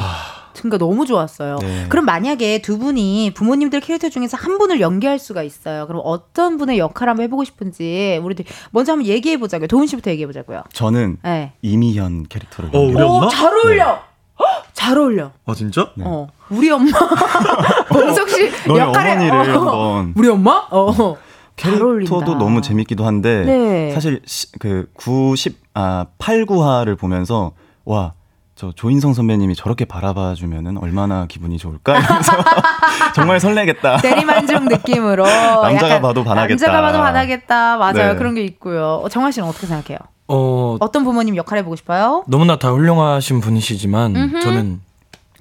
그러니까 0.53 0.77
너무 0.77 1.05
좋았어요. 1.05 1.57
네. 1.61 1.85
그럼 1.89 2.05
만약에 2.05 2.61
두 2.61 2.77
분이 2.79 3.33
부모님들 3.33 3.79
캐릭터 3.79 4.09
중에서 4.09 4.35
한 4.37 4.57
분을 4.57 4.81
연기할 4.81 5.17
수가 5.19 5.43
있어요. 5.43 5.87
그럼 5.87 6.01
어떤 6.03 6.57
분의 6.57 6.77
역할 6.79 7.07
한번 7.09 7.23
해보고 7.25 7.43
싶은지 7.45 8.19
우리 8.23 8.35
먼저 8.71 8.91
한번 8.93 9.07
얘기해 9.07 9.37
보자고요. 9.37 9.67
도훈 9.67 9.87
씨부터 9.87 10.11
얘기해 10.11 10.27
보자고요. 10.27 10.63
저는 10.73 11.17
네. 11.23 11.53
이미현 11.61 12.25
캐릭터를 12.27 12.69
어, 12.73 12.79
우리. 12.79 13.01
엄마? 13.01 13.27
잘 13.29 13.53
어울려. 13.53 14.01
헉, 14.39 14.63
잘 14.73 14.97
어울려. 14.97 15.31
아 15.45 15.53
진짜? 15.53 15.91
어, 16.01 16.27
우리 16.49 16.69
엄마 16.71 16.91
봉석 17.89 18.29
씨 18.29 18.49
역할에 18.67 19.13
어머니를 19.13 19.37
어, 19.37 19.43
한번 19.43 20.13
우리 20.15 20.27
엄마? 20.29 20.67
어. 20.71 21.17
잘 21.59 21.73
캐릭터도. 21.73 22.35
너무 22.37 22.61
재밌기도 22.61 23.05
한데 23.05 23.43
네. 23.45 23.91
사실 23.91 24.21
시, 24.25 24.51
그 24.59 24.89
90, 24.95 25.59
아, 25.73 26.05
8, 26.17 26.45
9화를 26.45 26.97
보면서 26.97 27.51
와, 27.85 28.13
저 28.55 28.71
조인성 28.73 29.13
선배님이 29.13 29.55
저렇게 29.55 29.85
바라봐 29.85 30.33
주면은 30.35 30.77
얼마나 30.77 31.25
기분이 31.27 31.57
좋을까 31.57 31.97
이러면서 31.99 32.33
정말 33.15 33.39
설레겠다. 33.39 33.97
대리만족 33.97 34.65
느낌으로 34.65 35.23
남자가 35.63 36.01
봐도 36.01 36.23
반하겠다. 36.23 36.65
남자가 36.65 36.81
봐도 36.81 36.97
반하겠다. 36.99 37.77
맞아요. 37.77 37.93
네. 37.93 38.15
그런 38.15 38.35
게 38.35 38.43
있고요. 38.43 39.01
어, 39.03 39.09
정아 39.09 39.31
씨는 39.31 39.47
어떻게 39.47 39.65
생각해요? 39.67 39.97
어 40.27 40.77
어떤 40.79 41.03
부모님 41.05 41.35
역할 41.37 41.57
해보고 41.59 41.75
싶어요? 41.75 42.23
너무나 42.27 42.59
다 42.59 42.69
훌륭하신 42.71 43.39
분이시지만 43.41 44.15
음흠. 44.15 44.41
저는 44.41 44.81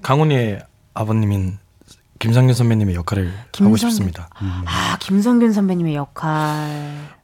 강훈이의 0.02 0.60
아버님인 0.94 1.58
김상균 2.18 2.54
선배님의 2.54 2.94
역할을 2.96 3.26
하고 3.28 3.36
김상균. 3.52 3.76
싶습니다. 3.76 4.28
아 4.34 4.96
김성균 5.00 5.52
선배님의 5.52 5.94
역할 5.94 6.68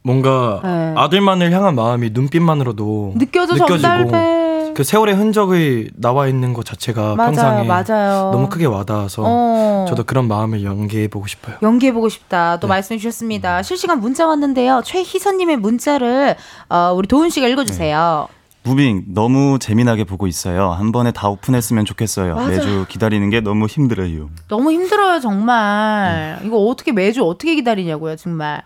뭔가 0.03 0.61
네. 0.63 0.95
아들만을 0.97 1.51
향한 1.53 1.75
마음이 1.75 2.11
눈빛만으로도 2.13 3.15
느껴져 3.17 3.55
느껴지고. 3.55 4.45
그 4.75 4.83
세월의 4.83 5.15
흔적이 5.15 5.91
나와 5.95 6.27
있는 6.27 6.53
것 6.53 6.65
자체가 6.65 7.15
맞아요, 7.15 7.31
평상에 7.31 7.63
맞아요. 7.69 8.31
너무 8.33 8.49
크게 8.49 8.67
와닿아서 8.67 9.23
어. 9.25 9.87
저도 9.89 10.03
그런 10.03 10.27
마음을 10.27 10.65
연기해 10.65 11.07
보고 11.07 11.29
싶어요. 11.29 11.57
연기해 11.63 11.93
보고 11.93 12.09
싶다. 12.09 12.55
네. 12.55 12.61
또 12.61 12.67
말씀해 12.67 12.99
주셨습니다. 12.99 13.63
실시간 13.63 14.01
문자 14.01 14.27
왔는데요. 14.27 14.83
최희선님의 14.85 15.59
문자를 15.59 16.35
어, 16.69 16.93
우리 16.97 17.07
도훈 17.07 17.31
씨가 17.31 17.47
읽어주세요. 17.47 18.27
무빙 18.65 19.05
너무 19.09 19.59
재미나게 19.59 20.05
보고 20.05 20.27
있어요. 20.27 20.71
한 20.71 20.91
번에 20.91 21.13
다 21.13 21.29
오픈했으면 21.29 21.85
좋겠어요. 21.85 22.35
맞아. 22.35 22.49
매주 22.49 22.87
기다리는 22.89 23.29
게 23.29 23.41
너무 23.41 23.67
힘들어요. 23.67 24.31
너무 24.49 24.73
힘들어요, 24.73 25.21
정말. 25.21 26.39
네. 26.41 26.47
이거 26.47 26.57
어떻게 26.57 26.91
매주 26.91 27.23
어떻게 27.25 27.55
기다리냐고요, 27.57 28.17
정말. 28.17 28.63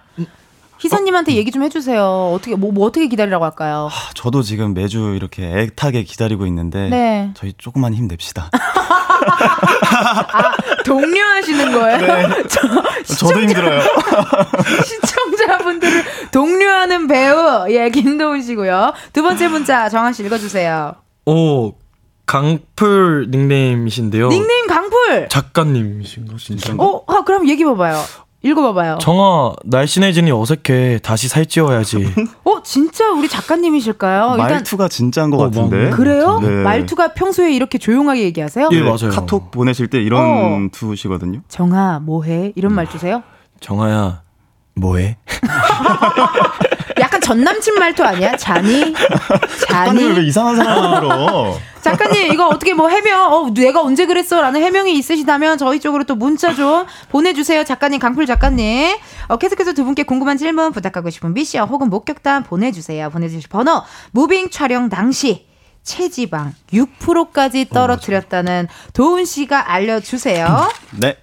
희선님한테 0.81 1.35
얘기 1.35 1.51
좀 1.51 1.63
해주세요. 1.63 2.33
어떻게 2.35 2.55
뭐, 2.55 2.73
뭐 2.73 2.87
어떻게 2.87 3.09
기다리라고 3.09 3.45
할까요? 3.45 3.89
아, 3.91 4.11
저도 4.15 4.43
지금 4.43 4.75
매주 4.75 5.15
이렇게 5.17 5.45
애타게 5.47 6.05
기다리고 6.05 6.47
있는데 6.47 6.89
네. 6.89 7.31
저희 7.35 7.53
조금만 7.59 7.95
힘냅시다. 7.95 8.51
독려하시는 10.85 11.73
거예요? 11.73 11.99
저, 12.49 13.15
저도 13.15 13.41
힘들어요. 13.41 13.81
시청자분들을 14.85 16.05
독려하는 16.31 17.07
배우 17.09 17.67
예 17.71 17.91
김도훈 17.91 18.43
씨고요. 18.43 18.93
두 19.13 19.23
번째 19.23 19.49
문자 19.49 19.89
정한 19.89 20.13
씨 20.13 20.25
읽어주세요. 20.25 20.95
오 21.27 21.73
강풀 22.27 23.29
닉네임이신데요. 23.31 24.29
닉네임 24.29 24.67
강풀. 24.67 25.29
작가님이신가 25.29 26.37
진짜? 26.39 26.75
어, 26.79 27.03
아, 27.07 27.23
그럼 27.25 27.49
얘기 27.49 27.65
봐봐요. 27.65 28.03
읽어봐봐요. 28.43 28.99
정아 29.01 29.55
날씬해지니 29.65 30.31
어색해 30.31 31.01
다시 31.03 31.29
살찌워야지. 31.29 32.15
어, 32.45 32.63
진짜 32.63 33.11
우리 33.11 33.29
작가님이실까요? 33.29 34.33
일단 34.33 34.49
말투가 34.49 34.89
진짜인 34.89 35.31
것 35.31 35.39
어, 35.39 35.45
같은데. 35.45 35.91
그래요? 35.91 36.39
네. 36.41 36.49
말투가 36.49 37.15
평소에 37.15 37.53
이렇게 37.53 37.79
조용하게 37.79 38.23
얘기하세요? 38.23 38.69
예, 38.73 38.81
맞아요. 38.83 39.11
카톡 39.11 39.51
보내실 39.51 39.89
때 39.89 39.99
이런 40.01 40.71
투시거든요. 40.71 41.41
정아 41.49 41.99
뭐해? 42.01 42.53
이런 42.55 42.75
말투세요? 42.75 43.23
정아야 43.61 44.23
뭐해? 44.81 45.17
약간 46.99 47.21
전 47.21 47.43
남친 47.43 47.75
말투 47.75 48.03
아니야? 48.03 48.37
자니? 48.37 48.95
아니 49.69 50.05
왜 50.05 50.15
자니? 50.15 50.27
이상한 50.27 50.57
들어? 50.57 51.59
작가님 51.83 52.33
이거 52.33 52.49
어떻게 52.49 52.75
뭐 52.75 52.89
해명? 52.89 53.33
어 53.33 53.51
내가 53.51 53.83
언제 53.83 54.05
그랬어라는 54.07 54.61
해명이 54.61 54.97
있으시다면 54.99 55.59
저희 55.59 55.81
쪽으로 55.81 56.05
또 56.05 56.17
문자 56.17 56.55
좀 56.55 56.87
보내주세요. 57.09 57.65
작가님 57.65 58.01
강풀 58.01 58.27
작가님. 58.27 58.97
어, 59.29 59.37
계속해서 59.37 59.73
두 59.75 59.85
분께 59.85 60.03
궁금한 60.03 60.37
질문 60.39 60.73
부탁하고 60.73 61.11
싶은 61.11 61.35
미션 61.35 61.69
혹은 61.69 61.89
목격담 61.89 62.45
보내주세요. 62.45 63.11
보내주실 63.11 63.49
번호 63.49 63.83
무빙 64.11 64.51
촬영 64.51 64.89
당시. 64.89 65.47
체지방 65.85 66.55
6%까지 66.73 67.67
떨어뜨렸다는 67.71 68.69
도훈 68.93 69.25
씨가 69.25 69.73
알려주세요. 69.73 70.69
네. 71.01 71.17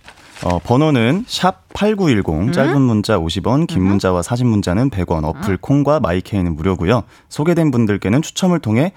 어, 0.44 0.60
번호는 0.60 1.26
샵 1.28 1.64
음? 1.70 1.74
8910 1.74 2.54
짧은 2.54 2.82
문자 2.82 3.18
50원 3.18 3.68
긴 3.68 3.84
문자와 3.84 4.22
사진 4.22 4.48
문자는 4.48 4.90
100원 4.90 5.20
음? 5.20 5.26
어플 5.26 5.58
콩과 5.58 6.00
마이케이는 6.00 6.56
무료고요. 6.56 7.04
소개된 7.30 7.72
분들께는 7.72 8.22
추첨을 8.22 8.60
통해 8.60 8.92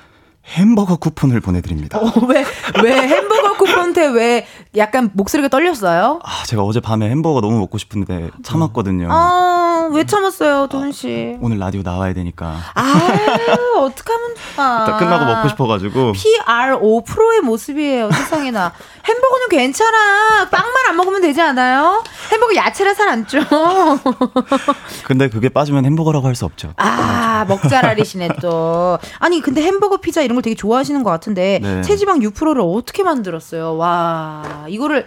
햄버거 0.48 0.96
쿠폰을 0.96 1.40
보내드립니다. 1.40 1.98
어, 1.98 2.10
왜, 2.26 2.44
왜 2.82 2.92
햄버거 2.96 3.54
쿠폰에 3.58 4.06
왜 4.08 4.46
약간 4.76 5.10
목소리가 5.12 5.48
떨렸어요? 5.48 6.20
아, 6.24 6.42
제가 6.46 6.62
어젯밤에 6.62 7.08
햄버거 7.10 7.40
너무 7.40 7.58
먹고 7.58 7.76
싶은데 7.78 8.30
참았거든요. 8.42 9.08
아, 9.10 9.88
왜 9.92 10.04
참았어요, 10.06 10.68
도훈 10.68 10.92
씨? 10.92 11.36
오늘 11.40 11.58
라디오 11.58 11.82
나와야 11.82 12.14
되니까 12.14 12.56
아유, 12.74 13.76
어떡하면 13.78 14.34
좋아. 14.56 14.84
딱 14.86 14.98
끝나고 14.98 15.24
먹고 15.26 15.48
싶어가지고 15.48 16.12
PRO 16.12 17.02
프로의 17.04 17.40
모습이에요, 17.42 18.10
세상에나. 18.10 18.72
햄버거는 19.06 19.48
괜찮아. 19.50 20.48
빵만 20.50 20.72
안 20.88 20.96
먹으면 20.96 21.20
되지 21.22 21.40
않아요? 21.40 22.02
햄버거 22.32 22.54
야채라 22.54 22.94
살 22.94 23.08
안 23.08 23.26
쪄. 23.26 23.38
근데 25.04 25.28
그게 25.30 25.48
빠지면 25.48 25.84
햄버거라고 25.86 26.26
할 26.26 26.34
수 26.38 26.44
없죠. 26.44 26.72
아, 26.76 27.44
먹자라리시네 27.48 28.28
또. 28.40 28.98
아니, 29.18 29.40
근데 29.40 29.62
햄버거 29.62 29.96
피자 29.96 30.20
이런 30.22 30.36
걸 30.38 30.42
되게 30.42 30.54
좋아하시는 30.54 31.02
것 31.02 31.10
같은데, 31.10 31.58
네. 31.62 31.82
체지방 31.82 32.20
6%를 32.20 32.62
어떻게 32.62 33.02
만들었어요? 33.02 33.76
와, 33.76 34.64
이거를 34.68 35.06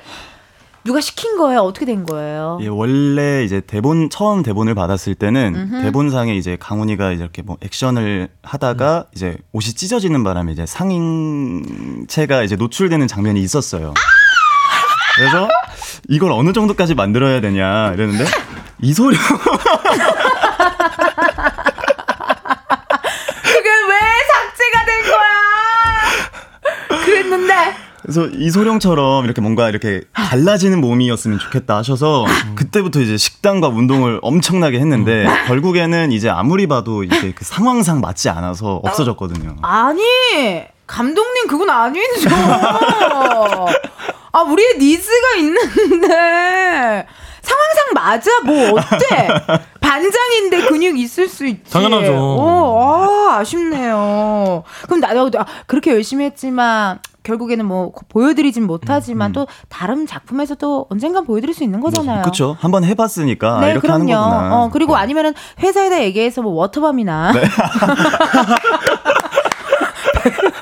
누가 0.84 1.00
시킨 1.00 1.38
거예요? 1.38 1.62
어떻게 1.62 1.86
된 1.86 2.06
거예요? 2.06 2.58
예, 2.62 2.68
원래 2.68 3.44
이제 3.44 3.62
대본 3.62 4.10
처음 4.10 4.42
대본을 4.44 4.74
받았을 4.76 5.14
때는 5.16 5.82
대본상에 5.84 6.36
이제 6.36 6.58
강훈이가 6.60 7.12
이렇게 7.12 7.44
뭐 7.44 7.58
액션을 7.62 8.30
하다가 8.42 9.06
이제 9.16 9.38
옷이 9.52 9.74
찢어지는 9.76 10.24
바람에 10.24 10.52
이제 10.52 10.66
상인체가 10.66 12.42
이제 12.42 12.56
노출되는 12.56 13.08
장면이 13.08 13.40
있었어요. 13.42 13.94
그래서 15.18 15.48
이걸 16.10 16.32
어느 16.32 16.52
정도까지 16.52 16.96
만들어야 16.96 17.42
되냐 17.42 17.92
이랬는데 17.94 18.26
이소룡 18.82 19.20
그게 23.44 23.70
왜 23.70 24.00
삭제가 24.32 24.86
된 24.86 25.02
거야? 25.12 27.06
그랬는데. 27.06 27.54
그래서 28.12 28.28
이소룡처럼 28.28 29.24
이렇게 29.24 29.40
뭔가 29.40 29.70
이렇게 29.70 30.02
갈라지는 30.12 30.82
몸이었으면 30.82 31.40
좋겠다 31.40 31.78
하셔서 31.78 32.26
그때부터 32.56 33.00
이제 33.00 33.16
식단과 33.16 33.70
운동을 33.70 34.20
엄청나게 34.22 34.80
했는데 34.80 35.26
결국에는 35.48 36.12
이제 36.12 36.30
아무리 36.30 36.68
봐도 36.68 37.06
이제 37.06 37.32
그 37.34 37.46
상황상 37.46 38.02
맞지 38.02 38.28
않아서 38.28 38.82
없어졌거든요. 38.84 39.56
아니, 39.62 40.02
감독님 40.88 41.48
그건 41.48 41.70
아니죠. 41.70 42.30
아, 44.34 44.42
우리의 44.42 44.78
니즈가 44.78 45.36
있는데. 45.38 47.08
상황상 47.42 47.86
맞아, 47.94 48.30
뭐, 48.46 48.72
어때? 48.72 49.28
반장인데 49.80 50.68
근육 50.68 51.00
있을 51.00 51.28
수 51.28 51.46
있지. 51.48 51.72
당연하죠. 51.72 52.14
어, 52.16 53.30
아, 53.32 53.38
아쉽네요. 53.40 54.64
그럼 54.84 55.00
나도 55.00 55.32
아, 55.40 55.46
그렇게 55.66 55.92
열심히 55.92 56.26
했지만, 56.26 57.00
결국에는 57.24 57.66
뭐, 57.66 57.92
보여드리진 58.10 58.66
못하지만, 58.66 59.32
또 59.32 59.48
다른 59.70 60.08
작품에서도 60.08 60.88
언젠간 60.90 61.26
보여드릴 61.26 61.54
수 61.54 61.64
있는 61.64 61.80
거잖아요. 61.80 62.22
그렇죠. 62.24 62.58
한번 62.60 62.84
해봤으니까 62.84 63.60
네, 63.62 63.72
이렇게 63.72 63.82
그럼요. 63.88 64.14
하는 64.14 64.16
거구나. 64.16 64.50
네. 64.50 64.56
어, 64.56 64.70
그리고 64.72 64.96
아니면은 64.96 65.34
회사에다 65.60 66.02
얘기해서 66.04 66.42
뭐 66.42 66.54
워터밤이나 66.54 67.32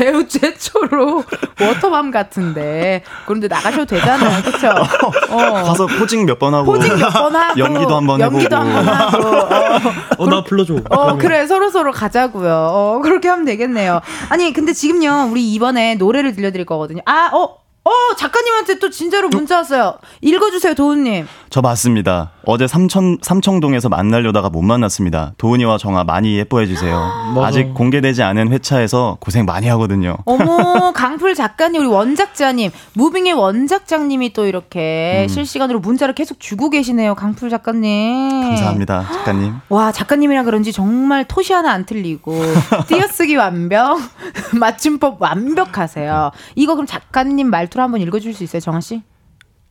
배우 0.00 0.26
최초로 0.26 1.22
워터밤 1.60 2.10
같은데 2.10 3.02
그런데 3.26 3.48
나가셔도 3.48 3.84
되잖아요, 3.84 4.42
그렇죠? 4.42 4.68
어. 5.30 5.36
가서 5.62 5.86
포징 5.86 6.24
몇 6.24 6.38
번 6.38 6.54
하고 6.54 6.72
포징 6.72 6.96
몇 6.96 7.10
번 7.12 7.36
하고 7.36 7.58
연기도 7.60 7.94
한번 7.96 8.18
연기도 8.20 8.56
해보고. 8.56 8.70
한번 8.78 8.94
하고 8.94 9.28
어. 9.28 9.80
어나 10.18 10.42
불러줘. 10.44 10.76
어, 10.88 11.16
그래, 11.18 11.46
서로 11.46 11.68
서로 11.70 11.92
가자고요. 11.92 12.50
어, 12.72 13.00
그렇게 13.02 13.28
하면 13.28 13.44
되겠네요. 13.44 14.00
아니, 14.30 14.52
근데 14.54 14.72
지금요, 14.72 15.28
우리 15.30 15.52
이번에 15.52 15.96
노래를 15.96 16.34
들려드릴 16.34 16.64
거거든요. 16.66 17.02
아, 17.06 17.30
어, 17.32 17.56
어, 17.82 17.90
작가님한테 18.16 18.78
또 18.78 18.90
진짜로 18.90 19.28
문자 19.30 19.56
왔어요. 19.56 19.94
읽어주세요, 20.20 20.74
도훈님. 20.74 21.26
저 21.48 21.62
맞습니다. 21.62 22.30
어제 22.44 22.66
삼천 22.66 23.18
삼청동에서 23.22 23.88
만나려다가 23.88 24.50
못 24.50 24.60
만났습니다. 24.62 25.32
도훈이와 25.38 25.78
정아 25.78 26.04
많이 26.04 26.36
예뻐해 26.36 26.66
주세요. 26.66 27.10
맞아. 27.34 27.46
아직 27.46 27.72
공개되지 27.74 28.22
않은 28.22 28.52
회차에서 28.52 29.16
고생 29.20 29.46
많이 29.46 29.66
하거든요. 29.68 30.16
어머, 30.26 30.92
강풀 30.92 31.34
작가님, 31.34 31.80
우리 31.80 31.88
원작자님, 31.88 32.70
무빙의 32.94 33.32
원작장님이 33.32 34.34
또 34.34 34.46
이렇게 34.46 35.26
실시간으로 35.30 35.80
문자를 35.80 36.14
계속 36.14 36.38
주고 36.38 36.68
계시네요, 36.70 37.14
강풀 37.14 37.48
작가님. 37.48 38.42
감사합니다, 38.42 39.06
작가님. 39.10 39.54
와, 39.70 39.90
작가님이라 39.90 40.44
그런지 40.44 40.72
정말 40.72 41.24
토시 41.24 41.54
하나 41.54 41.72
안 41.72 41.86
틀리고, 41.86 42.34
띄어쓰기 42.88 43.36
완벽, 43.36 43.98
맞춤법 44.58 45.20
완벽하세요. 45.22 46.30
이거 46.56 46.74
그럼 46.74 46.86
작가님 46.86 47.48
말 47.48 47.69
투로 47.70 47.82
한번 47.84 48.00
읽어줄 48.00 48.34
수 48.34 48.44
있어요, 48.44 48.60
정아 48.60 48.80
씨? 48.80 49.02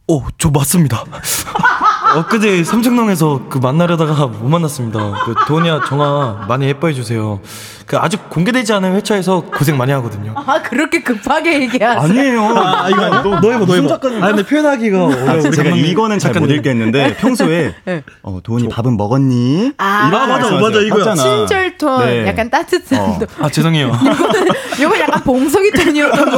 오, 0.08 0.24
저 0.38 0.50
맞습니다. 0.50 1.04
엊그제 2.18 2.64
삼청동에서 2.64 3.41
그 3.49 3.57
만나려다가 3.60 4.28
못 4.28 4.47
만났습니다. 4.49 4.99
그 5.26 5.36
도니야, 5.47 5.82
정아 5.88 6.45
많이 6.47 6.66
예뻐해 6.66 6.93
주세요. 6.93 7.39
그 7.86 7.97
아직 7.97 8.30
공개되지 8.30 8.72
않은 8.74 8.95
회차에서 8.95 9.41
고생 9.41 9.78
많이 9.78 9.91
하거든요. 9.93 10.34
아, 10.36 10.62
그렇게 10.62 11.01
급하게 11.01 11.62
얘기하세요. 11.62 12.01
아니에요. 12.01 12.41
아, 12.55 12.89
이거 12.89 13.10
너, 13.24 13.39
너 13.41 13.51
해봐, 13.51 13.66
너 13.66 13.76
해봐. 13.76 13.95
아, 13.95 14.28
근데 14.28 14.43
표현하기가 14.45 15.05
어려워. 15.05 15.34
우리 15.34 15.51
제가. 15.51 15.70
이거는 15.76 16.20
잘못 16.20 16.34
작가님. 16.36 16.55
읽겠는데 16.57 17.16
평소에 17.18 17.74
네. 17.86 18.03
어, 18.22 18.39
도훈이 18.43 18.70
밥은 18.70 18.95
먹었니? 18.97 19.74
아, 19.78 20.10
맞아. 20.10 20.51
맞아, 20.51 20.80
이거야. 20.82 21.16
친절톤, 21.16 22.05
네. 22.05 22.28
약간 22.28 22.49
따뜻한 22.49 22.99
어. 22.99 23.18
톤. 23.20 23.28
아, 23.45 23.49
죄송해요. 23.49 23.91
이건 24.80 24.99
약간 24.99 25.24
봉석이 25.24 25.72
톤이었던 25.72 26.32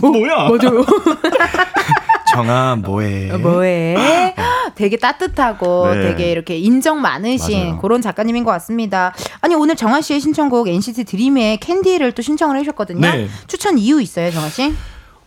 거. 0.00 0.08
뭐야? 0.08 0.44
뭐죠? 0.48 0.84
정하, 2.36 2.76
뭐해? 2.76 3.30
어, 3.30 3.38
뭐해? 3.38 4.34
되게 4.74 4.96
따뜻하고 4.98 5.88
네. 5.94 6.02
되게 6.02 6.30
이렇게 6.30 6.58
인정 6.58 7.00
많으신 7.00 7.58
맞아요. 7.60 7.78
그런 7.78 8.02
작가님인 8.02 8.44
것 8.44 8.50
같습니다. 8.52 9.14
아니 9.40 9.54
오늘 9.54 9.74
정하 9.74 10.02
씨의 10.02 10.20
신청곡 10.20 10.68
NCT 10.68 11.04
드림의 11.04 11.58
캔디를 11.60 12.12
또 12.12 12.20
신청을 12.20 12.56
해주셨거든요. 12.58 13.00
네. 13.00 13.28
추천 13.46 13.78
이유 13.78 14.02
있어요, 14.02 14.30
정하 14.30 14.48
씨? 14.50 14.74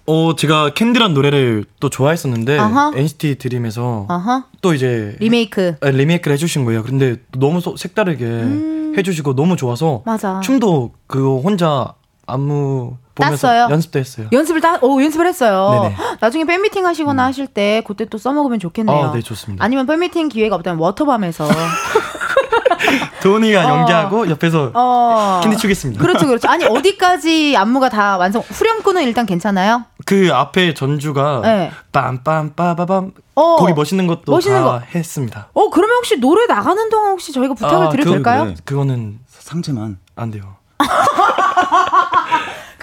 어, 0.05 0.35
제가 0.35 0.73
캔디란 0.75 1.13
노래를 1.15 1.65
또 1.79 1.89
좋아했었는데 1.89 2.59
아하. 2.59 2.91
NCT 2.95 3.35
드림에서 3.39 4.05
어허. 4.07 4.43
또 4.61 4.73
이제 4.75 5.15
리메이크. 5.19 5.75
아, 5.81 5.89
리메이크를 5.89 6.33
해주신 6.35 6.65
거예요. 6.65 6.83
근데 6.83 7.17
너무 7.37 7.59
소- 7.61 7.75
색다르게 7.77 8.93
해주시고 8.97 9.35
너무 9.35 9.55
좋아서 9.55 9.97
음. 9.97 10.01
맞아. 10.05 10.39
춤도 10.41 10.91
그거 11.07 11.37
혼자 11.39 11.93
안무 12.27 12.97
보면서 13.19 13.47
땄어요? 13.47 13.67
연습도 13.69 13.99
했어요. 13.99 14.27
연습을 14.31 14.61
다, 14.61 14.77
오, 14.81 15.01
연습을 15.01 15.27
했어요. 15.27 15.81
네네. 15.83 15.95
나중에 16.19 16.45
팬미팅 16.45 16.85
하시거나 16.85 17.25
하실 17.25 17.47
때 17.47 17.83
그때 17.85 18.05
또 18.05 18.17
써먹으면 18.17 18.59
좋겠네요. 18.59 18.95
아, 18.97 19.11
네, 19.11 19.21
좋습니다. 19.21 19.63
아니면 19.63 19.85
팬미팅 19.85 20.29
기회가 20.29 20.55
없다면 20.55 20.79
워터밤에서 20.79 21.47
도훈이가 23.21 23.65
어. 23.65 23.79
연기하고 23.79 24.29
옆에서 24.29 24.71
어. 24.73 25.41
캔디 25.43 25.57
추겠습니다. 25.57 26.01
그렇죠, 26.01 26.25
그렇죠. 26.25 26.47
아니, 26.47 26.65
어디까지 26.65 27.55
안무가 27.57 27.89
다 27.89 28.17
완성, 28.17 28.41
후렴구는 28.47 29.03
일단 29.03 29.25
괜찮아요? 29.25 29.83
그 30.05 30.29
앞에 30.33 30.73
전주가 30.73 31.41
네. 31.43 31.71
빰빰빠바밤 31.91 33.11
어. 33.35 33.55
거기 33.57 33.73
멋있는 33.73 34.07
것도 34.07 34.31
멋있는 34.31 34.59
다 34.59 34.63
거. 34.65 34.79
했습니다. 34.95 35.49
어, 35.53 35.69
그러면 35.69 35.97
혹시 35.97 36.17
노래 36.19 36.45
나가는 36.47 36.89
동안 36.89 37.11
혹시 37.11 37.31
저희가 37.33 37.53
부탁을 37.53 37.87
아, 37.87 37.89
드려도 37.89 38.09
그- 38.09 38.15
될까요? 38.15 38.45
네. 38.45 38.55
그거는 38.65 39.19
상체만. 39.27 39.97
안 40.15 40.31
돼요. 40.31 40.55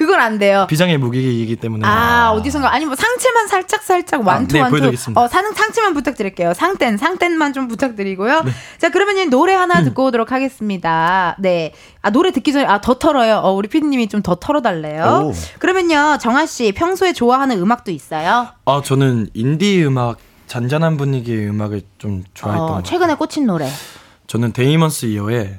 그건 0.07 0.21
안 0.21 0.39
돼요. 0.39 0.67
비장의 0.69 0.99
무기이기 0.99 1.57
때문에. 1.57 1.87
아, 1.87 2.31
어디선가 2.33 2.73
아니 2.73 2.87
뭐 2.87 2.95
상체만 2.95 3.49
살짝 3.49 3.83
살짝 3.83 4.27
완투 4.27 4.55
네, 4.55 4.61
완투. 4.61 4.73
보여드리겠습니다. 4.73 5.21
어, 5.21 5.29
상 5.29 5.53
상체만 5.53 5.95
부탁드릴게요. 5.95 6.55
상땐 6.55 6.97
상땐만 6.97 7.53
좀 7.53 7.69
부탁드리고요. 7.69 8.43
네. 8.43 8.51
자, 8.79 8.89
그러면 8.91 9.29
노래 9.31 9.53
하나 9.55 9.83
듣고 9.83 10.05
오도록 10.07 10.31
하겠습니다. 10.33 11.37
네. 11.39 11.73
아, 12.03 12.11
노래 12.11 12.31
듣기 12.31 12.53
전에 12.53 12.65
아, 12.65 12.81
더 12.81 12.95
털어요. 12.95 13.37
어, 13.39 13.53
우리 13.53 13.69
피디님이 13.69 14.09
좀 14.09 14.23
더 14.23 14.35
털어 14.37 14.61
달래요. 14.63 15.31
오. 15.31 15.33
그러면요. 15.59 16.19
정아 16.21 16.47
씨 16.47 16.73
평소에 16.73 17.13
좋아하는 17.13 17.59
음악도 17.61 17.91
있어요? 17.93 18.49
아 18.65 18.83
저는 18.85 19.29
인디 19.35 19.85
음악 19.85 20.17
잔잔한 20.47 20.97
분위기의 20.97 21.49
음악을 21.49 21.83
좀 21.99 22.25
좋아했던 22.35 22.63
어, 22.65 22.67
것 22.67 22.73
같아요. 22.75 22.83
최근에 22.85 23.15
꽂힌 23.17 23.47
노래. 23.47 23.69
저는 24.27 24.53
데이먼스 24.53 25.07
이어의. 25.07 25.57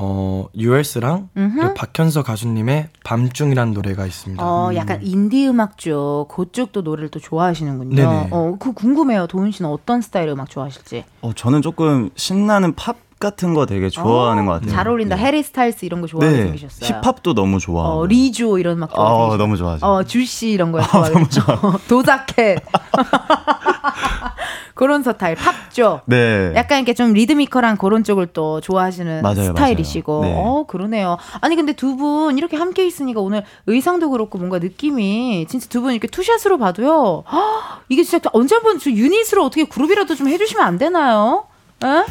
어 0.00 0.46
Yours랑 0.56 1.28
음흠. 1.36 1.74
박현서 1.74 2.22
가수님의 2.22 2.88
밤중이라는 3.04 3.74
노래가 3.74 4.06
있습니다. 4.06 4.42
어, 4.44 4.72
약간 4.76 5.00
인디 5.02 5.48
음악 5.48 5.76
쪽, 5.76 6.28
그쪽도 6.28 6.82
노래를 6.82 7.08
또 7.08 7.18
좋아하시는군요. 7.18 7.96
네네. 7.96 8.28
어, 8.30 8.56
그 8.60 8.72
궁금해요. 8.74 9.26
도훈 9.26 9.50
씨는 9.50 9.68
어떤 9.68 10.00
스타일의 10.00 10.32
음악 10.34 10.50
좋아하실지. 10.50 11.04
어, 11.22 11.32
저는 11.34 11.62
조금 11.62 12.10
신나는 12.14 12.76
팝 12.76 12.96
같은 13.18 13.52
거 13.54 13.66
되게 13.66 13.88
좋아하는 13.88 14.46
것 14.46 14.52
같아요. 14.52 14.70
잘 14.70 14.86
어울린다. 14.86 15.16
네. 15.16 15.22
해리 15.24 15.42
스타일스 15.42 15.84
이런 15.84 16.00
거 16.00 16.06
좋아하게 16.06 16.36
네. 16.36 16.42
생기셨어요. 16.44 17.00
힙합도 17.02 17.34
너무 17.34 17.58
좋아하고. 17.58 17.98
어, 17.98 18.06
리조 18.06 18.58
이런 18.60 18.76
음악 18.76 18.94
좋아하게 18.94 19.10
아, 19.12 19.18
생기셨어요. 19.18 19.38
너무 19.38 19.56
좋아하죠. 19.56 19.84
어, 19.86 20.02
주시 20.04 20.50
이런 20.50 20.70
거 20.70 20.80
좋아하겠죠. 20.86 21.42
도자켓. 21.88 22.58
그런 24.78 25.02
스타일, 25.02 25.34
팝죠. 25.34 26.02
네. 26.04 26.52
약간 26.54 26.78
이렇게 26.78 26.94
좀 26.94 27.12
리드미컬한 27.12 27.76
그런 27.78 28.04
쪽을 28.04 28.28
또 28.28 28.60
좋아하시는 28.60 29.22
맞아요, 29.22 29.42
스타일이시고. 29.46 30.20
맞아요. 30.20 30.32
네. 30.32 30.40
어, 30.40 30.64
그러네요. 30.68 31.18
아니, 31.40 31.56
근데 31.56 31.72
두 31.72 31.96
분 31.96 32.38
이렇게 32.38 32.56
함께 32.56 32.86
있으니까 32.86 33.20
오늘 33.20 33.42
의상도 33.66 34.08
그렇고 34.10 34.38
뭔가 34.38 34.60
느낌이 34.60 35.46
진짜 35.48 35.66
두 35.68 35.80
분 35.82 35.92
이렇게 35.94 36.06
투샷으로 36.06 36.58
봐도요. 36.58 37.24
헉, 37.30 37.82
이게 37.90 38.04
진짜 38.04 38.30
언제 38.32 38.54
한번 38.54 38.78
저 38.78 38.88
유닛으로 38.90 39.44
어떻게 39.44 39.64
그룹이라도 39.64 40.14
좀 40.14 40.28
해주시면 40.28 40.64
안 40.64 40.78
되나요? 40.78 41.46
에? 41.84 42.04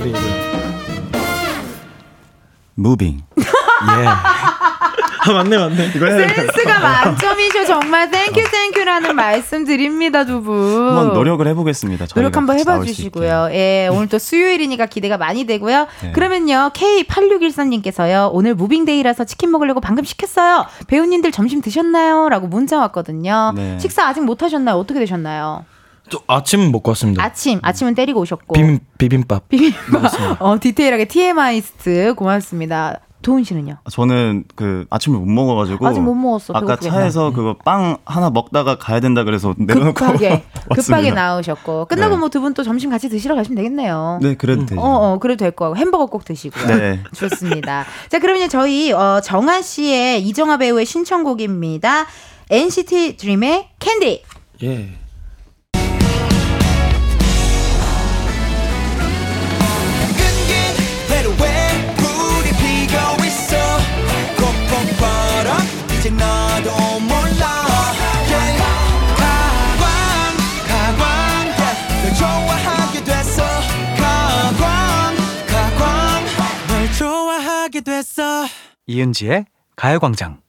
우리 0.00 0.10
이 0.10 0.49
제 2.76 2.82
무빙. 2.82 3.20
예. 3.38 4.06
아 5.22 5.32
맞네 5.34 5.58
맞네. 5.58 5.92
이거. 5.94 6.06
센스가 6.06 6.78
만점이셔. 6.80 7.66
정말 7.66 8.10
thank 8.10 8.42
you 8.50 8.61
thank 8.61 8.80
you라는 8.80 9.14
말씀 9.14 9.64
드립니다, 9.66 10.24
두 10.24 10.40
분. 10.42 10.88
한번 10.88 11.12
노력을 11.12 11.46
해보겠습니다. 11.46 12.06
노력 12.06 12.36
한번 12.36 12.58
해봐 12.58 12.82
주시고요. 12.84 13.48
예, 13.52 13.88
오늘 13.92 14.08
또 14.08 14.18
수요일이니까 14.18 14.86
기대가 14.86 15.18
많이 15.18 15.44
되고요. 15.44 15.88
네. 16.02 16.12
그러면요, 16.12 16.70
K8613님께서요, 16.74 18.30
오늘 18.32 18.54
무빙데이라서 18.54 19.24
치킨 19.24 19.50
먹으려고 19.50 19.80
방금 19.80 20.04
시켰어요. 20.04 20.64
배우님들 20.86 21.32
점심 21.32 21.60
드셨나요? 21.60 22.28
라고 22.30 22.46
문자 22.46 22.78
왔거든요. 22.78 23.52
네. 23.54 23.78
식사 23.78 24.06
아직 24.06 24.22
못 24.24 24.42
하셨나요? 24.42 24.76
어떻게 24.76 25.00
되셨나요? 25.00 25.64
저 26.10 26.20
아침 26.26 26.70
먹고 26.72 26.90
왔습니다. 26.90 27.22
아침, 27.22 27.58
아침은 27.62 27.94
때리고 27.94 28.20
오셨고. 28.20 28.54
비빔 28.54 28.80
비빔밥. 28.98 29.48
비빔밥. 29.48 30.12
어, 30.42 30.58
디테일하게 30.60 31.06
TMI스트 31.06 32.14
고맙습니다. 32.14 33.00
도훈 33.22 33.44
씨는요? 33.44 33.76
저는 33.90 34.44
그 34.56 34.86
아침에 34.88 35.14
못 35.18 35.26
먹어가지고 35.26 35.86
아직 35.86 36.00
못 36.00 36.14
먹었어. 36.14 36.54
아까. 36.56 36.76
차에서 36.76 37.32
그거 37.32 37.54
빵 37.66 37.98
하나 38.06 38.30
먹다가 38.30 38.76
가야 38.78 39.00
된다 39.00 39.24
그래서 39.24 39.54
내려놓고 39.58 39.92
급하게, 39.92 40.42
급하게 40.74 41.10
왔습니다. 41.10 41.14
나오셨고. 41.14 41.84
끝나고 41.84 42.14
네. 42.14 42.18
뭐두 42.18 42.40
분 42.40 42.54
또 42.54 42.62
점심 42.62 42.88
같이 42.88 43.10
드시러 43.10 43.34
가시면 43.34 43.56
되겠네요. 43.56 44.20
네 44.22 44.34
그래도 44.36 44.64
되죠. 44.64 44.80
어, 44.80 45.12
어, 45.12 45.18
그래도 45.18 45.44
될 45.44 45.50
거고. 45.50 45.76
햄버거 45.76 46.06
꼭 46.06 46.24
드시고요. 46.24 46.66
네. 46.78 47.00
좋습니다. 47.14 47.84
자, 48.08 48.18
그러면 48.20 48.48
저희 48.48 48.90
어, 48.92 49.20
정하 49.22 49.60
씨의 49.60 50.22
이정하 50.26 50.56
배우의 50.56 50.86
신청곡입니다. 50.86 52.06
NCT 52.48 53.18
드림의 53.18 53.68
캔디. 53.78 54.22
예. 54.62 54.94
됐어 78.10 78.46
이은지의 78.86 79.46
가요광장. 79.76 80.40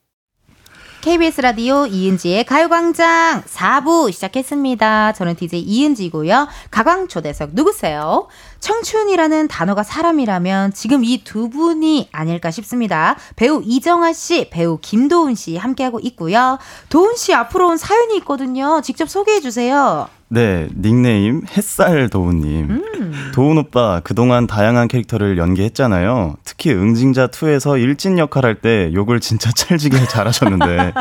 KBS 1.02 1.42
라디오 1.42 1.86
이은지의 1.86 2.44
가요광장 2.46 3.44
4부 3.44 4.12
시작했습니다. 4.12 5.14
저는 5.14 5.36
DJ 5.36 5.62
이은지고요. 5.62 6.48
가광 6.72 7.08
초대석 7.08 7.52
누구세요? 7.54 8.28
청춘이라는 8.62 9.48
단어가 9.48 9.84
사람이라면 9.84 10.74
지금 10.74 11.04
이 11.04 11.22
두 11.24 11.50
분이 11.50 12.10
아닐까 12.12 12.52
싶습니다. 12.52 13.16
배우 13.36 13.62
이정아 13.64 14.14
씨, 14.14 14.50
배우 14.50 14.78
김도훈 14.82 15.36
씨 15.36 15.56
함께하고 15.58 16.00
있고요. 16.04 16.58
도훈 16.90 17.16
씨 17.16 17.34
앞으로 17.34 17.70
온 17.70 17.78
사연이 17.78 18.18
있거든요. 18.18 18.82
직접 18.84 19.10
소개해 19.10 19.40
주세요. 19.40 20.08
네, 20.30 20.68
닉네임 20.76 21.42
햇살 21.56 22.10
도훈님. 22.10 22.70
음. 22.70 23.32
도훈 23.34 23.58
오빠 23.58 24.00
그동안 24.04 24.48
다양한 24.48 24.88
캐릭터를 24.88 25.38
연기했잖아요. 25.38 26.36
특히 26.46 26.72
응징자 26.72 27.28
2에서 27.28 27.80
일진 27.82 28.18
역할 28.18 28.46
할 28.46 28.56
때 28.62 28.92
욕을 28.94 29.20
진짜 29.20 29.52
찰지게 29.56 30.08
잘하셨는데 30.08 30.94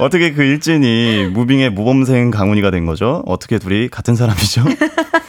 어떻게 0.00 0.32
그 0.32 0.42
일진이 0.42 1.28
무빙의 1.32 1.70
모범생 1.70 2.30
강훈이가 2.30 2.70
된 2.70 2.84
거죠? 2.86 3.22
어떻게 3.26 3.58
둘이 3.58 3.88
같은 3.88 4.14
사람이죠? 4.14 4.64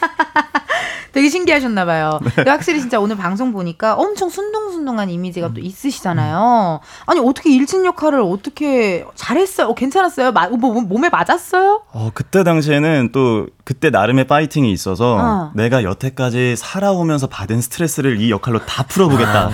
되게 1.18 1.30
신기하셨나 1.30 1.84
봐요. 1.84 2.20
근데 2.36 2.48
확실히 2.48 2.80
진짜 2.80 3.00
오늘 3.00 3.16
방송 3.16 3.50
보니까 3.52 3.94
엄청 3.94 4.28
순둥순둥한 4.28 5.10
이미지가 5.10 5.52
또 5.52 5.60
있으시잖아요. 5.60 6.78
아니 7.06 7.18
어떻게 7.18 7.50
일진 7.50 7.84
역할을 7.84 8.20
어떻게 8.20 9.04
잘했어요? 9.16 9.66
어, 9.66 9.74
괜찮았어요? 9.74 10.30
마, 10.30 10.46
뭐, 10.48 10.72
뭐, 10.72 10.80
몸에 10.82 11.08
맞았어요? 11.08 11.82
어, 11.90 12.10
그때 12.14 12.44
당시에는 12.44 13.10
또 13.10 13.48
그때 13.64 13.90
나름의 13.90 14.28
파이팅이 14.28 14.70
있어서 14.70 15.16
어. 15.16 15.50
내가 15.56 15.82
여태까지 15.82 16.54
살아오면서 16.56 17.26
받은 17.26 17.62
스트레스를 17.62 18.20
이 18.20 18.30
역할로 18.30 18.64
다 18.64 18.84
풀어보겠다 18.84 19.50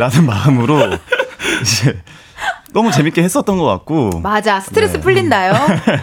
라는 0.00 0.26
마음으로 0.26 0.80
이제 1.62 2.02
너무 2.76 2.90
재밌게 2.92 3.22
했었던 3.22 3.56
것 3.56 3.64
같고 3.64 4.20
맞아 4.22 4.60
스트레스 4.60 4.98
네. 4.98 5.00
풀린다요. 5.00 5.54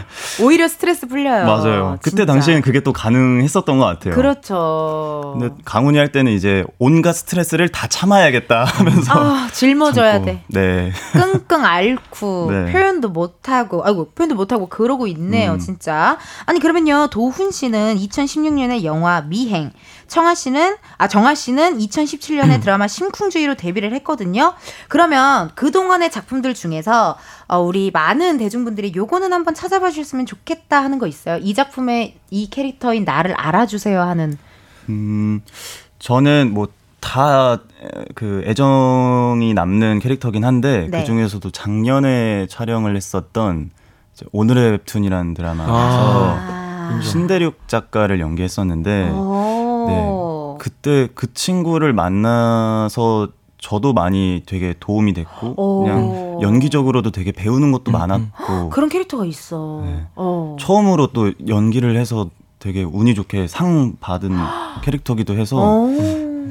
오히려 0.42 0.68
스트레스 0.68 1.08
풀려요. 1.08 1.46
맞아요. 1.46 1.98
그때 2.02 2.10
진짜. 2.10 2.26
당시에는 2.26 2.64
그게 2.64 2.80
또 2.80 2.92
가능했었던 2.92 3.78
것 3.78 3.86
같아요. 3.86 4.16
그렇죠. 4.16 5.36
근데 5.38 5.54
강훈이 5.66 6.00
할 6.00 6.12
때는 6.12 6.32
이제 6.32 6.64
온갖 6.80 7.14
스트레스를 7.14 7.70
다 7.70 7.86
참아야겠다 7.86 8.64
하면서 8.64 9.14
아 9.14 9.50
짊어져야 9.54 10.14
참고. 10.14 10.26
돼. 10.26 10.44
네. 10.48 10.92
끙끙 11.12 11.64
앓고 11.64 12.50
네. 12.66 12.72
표현도 12.72 13.10
못하고 13.10 13.86
아이고 13.86 14.10
표현도 14.10 14.34
못하고 14.34 14.68
그러고 14.68 15.06
있네요 15.06 15.52
음. 15.54 15.60
진짜 15.60 16.18
아니 16.48 16.60
그러면요 16.60 17.08
도훈 17.12 17.52
씨는 17.52 17.98
2016년에 17.98 18.84
영화 18.84 19.22
미행 19.22 19.72
청아 20.08 20.34
씨는 20.34 20.76
아 20.98 21.08
정아 21.08 21.36
씨는 21.36 21.78
2017년에 21.78 22.62
드라마 22.66 22.88
심쿵주의로 22.88 23.54
데뷔를 23.56 23.94
했거든요 23.94 24.56
그러면 24.88 25.52
그 25.54 25.70
동안의 25.70 26.10
작품들 26.10 26.56
중 26.56 26.63
에서 26.72 27.18
어, 27.48 27.60
우리 27.60 27.92
많은 27.92 28.38
대중분들이 28.38 28.94
요거는 28.96 29.34
한번 29.34 29.54
찾아봐 29.54 29.90
주셨으면 29.92 30.26
좋겠다 30.26 30.82
하는 30.82 31.00
거 31.00 31.08
있어요 31.08 31.38
이 31.42 31.54
작품의 31.54 32.16
이 32.30 32.50
캐릭터인 32.50 33.04
나를 33.04 33.34
알아주세요 33.34 34.00
하는 34.02 34.38
음, 34.88 35.42
저는 36.00 36.54
뭐 36.54 36.68
다 37.04 37.60
그 38.16 38.44
애정이 38.46 39.54
남는 39.54 40.00
캐릭터긴 40.00 40.46
한데 40.46 40.88
네. 40.90 41.00
그 41.02 41.06
중에서도 41.06 41.52
작년에 41.52 42.48
촬영을 42.50 42.96
했었던 42.96 43.72
오늘의 44.32 44.72
웹툰이라는 44.72 45.34
드라마에서 45.34 45.74
아. 45.74 47.00
신대륙 47.04 47.68
작가를 47.68 48.20
연기했었는데 48.22 49.10
오. 49.10 49.86
네. 49.90 50.64
그때 50.64 51.10
그 51.14 51.34
친구를 51.34 51.92
만나서 51.92 53.30
저도 53.64 53.94
많이 53.94 54.44
되게 54.46 54.76
도움이 54.78 55.14
됐고 55.14 55.54
오. 55.56 55.84
그냥 55.84 56.42
연기적으로도 56.42 57.12
되게 57.12 57.32
배우는 57.32 57.72
것도 57.72 57.92
많았고 57.94 58.70
그런 58.70 58.90
캐릭터가 58.90 59.24
있어 59.26 59.84
네. 59.86 60.06
어. 60.16 60.58
처음으로 60.60 61.08
또 61.08 61.32
연기를 61.48 61.96
해서 61.96 62.30
되게 62.60 62.84
운이 62.84 63.16
좋게 63.16 63.48
상 63.48 63.94
받은 64.02 64.32
캐릭터기도 64.84 65.36
해서 65.36 65.58
오. 65.58 65.96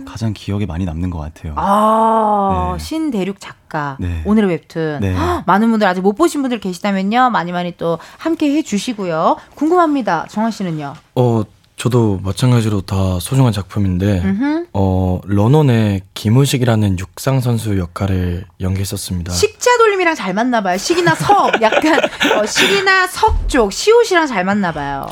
가장 0.07 0.33
기억에 0.33 0.65
많이 0.65 0.85
남는 0.85 1.11
것 1.11 1.19
같아요. 1.19 1.55
아, 1.57 2.75
네. 2.77 2.85
신대륙 2.85 3.41
작가. 3.41 3.97
네. 4.01 4.23
오늘의 4.25 4.51
웹툰. 4.51 4.99
네. 5.01 5.15
헉, 5.15 5.45
많은 5.47 5.71
분들 5.71 5.87
아직 5.87 6.01
못 6.01 6.15
보신 6.15 6.43
분들 6.43 6.61
계시다면요. 6.61 7.31
많이 7.31 7.53
많이 7.53 7.77
또 7.77 7.99
함께 8.19 8.55
해 8.55 8.63
주시고요. 8.63 9.37
궁금합니다. 9.55 10.27
정아 10.29 10.51
씨는요? 10.51 10.95
어, 11.15 11.43
저도 11.83 12.21
마찬가지로 12.23 12.83
다 12.83 13.19
소중한 13.19 13.53
작품인데, 13.53 14.23
음흠. 14.25 14.67
어, 14.73 15.21
런원의 15.25 16.03
김우식이라는 16.15 17.01
육상 17.01 17.41
선수 17.41 17.77
역할을 17.77 18.45
연기했었습니다. 18.61 19.33
식자 19.33 19.79
돌림이랑 19.79 20.15
잘 20.15 20.33
맞나 20.33 20.63
봐요. 20.63 20.79
식이나 20.79 21.17
석. 21.17 21.61
약간 21.61 21.99
어, 22.39 22.47
식이나 22.47 23.09
석 23.09 23.49
쪽. 23.49 23.73
시옷이랑 23.73 24.29
잘 24.29 24.45
맞나 24.45 24.71
봐요. 24.71 25.09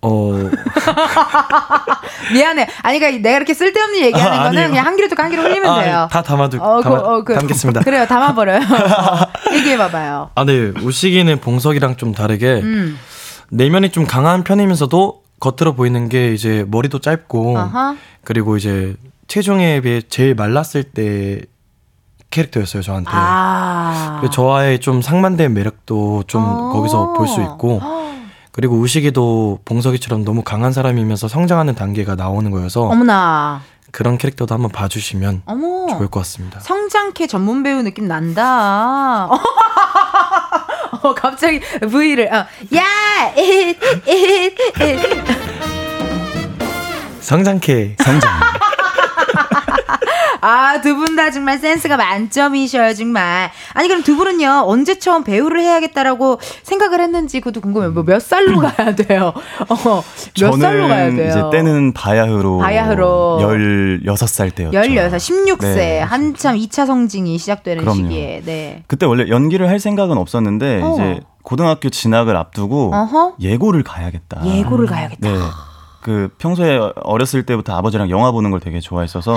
어, 0.00 0.32
미안해. 2.32 2.68
아니 2.80 2.98
그러니까 3.00 3.22
내가 3.22 3.36
이렇게 3.36 3.52
쓸데없는 3.52 4.00
얘기하는 4.00 4.38
아, 4.38 4.44
거는. 4.44 4.68
그냥 4.68 4.86
한 4.86 4.96
귀로 4.96 5.08
듣고 5.08 5.22
한 5.22 5.30
귀로 5.30 5.42
흘리면 5.42 5.70
아, 5.70 5.82
돼요. 5.82 6.08
다 6.10 6.22
담아두, 6.22 6.56
어, 6.58 6.76
그, 6.78 6.84
담아, 6.84 6.96
어, 6.96 7.22
그, 7.22 7.34
담겠습니다. 7.34 7.82
그래요. 7.84 8.06
담아버려요. 8.06 8.60
어, 8.60 9.26
얘기해봐봐요. 9.52 10.30
아, 10.34 10.44
네. 10.46 10.72
우식이는 10.82 11.40
봉석이랑 11.40 11.96
좀 11.96 12.14
다르게, 12.14 12.62
음. 12.62 12.98
내면이 13.50 13.90
좀 13.90 14.06
강한 14.06 14.42
편이면서도 14.42 15.27
겉으로 15.40 15.74
보이는 15.74 16.08
게 16.08 16.32
이제 16.34 16.64
머리도 16.68 17.00
짧고, 17.00 17.58
아하. 17.58 17.96
그리고 18.24 18.56
이제 18.56 18.96
체중에 19.28 19.80
비해 19.82 20.00
제일 20.08 20.34
말랐을 20.34 20.84
때 20.84 21.42
캐릭터였어요, 22.30 22.82
저한테. 22.82 23.10
아. 23.12 24.20
저와의 24.32 24.80
좀 24.80 25.00
상반된 25.02 25.54
매력도 25.54 26.24
좀 26.26 26.42
어. 26.44 26.70
거기서 26.72 27.12
볼 27.14 27.26
수 27.28 27.40
있고, 27.42 27.80
그리고 28.52 28.76
우식이도 28.76 29.60
봉석이처럼 29.64 30.24
너무 30.24 30.42
강한 30.42 30.72
사람이면서 30.72 31.28
성장하는 31.28 31.74
단계가 31.76 32.16
나오는 32.16 32.50
거여서 32.50 32.82
어머나. 32.88 33.60
그런 33.92 34.18
캐릭터도 34.18 34.54
한번 34.54 34.70
봐주시면 34.70 35.42
어머. 35.46 35.86
좋을 35.88 36.08
것 36.08 36.20
같습니다. 36.20 36.60
성장캐 36.60 37.26
전문 37.28 37.62
배우 37.62 37.82
느낌 37.82 38.06
난다. 38.08 39.28
어, 41.02 41.14
갑자기 41.14 41.60
V를, 41.80 42.32
어, 42.32 42.46
야! 42.74 43.32
잇, 43.36 43.76
잇, 44.06 44.54
잇. 44.80 45.38
성장캐. 47.20 47.96
성장. 47.98 48.57
아, 50.40 50.80
두 50.80 50.94
분 50.96 51.16
다 51.16 51.30
정말 51.30 51.58
센스가 51.58 51.96
만점이셔요, 51.96 52.94
정말. 52.94 53.50
아니, 53.74 53.88
그럼 53.88 54.02
두 54.02 54.16
분은요, 54.16 54.64
언제 54.66 54.98
처음 54.98 55.24
배우를 55.24 55.60
해야겠다라고 55.60 56.38
생각을 56.62 57.00
했는지 57.00 57.40
그것도 57.40 57.60
궁금해요. 57.60 57.90
뭐 57.92 58.04
몇 58.04 58.20
살로 58.22 58.60
가야 58.60 58.94
돼요? 58.94 59.32
어, 59.68 60.02
몇 60.40 60.52
살로 60.58 60.88
가야 60.88 61.10
돼요? 61.10 61.28
이제 61.30 61.42
때는 61.56 61.92
바야흐로, 61.92 62.58
바야흐로. 62.58 63.38
16살 63.42 64.54
때였죠. 64.54 64.78
16살, 64.78 65.16
16세. 65.16 65.60
네. 65.74 66.00
한참 66.00 66.56
2차 66.56 66.86
성징이 66.86 67.36
시작되는 67.38 67.82
그럼요. 67.84 68.02
시기에. 68.02 68.42
네. 68.44 68.82
그때 68.86 69.06
원래 69.06 69.28
연기를 69.28 69.68
할 69.68 69.80
생각은 69.80 70.16
없었는데 70.18 70.80
어. 70.82 70.94
이제 70.94 71.20
고등학교 71.42 71.88
진학을 71.88 72.36
앞두고 72.36 72.92
어허. 72.94 73.34
예고를 73.40 73.82
가야겠다. 73.82 74.42
예고를 74.46 74.86
가야겠다. 74.86 75.28
네. 75.28 75.38
그 76.02 76.30
평소에 76.38 76.78
어렸을 77.02 77.44
때부터 77.44 77.74
아버지랑 77.76 78.08
영화 78.10 78.30
보는 78.30 78.50
걸 78.50 78.60
되게 78.60 78.80
좋아했어서 78.80 79.36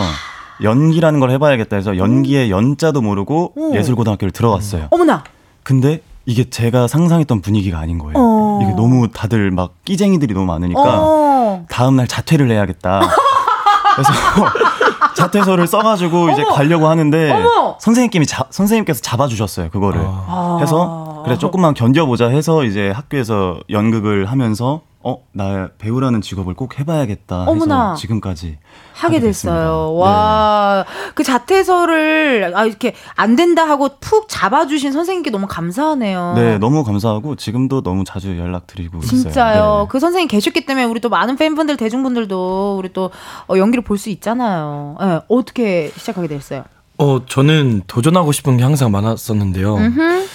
연기라는 0.63 1.19
걸 1.19 1.31
해봐야겠다 1.31 1.75
해서 1.75 1.97
연기의 1.97 2.51
연자도 2.51 3.01
모르고 3.01 3.53
오. 3.55 3.75
예술고등학교를 3.75 4.31
들어갔어요. 4.31 4.87
어머나! 4.91 5.23
근데 5.63 6.01
이게 6.25 6.49
제가 6.49 6.87
상상했던 6.87 7.41
분위기가 7.41 7.79
아닌 7.79 7.97
거예요. 7.97 8.13
어. 8.15 8.59
이게 8.63 8.71
너무 8.73 9.09
다들 9.11 9.51
막 9.51 9.73
끼쟁이들이 9.85 10.33
너무 10.33 10.45
많으니까 10.45 10.81
어. 10.83 11.65
다음 11.69 11.95
날 11.95 12.07
자퇴를 12.07 12.49
해야겠다. 12.51 13.01
그래서 13.95 14.11
자퇴서를 15.15 15.67
써가지고 15.67 16.29
이제 16.31 16.43
어머. 16.43 16.53
가려고 16.53 16.87
하는데 16.87 17.31
어머. 17.31 17.77
선생님께서 17.79 18.25
자, 18.25 18.45
선생님께서 18.49 19.01
잡아주셨어요 19.01 19.69
그거를. 19.69 20.01
아. 20.03 20.59
해서 20.61 21.10
그래 21.23 21.37
조금만 21.37 21.73
견뎌보자 21.73 22.27
해서 22.29 22.63
이제 22.63 22.89
학교에서 22.91 23.59
연극을 23.69 24.25
하면서 24.25 24.81
어 25.03 25.17
나 25.33 25.69
배우라는 25.79 26.21
직업을 26.21 26.53
꼭 26.53 26.77
해봐야겠다 26.77 27.39
해서 27.41 27.51
어머나. 27.51 27.95
지금까지 27.95 28.57
하게 28.93 29.19
됐습니다. 29.21 29.59
됐어요. 29.61 29.93
네. 29.95 29.99
와, 30.01 30.85
그 31.15 31.23
자퇴서를 31.23 32.51
아 32.55 32.65
이렇게 32.65 32.93
안 33.15 33.35
된다 33.35 33.67
하고 33.67 33.89
푹 33.99 34.27
잡아주신 34.29 34.91
선생님께 34.91 35.31
너무 35.31 35.47
감사하네요. 35.47 36.33
네, 36.35 36.57
너무 36.57 36.83
감사하고 36.83 37.35
지금도 37.37 37.81
너무 37.81 38.03
자주 38.03 38.37
연락드리고 38.37 38.99
있어요. 38.99 39.09
진짜요. 39.21 39.79
네. 39.83 39.87
그 39.89 39.99
선생님 39.99 40.27
계셨기 40.27 40.65
때문에 40.65 40.85
우리 40.85 40.99
또 40.99 41.09
많은 41.09 41.35
팬분들, 41.37 41.77
대중분들도 41.77 42.75
우리 42.77 42.91
또 42.93 43.09
어, 43.49 43.57
연기를 43.57 43.83
볼 43.83 43.97
수 43.97 44.09
있잖아요. 44.09 44.97
예, 45.01 45.21
어떻게 45.29 45.91
시작하게 45.95 46.27
됐어요? 46.27 46.63
어, 46.97 47.25
저는 47.25 47.83
도전하고 47.87 48.31
싶은 48.31 48.57
게 48.57 48.63
항상 48.63 48.91
많았었는데요. 48.91 49.75
음흠, 49.77 50.25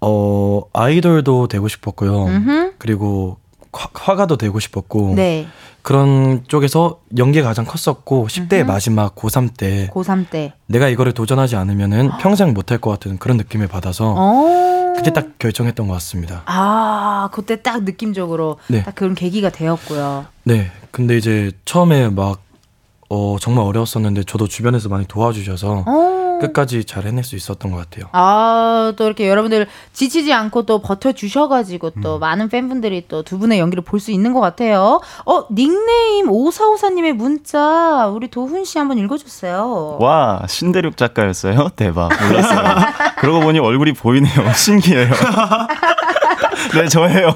어, 0.00 0.62
아이돌도 0.72 1.48
되고 1.48 1.68
싶었고요. 1.68 2.26
음흠. 2.26 2.72
그리고 2.78 3.38
화, 3.72 3.88
화가도 3.92 4.36
되고 4.36 4.58
싶었고. 4.60 5.14
네, 5.14 5.46
그런 5.82 6.44
쪽에서 6.48 7.00
연기가 7.18 7.48
가장 7.48 7.64
컸었고 7.66 8.26
10대의 8.28 8.60
음흠. 8.62 8.66
마지막 8.66 9.14
고3 9.14 9.56
때 9.56 9.90
고3 9.92 10.30
때. 10.30 10.52
내가 10.66 10.88
이거를 10.88 11.12
도전하지 11.12 11.56
않으면은 11.56 12.10
평생 12.20 12.54
못할 12.54 12.78
것 12.78 12.90
같은 12.90 13.18
그런 13.18 13.36
느낌을 13.36 13.66
받아서 13.68 14.14
어. 14.16 14.94
그때 14.96 15.12
딱 15.12 15.38
결정했던 15.38 15.86
것 15.88 15.94
같습니다. 15.94 16.42
아, 16.46 17.28
그때 17.32 17.60
딱 17.60 17.82
느낌적으로 17.82 18.58
네. 18.68 18.82
딱 18.84 18.94
그런 18.94 19.14
계기가 19.14 19.50
되었고요. 19.50 20.26
네. 20.44 20.70
근데 20.90 21.16
이제 21.18 21.50
처음에 21.64 22.08
막 22.08 22.40
어, 23.10 23.36
정말 23.40 23.64
어려웠었는데 23.66 24.22
저도 24.24 24.46
주변에서 24.48 24.88
많이 24.88 25.06
도와주셔서 25.06 25.84
어. 25.86 26.23
끝까지 26.40 26.84
잘 26.84 27.04
해낼 27.04 27.24
수 27.24 27.36
있었던 27.36 27.70
것 27.70 27.76
같아요. 27.78 28.06
아, 28.12 28.92
또 28.96 29.06
이렇게 29.06 29.28
여러분들 29.28 29.66
지치지 29.92 30.32
않고 30.32 30.64
또 30.66 30.80
버텨주셔가지고 30.80 31.90
또 32.02 32.18
많은 32.18 32.48
팬분들이 32.48 33.06
또 33.08 33.22
두 33.24 33.38
분의 33.38 33.58
연기를 33.58 33.82
볼 33.82 34.00
수 34.00 34.10
있는 34.10 34.32
것 34.34 34.40
같아요. 34.40 35.00
어, 35.24 35.44
닉네임 35.50 36.26
5454님의 36.28 37.12
문자, 37.14 38.06
우리 38.08 38.28
도훈 38.28 38.64
씨 38.64 38.78
한번 38.78 38.98
읽어주세요. 38.98 39.98
와 40.00 40.42
신대륙 40.46 40.96
작가였어요. 40.96 41.70
대박 41.76 42.10
몰랐어요. 42.28 42.74
그러고 43.18 43.40
보니 43.40 43.58
얼굴이 43.60 43.92
보이네요. 43.94 44.34
신기해요. 44.54 45.08
네 46.74 46.88
저예요. 46.88 47.34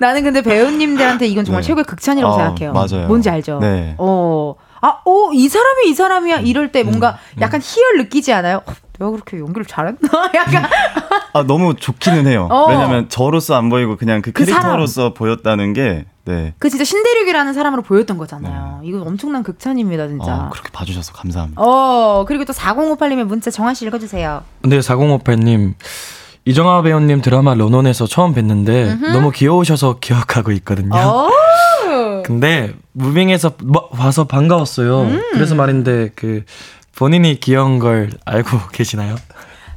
나는 0.00 0.22
근데 0.24 0.42
배우님들한테 0.42 1.26
이건 1.26 1.44
정말 1.44 1.62
네. 1.62 1.66
최고의 1.68 1.84
극찬이라고 1.84 2.34
아, 2.34 2.36
생각해요. 2.36 2.72
맞아요. 2.72 3.06
뭔지 3.08 3.30
알죠? 3.30 3.58
네. 3.60 3.94
어. 3.98 4.54
아, 4.82 4.98
오, 5.04 5.32
이 5.32 5.48
사람이 5.48 5.88
이 5.88 5.94
사람이야. 5.94 6.40
이럴 6.40 6.72
때 6.72 6.82
뭔가 6.82 7.16
약간 7.40 7.60
희열 7.62 7.98
느끼지 7.98 8.32
않아요? 8.32 8.62
어, 8.66 8.72
내가 8.98 9.10
그렇게 9.12 9.38
연기를 9.38 9.64
잘했나? 9.64 9.98
약간. 10.34 10.64
아 11.32 11.42
너무 11.44 11.74
좋기는 11.76 12.26
해요. 12.26 12.48
어. 12.50 12.66
왜냐면 12.68 13.08
저로서 13.08 13.54
안 13.54 13.70
보이고 13.70 13.96
그냥 13.96 14.20
그그 14.22 14.44
사람. 14.44 14.60
캐릭터로서 14.62 15.14
보였다는 15.14 15.72
게 15.72 16.04
네. 16.24 16.52
그 16.58 16.68
진짜 16.68 16.84
신대륙이라는 16.84 17.52
사람으로 17.54 17.82
보였던 17.82 18.18
거잖아요. 18.18 18.80
이거 18.84 19.00
엄청난 19.02 19.42
극찬입니다, 19.42 20.08
진짜. 20.08 20.34
어, 20.34 20.48
그렇게 20.50 20.70
봐주셔서 20.70 21.12
감사합니다. 21.12 21.60
어, 21.62 22.24
그리고 22.26 22.44
또 22.44 22.52
4058님의 22.52 23.24
문자 23.24 23.50
정한 23.50 23.74
씨 23.74 23.86
읽어주세요. 23.86 24.42
근데 24.60 24.78
4058님 24.80 25.74
이정아 26.44 26.82
배우님 26.82 27.22
드라마 27.22 27.54
런원에서 27.54 28.06
처음 28.06 28.34
뵀는데 28.34 28.98
너무 29.12 29.30
귀여우셔서 29.30 29.98
기억하고 30.00 30.50
있거든요. 30.52 30.90
어? 32.22 32.26
근데 32.26 32.74
무빙에서 32.92 33.52
뭐- 33.64 33.88
와서 33.92 34.24
반가웠어요. 34.24 35.02
음. 35.02 35.22
그래서 35.32 35.54
말인데 35.54 36.10
그 36.14 36.44
본인이 36.96 37.38
귀여운 37.40 37.78
걸 37.78 38.10
알고 38.24 38.68
계시나요? 38.72 39.16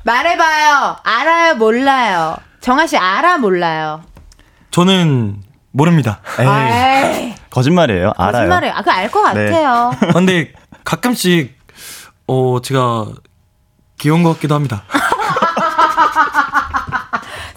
말해봐요. 0.04 0.98
알아요, 1.04 1.56
몰라요. 1.56 2.36
정한 2.62 2.88
씨 2.88 2.96
알아, 2.98 3.38
몰라요. 3.38 4.02
저는 4.72 5.38
모릅니다. 5.72 6.20
에이, 6.40 6.48
에이, 6.48 7.36
거짓말이에요. 7.50 8.12
알아요. 8.18 8.32
거짓말이에요. 8.34 8.74
아, 8.76 8.82
그 8.82 8.90
알 8.92 9.10
것 9.12 9.34
네. 9.34 9.46
같아요. 9.52 9.92
근데 10.14 10.52
가끔씩 10.84 11.56
어 12.28 12.60
제가 12.64 13.06
귀여운 14.00 14.24
것 14.24 14.34
같기도 14.34 14.56
합니다. 14.56 14.84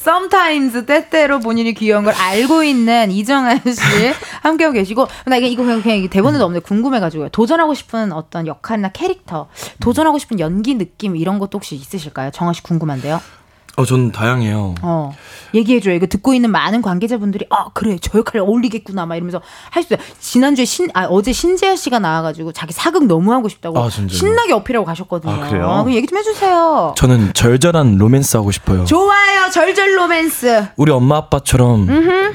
Sometimes 0.09 0.87
때때로 0.87 1.39
본인이 1.39 1.75
귀여운 1.75 2.03
걸 2.03 2.15
알고 2.15 2.65
있는 2.65 3.11
이정한 3.11 3.59
씨 3.59 3.83
함께하고 4.41 4.73
계시고 4.73 5.07
나 5.27 5.37
이게 5.37 5.49
이거 5.49 5.63
그냥, 5.63 5.83
그냥 5.83 6.09
대본에도 6.09 6.47
없는데 6.47 6.65
궁금해가지고요. 6.65 7.29
도전하고 7.29 7.75
싶은 7.75 8.13
어떤 8.13 8.47
역할이나 8.47 8.89
캐릭터, 8.89 9.51
도전하고 9.81 10.17
싶은 10.17 10.41
연기 10.41 10.77
느낌 10.77 11.15
이런 11.15 11.39
것도 11.39 11.59
혹시 11.59 11.75
있으실까요? 11.75 12.31
정한 12.31 12.55
씨 12.55 12.63
궁금한데요. 12.63 13.21
어, 13.79 13.85
저는 13.85 14.11
다양해요. 14.12 14.74
어 14.83 15.14
얘기해줘요. 15.55 15.95
이거 15.95 16.07
듣고 16.07 16.35
있는 16.35 16.51
많은 16.51 16.83
관계자분들이 16.83 17.47
아 17.51 17.66
그래 17.74 17.97
저 18.03 18.18
역할 18.18 18.41
어울리겠구나 18.41 19.07
막 19.07 19.14
이러면서 19.16 19.41
할 19.70 19.83
수 19.85 19.95
있어요. 19.95 20.05
지난주에 20.18 20.64
신 20.64 20.89
아 20.95 21.05
어제 21.07 21.33
신재하 21.33 21.76
씨가 21.76 22.01
나와가지고 22.01 22.53
자기 22.53 22.72
사극 22.72 23.07
너무 23.07 23.33
하고 23.33 23.49
싶다고 23.49 23.79
아? 23.79 23.89
신나게 23.89 24.53
어필하고 24.53 24.85
가셨거든요. 24.85 25.33
아, 25.33 25.49
그래요? 25.49 25.83
그 25.87 25.95
얘기 25.95 26.07
좀 26.09 26.18
해주세요. 26.18 26.95
저는 26.97 27.33
절절한 27.35 27.97
로맨스 27.99 28.37
하고 28.37 28.51
싶어요. 28.51 28.85
좋아요 28.85 29.51
절절 29.51 29.97
로맨스. 29.97 30.66
우리 30.76 30.91
엄마 30.93 31.16
아빠처럼 31.18 31.87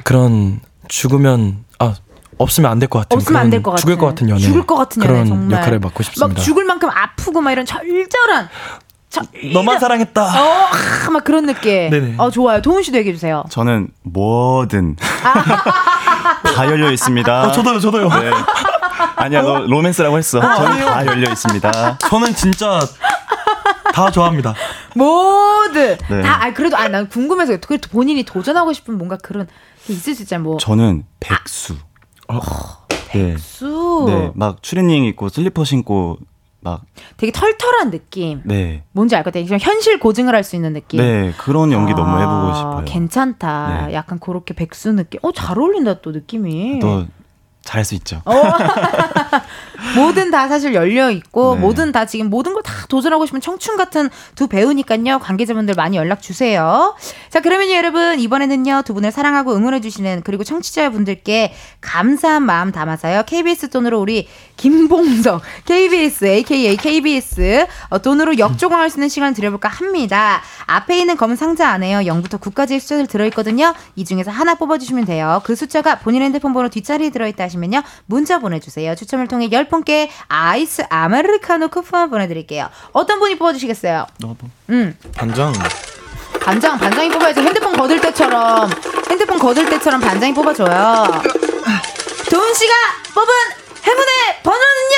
그런 0.04 0.62
죽으면 0.88 1.66
아 1.80 1.94
없으면 2.40 2.72
안 2.72 2.80
될 2.80 2.88
것 2.90 3.00
같은 3.00 3.18
없으면 3.18 3.42
안 3.42 3.50
될 3.52 3.62
것 3.62 3.72
같은 3.72 3.82
죽을 3.82 3.98
것 3.98 4.08
같은 4.08 4.30
연애 4.30 4.42
죽을 4.42 4.66
것 4.66 4.76
같은 4.76 5.04
연애 5.04 5.14
그런 5.14 5.28
정말 5.28 5.60
역할을 5.60 5.80
맡고 5.80 6.04
싶습니다. 6.04 6.28
막 6.40 6.44
죽을 6.44 6.66
만큼 6.66 6.90
아프고 6.90 7.42
막 7.42 7.52
이런 7.52 7.66
절절한 7.66 8.50
절- 9.14 9.26
너만 9.54 9.80
사랑했다. 9.80 10.22
어, 10.24 10.68
아, 11.06 11.10
막 11.12 11.24
그런 11.24 11.46
느낌. 11.46 11.90
네네. 11.90 12.16
어 12.18 12.30
좋아요. 12.32 12.62
도훈 12.62 12.82
씨도 12.84 12.98
얘기해 12.98 13.14
주세요. 13.14 13.44
저는 13.50 13.90
뭐든 14.04 14.96
다 16.56 16.66
열려 16.66 16.92
있습니다. 16.92 17.44
어, 17.48 17.52
저도요, 17.52 17.80
저도요. 17.80 18.10
네. 18.10 18.32
아니야, 19.16 19.42
너 19.42 19.60
로맨스라고 19.60 20.18
했어. 20.18 20.40
저는 20.40 20.86
다 20.86 21.06
열려 21.06 21.32
있습니다. 21.32 21.98
저는 22.00 22.36
진짜 22.36 22.80
다 23.94 24.10
좋아합니다. 24.12 24.54
뭐든 24.96 25.98
네. 26.10 26.22
다. 26.22 26.40
아 26.46 26.54
그래도 26.54 26.78
아 26.78 26.88
난 26.88 27.08
궁금해서 27.08 27.58
그래도 27.58 27.90
본인이 27.90 28.24
도전하고 28.24 28.74
싶은 28.74 28.98
뭔가 28.98 29.18
그런 29.18 29.48
게 29.86 29.94
있을 29.94 30.16
수 30.16 30.24
있잖아요. 30.24 30.44
뭐 30.44 30.58
저는 30.58 31.06
백수. 31.20 31.76
네. 33.14 33.38
수. 33.38 34.06
네, 34.08 34.32
막 34.34 34.64
추리닝 34.64 35.06
입고 35.06 35.30
슬리퍼 35.30 35.64
신고 35.64 36.18
막 36.64 36.82
되게 37.18 37.32
털털한 37.32 37.92
느낌. 37.92 38.42
네. 38.46 38.84
뭔지 38.94 39.16
알 39.16 39.24
것 39.24 39.34
같아요. 39.34 39.58
현실 39.60 40.00
고증을 40.00 40.34
할 40.34 40.44
수 40.44 40.56
있는 40.56 40.74
느낌. 40.74 41.00
네, 41.00 41.32
그런 41.38 41.72
연기 41.72 41.94
너무 41.94 42.10
해보고 42.20 42.32
아, 42.52 42.54
싶어요. 42.56 42.86
괜찮다. 42.86 43.88
네. 43.88 43.94
약간 43.94 44.20
그렇게 44.20 44.54
백수 44.54 44.92
느낌. 44.94 45.20
어, 45.24 45.32
잘 45.32 45.58
어울린다, 45.60 46.02
또 46.02 46.12
느낌이. 46.12 46.80
또 46.80 47.06
잘할 47.64 47.86
수 47.86 47.96
있죠. 47.96 48.22
어. 48.26 48.34
뭐든 49.96 50.32
다 50.32 50.48
사실 50.48 50.74
열려 50.74 51.10
있고 51.12 51.56
네. 51.56 51.62
뭐든 51.62 51.92
다 51.92 52.06
지금 52.06 52.30
모든 52.30 52.54
걸 52.54 52.64
다 52.64 52.72
도전하고 52.88 53.26
싶은 53.26 53.42
청춘 53.42 53.76
같은 53.76 54.10
두 54.36 54.48
배우니까요. 54.48 55.20
관계자분들 55.20 55.76
많이 55.76 55.98
연락 55.98 56.22
주세요. 56.22 56.96
자, 57.30 57.42
그러면요, 57.42 57.74
여러분 57.74 58.20
이번에는요 58.20 58.84
두 58.86 58.94
분을 58.94 59.12
사랑하고 59.12 59.54
응원해 59.54 59.82
주시는 59.82 60.22
그리고 60.24 60.44
청취자분들께 60.44 61.54
감사한 61.82 62.44
마음 62.44 62.72
담아서요 62.72 63.24
KBS 63.24 63.70
돈으로 63.70 64.00
우리 64.00 64.28
김봉석 64.56 65.42
KBS 65.66 66.26
AKA 66.26 66.78
KBS 66.78 67.68
어, 67.90 68.00
돈으로 68.00 68.38
역조공할 68.38 68.90
수 68.90 68.98
있는 69.00 69.10
시간을 69.10 69.34
드려볼까 69.34 69.68
합니다. 69.68 70.42
앞에 70.66 70.98
있는 71.00 71.18
검은 71.18 71.36
상자 71.36 71.70
안에요 71.70 72.00
0부터 72.00 72.40
9까지의 72.40 72.80
숫자들 72.80 73.08
들어있거든요. 73.08 73.74
이 73.96 74.06
중에서 74.06 74.32
하나 74.32 74.56
뽑아주시면 74.56 75.06
돼요. 75.06 75.42
그 75.44 75.56
숫자가 75.56 76.00
본인 76.00 76.22
핸드폰 76.22 76.54
번호 76.54 76.70
뒷자리에 76.70 77.10
들어있다 77.10 77.44
하시면요 77.54 77.84
문자 78.06 78.40
보내주세요. 78.40 78.96
추첨을 78.96 79.28
통해 79.28 79.48
10분께 79.50 80.10
아이스 80.28 80.84
아메리카노 80.90 81.70
쿠폰 81.70 82.10
보내드릴게요. 82.10 82.70
어떤 82.92 83.20
분이 83.20 83.38
뽑아주시겠어요? 83.38 84.08
음. 84.70 84.98
반장. 85.16 85.54
반장, 86.42 86.78
반장이 86.78 87.10
뽑아야죠. 87.10 87.42
핸드폰 87.42 87.74
거들 87.78 88.02
때처럼. 88.02 88.70
핸드폰 89.10 89.40
거들 89.40 89.70
때처럼 89.70 90.02
반장이 90.02 90.34
뽑아줘요. 90.34 91.22
도훈 92.30 92.54
씨가 92.54 92.74
뽑은 93.14 93.34
행운의 93.86 94.14
번호는요? 94.44 94.98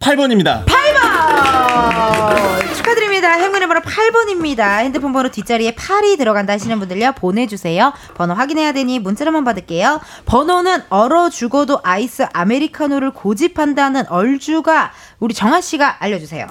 8번입니다. 0.00 0.64
8번! 0.66 2.63
축하드립니다. 2.88 3.32
행운의 3.32 3.66
번호 3.66 3.80
8번입니다. 3.80 4.80
핸드폰 4.80 5.12
번호 5.12 5.30
뒷자리에 5.30 5.72
8이 5.72 6.18
들어간다 6.18 6.52
하시는 6.52 6.78
분들요, 6.78 7.12
보내주세요. 7.12 7.92
번호 8.14 8.34
확인해야 8.34 8.72
되니 8.72 8.98
문자로만 8.98 9.42
받을게요. 9.44 10.00
번호는 10.26 10.82
얼어 10.90 11.30
죽어도 11.30 11.80
아이스 11.82 12.26
아메리카노를 12.32 13.12
고집한다는 13.12 14.06
얼주가 14.08 14.92
우리 15.18 15.32
정아 15.34 15.60
씨가 15.62 15.96
알려주세요. 16.00 16.46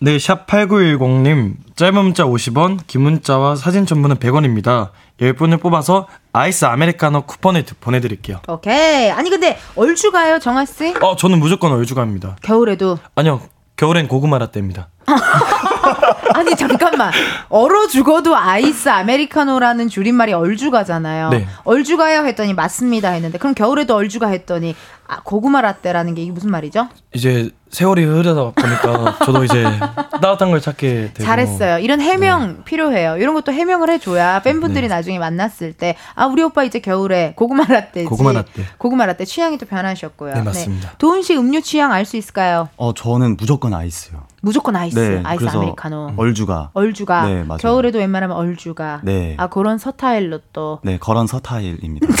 네, 0.00 0.16
샵 0.20 0.46
8910님. 0.46 1.54
짧은 1.74 1.94
문자 2.04 2.24
50원, 2.24 2.78
긴 2.86 3.00
문자와 3.02 3.56
사진 3.56 3.84
첨부는 3.84 4.16
100원입니다. 4.16 4.90
10분을 5.20 5.60
뽑아서 5.60 6.06
아이스 6.32 6.64
아메리카노 6.66 7.22
쿠폰을 7.22 7.64
드- 7.64 7.74
보내드릴게요. 7.74 8.40
오케이. 8.46 9.10
아니, 9.10 9.28
근데 9.28 9.58
얼주가요, 9.74 10.38
정하 10.38 10.64
씨? 10.66 10.94
어, 11.00 11.16
저는 11.16 11.40
무조건 11.40 11.72
얼주가입니다. 11.72 12.36
겨울에도. 12.42 12.98
아니요, 13.16 13.40
겨울엔 13.78 14.08
고구마 14.08 14.38
라떼입니다. 14.38 14.88
아니 16.34 16.54
잠깐만 16.56 17.12
얼어 17.48 17.86
죽어도 17.86 18.36
아이스 18.36 18.88
아메리카노라는 18.88 19.88
줄임말이 19.88 20.32
얼주가잖아요. 20.32 21.30
네. 21.30 21.46
얼주가요 21.64 22.26
했더니 22.26 22.54
맞습니다 22.54 23.10
했는데 23.10 23.38
그럼 23.38 23.54
겨울에도 23.54 23.94
얼주가 23.94 24.26
했더니 24.26 24.74
아, 25.10 25.20
고구마 25.22 25.62
라떼라는 25.62 26.14
게 26.14 26.22
이게 26.22 26.30
무슨 26.32 26.50
말이죠? 26.50 26.86
이제 27.14 27.50
세월이 27.70 28.04
흐르다 28.04 28.34
보니까 28.52 29.18
저도 29.24 29.42
이제 29.44 29.64
따뜻한 30.20 30.50
걸 30.50 30.60
찾게 30.60 31.12
되고. 31.14 31.24
잘했어요. 31.24 31.78
이런 31.78 32.00
해명 32.02 32.62
필요해요. 32.64 33.16
이런 33.16 33.34
것도 33.34 33.50
해명을 33.52 33.88
해줘야 33.90 34.40
팬분들이 34.42 34.88
네. 34.88 34.94
나중에 34.94 35.18
만났을 35.18 35.72
때 35.72 35.96
아 36.14 36.26
우리 36.26 36.42
오빠 36.42 36.62
이제 36.64 36.80
겨울에 36.80 37.32
고구마 37.36 37.64
라떼지. 37.64 38.04
고구마 38.06 38.32
라떼. 38.32 38.66
고구마 38.76 39.06
라떼 39.06 39.24
취향이 39.24 39.56
또 39.56 39.64
변하셨고요. 39.66 40.34
네, 40.34 40.42
맞습니다. 40.42 40.92
도훈 40.98 41.22
씨 41.22 41.36
음료 41.36 41.60
취향 41.62 41.92
알 41.92 42.04
수 42.04 42.16
있을까요? 42.18 42.68
어, 42.76 42.92
저는 42.94 43.36
무조건 43.38 43.72
아이스요. 43.74 44.24
무조건 44.42 44.76
아이스. 44.76 44.98
네, 44.98 45.20
아이스 45.24 45.40
그래서 45.40 45.58
아메리카노. 45.58 46.12
얼주가. 46.18 46.70
얼주가. 46.74 47.26
네, 47.26 47.44
맞아요. 47.44 47.58
겨울에도 47.58 47.98
웬만하면 47.98 48.36
얼주가. 48.36 49.00
네. 49.04 49.34
아 49.38 49.46
그런 49.48 49.78
서타일로 49.78 50.40
또 50.52 50.80
네, 50.82 50.98
그런 50.98 51.26
서타일입니다. 51.26 52.06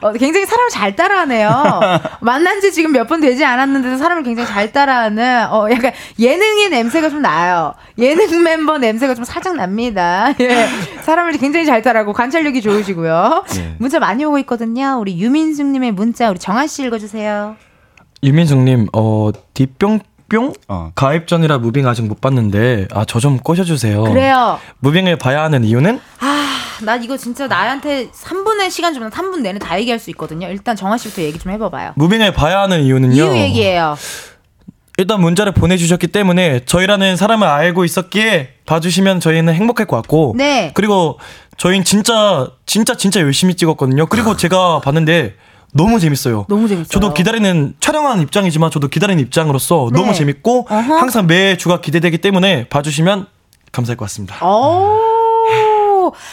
어, 0.00 0.12
굉장히 0.12 0.46
사람을 0.46 0.70
잘 0.70 0.94
따라하네요. 0.96 1.80
만난 2.20 2.60
지 2.60 2.72
지금 2.72 2.92
몇 2.92 3.08
번 3.08 3.20
되지 3.20 3.44
않았는데도 3.44 3.96
사람을 3.96 4.22
굉장히 4.22 4.48
잘 4.48 4.70
따라하는, 4.72 5.46
어, 5.50 5.68
약간 5.70 5.92
예능의 6.18 6.68
냄새가 6.70 7.08
좀 7.10 7.22
나요. 7.22 7.74
예능 7.98 8.42
멤버 8.42 8.78
냄새가 8.78 9.14
좀 9.14 9.24
살짝 9.24 9.56
납니다. 9.56 10.32
예. 10.40 10.66
사람을 11.02 11.32
굉장히 11.38 11.64
잘 11.66 11.82
따라하고 11.82 12.12
관찰력이 12.12 12.60
좋으시고요. 12.60 13.44
네. 13.48 13.74
문자 13.78 13.98
많이 13.98 14.24
오고 14.24 14.38
있거든요. 14.40 14.98
우리 15.00 15.18
유민숙님의 15.20 15.92
문자, 15.92 16.28
우리 16.30 16.38
정아씨 16.38 16.84
읽어주세요. 16.84 17.56
유민숙님, 18.22 18.88
어, 18.92 19.30
뒷뿅뿅? 19.54 20.52
어. 20.68 20.90
가입 20.94 21.26
전이라 21.28 21.58
무빙 21.58 21.86
아직 21.86 22.02
못 22.02 22.20
봤는데, 22.20 22.88
아, 22.92 23.04
저 23.04 23.20
좀 23.20 23.38
꼬셔주세요. 23.38 24.02
그래요. 24.04 24.58
무빙을 24.80 25.16
봐야 25.16 25.42
하는 25.42 25.64
이유는? 25.64 26.00
아, 26.20 26.47
나 26.84 26.96
이거 26.96 27.16
진짜 27.16 27.46
나한테 27.46 28.10
3분의 28.10 28.70
시간 28.70 28.94
주면 28.94 29.10
3분 29.10 29.40
내내 29.40 29.58
다 29.58 29.78
얘기할 29.78 29.98
수 29.98 30.10
있거든요. 30.10 30.48
일단 30.48 30.76
정아 30.76 30.96
씨부터 30.96 31.22
얘기 31.22 31.38
좀 31.38 31.52
해봐봐요. 31.52 31.92
무빙을 31.96 32.32
봐야 32.32 32.60
하는 32.60 32.82
이유는요. 32.82 33.14
이유 33.14 33.36
얘기해요. 33.36 33.96
일단 34.98 35.20
문자를 35.20 35.52
보내주셨기 35.52 36.08
때문에 36.08 36.64
저희라는 36.64 37.16
사람을 37.16 37.46
알고 37.46 37.84
있었기에 37.84 38.54
봐주시면 38.66 39.20
저희는 39.20 39.54
행복할 39.54 39.86
것 39.86 39.96
같고. 39.96 40.34
네. 40.36 40.72
그리고 40.74 41.18
저희는 41.56 41.84
진짜, 41.84 42.48
진짜, 42.66 42.96
진짜 42.96 43.20
열심히 43.20 43.54
찍었거든요. 43.54 44.06
그리고 44.06 44.36
제가 44.36 44.80
봤는데 44.80 45.36
너무 45.72 46.00
재밌어요. 46.00 46.46
너무 46.48 46.66
재밌어요. 46.66 46.88
저도 46.88 47.14
기다리는, 47.14 47.74
촬영하는 47.78 48.22
입장이지만 48.24 48.72
저도 48.72 48.88
기다리는 48.88 49.22
입장으로서 49.22 49.88
네. 49.92 50.00
너무 50.00 50.14
재밌고 50.14 50.66
어허. 50.68 50.96
항상 50.96 51.26
매 51.28 51.56
주가 51.56 51.80
기대되기 51.80 52.18
때문에 52.18 52.68
봐주시면 52.68 53.26
감사할 53.70 53.96
것 53.96 54.04
같습니다. 54.06 54.44
오. 54.44 55.07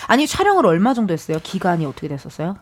아니 0.07 0.27
촬영을 0.27 0.65
얼마 0.65 0.93
정도 0.93 1.13
했어요? 1.13 1.39
기간이 1.41 1.85
어떻게 1.85 2.07
됐었어요? 2.07 2.57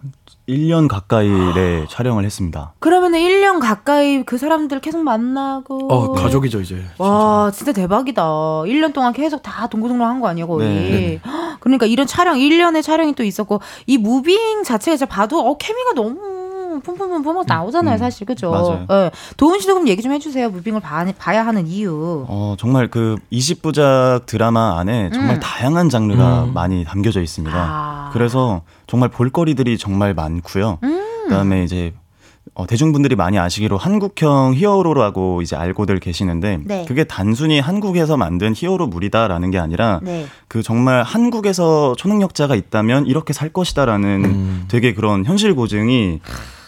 1년 0.47 0.87
가까이 0.87 1.29
네, 1.29 1.85
촬영을 1.89 2.25
했습니다. 2.25 2.73
그러면은 2.79 3.19
1년 3.19 3.59
가까이 3.61 4.23
그 4.23 4.37
사람들 4.37 4.81
계속 4.81 5.01
만나고 5.03 5.87
어, 5.87 6.11
가족이죠, 6.13 6.61
이제. 6.61 6.83
와, 6.97 7.51
진짜 7.53 7.71
대박이다. 7.71 8.23
1년 8.23 8.93
동안 8.93 9.13
계속 9.13 9.41
다 9.41 9.67
동고동락 9.67 10.09
한거 10.09 10.27
아니에요, 10.27 10.47
거의. 10.47 10.67
네. 10.67 11.21
헉, 11.25 11.57
그러니까 11.61 11.85
이런 11.85 12.05
촬영, 12.07 12.37
1년의 12.37 12.83
촬영이 12.83 13.13
또 13.15 13.23
있었고, 13.23 13.61
이 13.87 13.97
무빙 13.97 14.63
자체가 14.63 14.97
진짜 14.97 15.09
봐도, 15.09 15.39
어, 15.39 15.57
케미가 15.57 15.93
너무 15.95 16.42
뿜뿜뿜뿜 16.81 17.43
나오잖아요, 17.47 17.95
음, 17.95 17.97
사실. 17.97 18.25
그죠? 18.25 18.51
맞아요. 18.51 18.85
예. 18.89 19.11
도훈 19.37 19.59
씨도 19.59 19.73
그럼 19.73 19.87
얘기 19.87 20.01
좀 20.01 20.11
해주세요. 20.11 20.49
무빙을 20.49 20.79
봐, 20.81 21.05
봐야 21.17 21.45
하는 21.45 21.67
이유. 21.67 22.25
어, 22.27 22.55
정말 22.57 22.89
그 22.89 23.15
20부작 23.31 24.25
드라마 24.25 24.79
안에 24.79 25.09
정말 25.11 25.35
음. 25.35 25.39
다양한 25.39 25.89
장르가 25.89 26.45
음. 26.45 26.53
많이 26.53 26.83
담겨져 26.85 27.21
있습니다. 27.21 27.55
아. 27.55 28.09
그래서 28.13 28.61
정말 28.87 29.09
볼거리들이 29.09 29.77
정말 29.77 30.13
많고요. 30.13 30.79
음. 30.83 31.23
그다음에 31.27 31.63
이제 31.63 31.93
어, 32.55 32.67
대중분들이 32.67 33.15
많이 33.15 33.39
아시기로 33.39 33.77
한국형 33.77 34.53
히어로라고 34.55 35.41
이제 35.41 35.55
알고들 35.55 35.99
계시는데 35.99 36.59
네. 36.63 36.85
그게 36.87 37.03
단순히 37.03 37.59
한국에서 37.59 38.15
만든 38.15 38.53
히어로물이다라는 38.55 39.49
게 39.49 39.57
아니라 39.57 39.99
네. 40.03 40.27
그 40.47 40.61
정말 40.61 41.01
한국에서 41.01 41.95
초능력자가 41.97 42.55
있다면 42.55 43.07
이렇게 43.07 43.33
살 43.33 43.49
것이다라는 43.49 44.25
음. 44.25 44.65
되게 44.67 44.93
그런 44.93 45.25
현실 45.25 45.55
고증이 45.55 46.19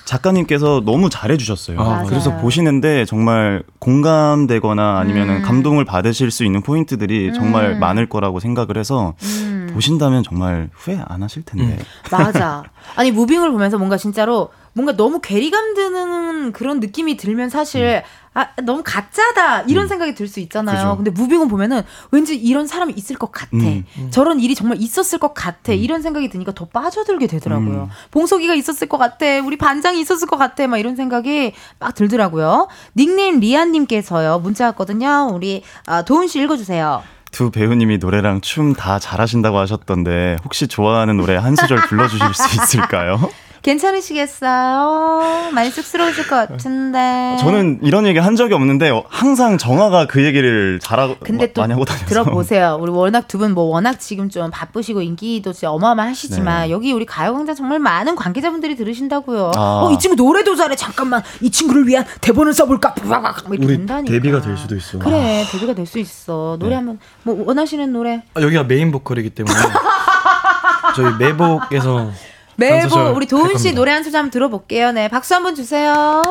작가님께서 0.05 0.83
너무 0.85 1.09
잘해주셨어요. 1.09 1.79
아, 1.79 2.03
그래서. 2.03 2.35
보시는데 2.37 3.05
정말 3.05 3.63
공감되거나 3.79 4.99
아니면 4.99 5.29
음. 5.29 5.35
은 5.35 5.41
감동을 5.41 5.83
받으실 5.83 6.31
수 6.31 6.45
있는 6.45 6.61
포인트들이 6.61 7.33
정말 7.33 7.71
음. 7.71 7.79
많을 7.79 8.07
거라고 8.07 8.39
생각을 8.39 8.77
해서 8.77 9.15
음. 9.23 9.71
보신다면 9.73 10.23
정말 10.23 10.69
후회 10.73 10.99
안 11.07 11.23
하실 11.23 11.43
텐데. 11.43 11.79
맞아. 12.11 12.63
아니 12.95 13.11
무빙을 13.11 13.51
보면서 13.51 13.77
뭔가 13.77 13.97
진짜로 13.97 14.49
뭔가 14.75 14.95
너무 14.95 15.21
괴리감 15.21 15.73
드는 15.73 16.51
그런 16.51 16.81
느낌이 16.81 17.15
들면 17.15 17.49
사실 17.49 18.03
아 18.33 18.47
너무 18.63 18.81
가짜다 18.83 19.61
이런 19.61 19.87
생각이 19.87 20.13
들 20.13 20.27
수 20.27 20.41
있잖아요. 20.41 20.75
그죠. 20.75 20.95
근데 20.97 21.11
무빙은 21.11 21.47
보면은 21.47 21.81
왠지 22.11 22.35
이런 22.35 22.67
사람이 22.67 22.91
있을 22.97 23.15
것 23.15 23.31
같아. 23.31 23.47
음. 23.53 23.85
저런 24.11 24.41
일이 24.41 24.53
정말 24.53 24.77
있었을 24.81 25.17
것 25.19 25.33
같아. 25.33 25.71
이런 25.71 26.01
생각이 26.01 26.27
드니까 26.29 26.51
더 26.51 26.65
빠져들게 26.65 27.27
되더라고요. 27.27 27.83
음. 27.83 27.89
봉석이가 28.11 28.53
있었을 28.55 28.89
것 28.89 28.97
같아. 28.97 29.25
우리 29.45 29.57
반장이 29.57 30.01
있었을 30.01 30.27
것 30.27 30.35
같아. 30.35 30.67
막 30.67 30.77
이런 30.77 30.97
생각이 30.97 31.53
막 31.79 31.95
들더라고요. 31.95 32.67
닉네임 32.97 33.39
리안님께서요 33.39 34.39
문자 34.39 34.65
왔거든요. 34.65 35.29
우리 35.33 35.63
아, 35.85 36.03
도훈 36.03 36.27
씨 36.27 36.41
읽어주세요. 36.41 37.01
두 37.31 37.49
배우님이 37.51 37.97
노래랑 37.99 38.41
춤 38.41 38.73
다 38.73 38.99
잘하신다고 38.99 39.57
하셨던데 39.57 40.37
혹시 40.43 40.67
좋아하는 40.67 41.15
노래 41.17 41.35
한 41.37 41.55
소절 41.55 41.77
불러주실 41.87 42.33
수 42.33 42.61
있을까요? 42.61 43.29
괜찮으시겠어요? 43.65 45.51
많이 45.53 45.69
쑥스러우실 45.71 46.27
것 46.27 46.35
같은데. 46.47 47.37
저는 47.39 47.79
이런 47.81 48.05
얘기 48.05 48.19
한 48.19 48.35
적이 48.35 48.53
없는데 48.53 48.89
어, 48.91 49.03
항상 49.09 49.57
정아가 49.57 50.05
그 50.05 50.23
얘기를 50.23 50.79
잘하고 50.81 51.15
근데 51.23 51.51
또 51.51 51.61
많이 51.61 51.73
하고 51.73 51.83
다녀서 51.85 52.05
들어보세요. 52.05 52.77
우리 52.79 52.91
워낙 52.91 53.27
두 53.27 53.37
분 53.39 53.53
뭐 53.55 53.65
워낙 53.65 53.99
지금 53.99 54.29
좀 54.29 54.49
바쁘시고 54.51 55.01
인기도 55.01 55.53
진짜 55.53 55.71
어마어마하시지만 55.71 56.67
네. 56.67 56.71
여기 56.71 56.91
우리 56.93 57.05
가요광장 57.05 57.55
정말 57.55 57.79
많은 57.79 58.15
관계자분들이 58.15 58.75
들으신다고요. 58.75 59.51
아. 59.55 59.81
어, 59.83 59.91
이 59.91 59.99
친구 59.99 60.15
노래도 60.15 60.55
잘해. 60.55 60.75
잠깐만 60.75 61.21
이 61.41 61.49
친구를 61.51 61.87
위한 61.87 62.05
대본을 62.21 62.53
써볼까? 62.53 62.95
막 63.03 63.37
이렇게 63.49 63.65
우리 63.65 63.77
된다니까. 63.77 64.11
데뷔가 64.11 64.41
될 64.41 64.57
수도 64.57 64.75
있어. 64.75 64.99
그래 64.99 65.45
데뷔가 65.51 65.73
될 65.73 65.85
수 65.85 65.99
있어. 65.99 66.57
노래 66.59 66.69
네. 66.71 66.75
한번 66.77 66.99
뭐 67.23 67.43
원하시는 67.45 67.91
노래 67.93 68.23
아, 68.33 68.41
여기가 68.41 68.63
메인 68.63 68.91
보컬이기 68.91 69.29
때문에 69.29 69.55
저희 70.95 71.13
매복에서 71.19 72.11
매보 72.57 72.89
소절 72.89 73.13
우리 73.15 73.25
도훈 73.25 73.49
할 73.51 73.57
씨. 73.59 73.73
노래 73.73 73.91
한 73.91 74.03
소절 74.03 74.19
한번 74.19 74.31
들어볼게요. 74.31 74.91
네 74.91 75.07
박수 75.07 75.33
한번 75.35 75.55
주세요. 75.55 76.21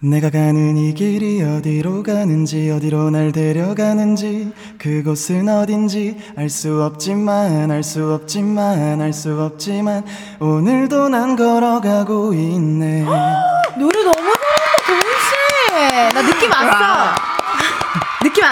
내가 0.00 0.28
가는 0.28 0.76
이 0.76 0.92
길이 0.92 1.42
어디로 1.42 2.02
가는지 2.02 2.70
어디로 2.70 3.08
날 3.10 3.32
데려가는지 3.32 4.52
그곳은 4.78 5.48
어딘지 5.48 6.18
알 6.36 6.50
수 6.50 6.82
없지만 6.82 7.70
알 7.70 7.82
수 7.82 8.12
없지만 8.12 9.00
알 9.00 9.14
수 9.14 9.40
없지만 9.40 10.04
오늘도 10.40 11.08
난 11.08 11.36
걸어가고 11.36 12.34
있네 12.34 13.00
노래 13.80 14.02
너무 14.04 14.12
잘한다 14.12 14.76
도훈 14.86 15.00
씨. 15.24 16.14
나 16.14 16.22
느낌 16.22 16.50
왔어. 16.50 17.14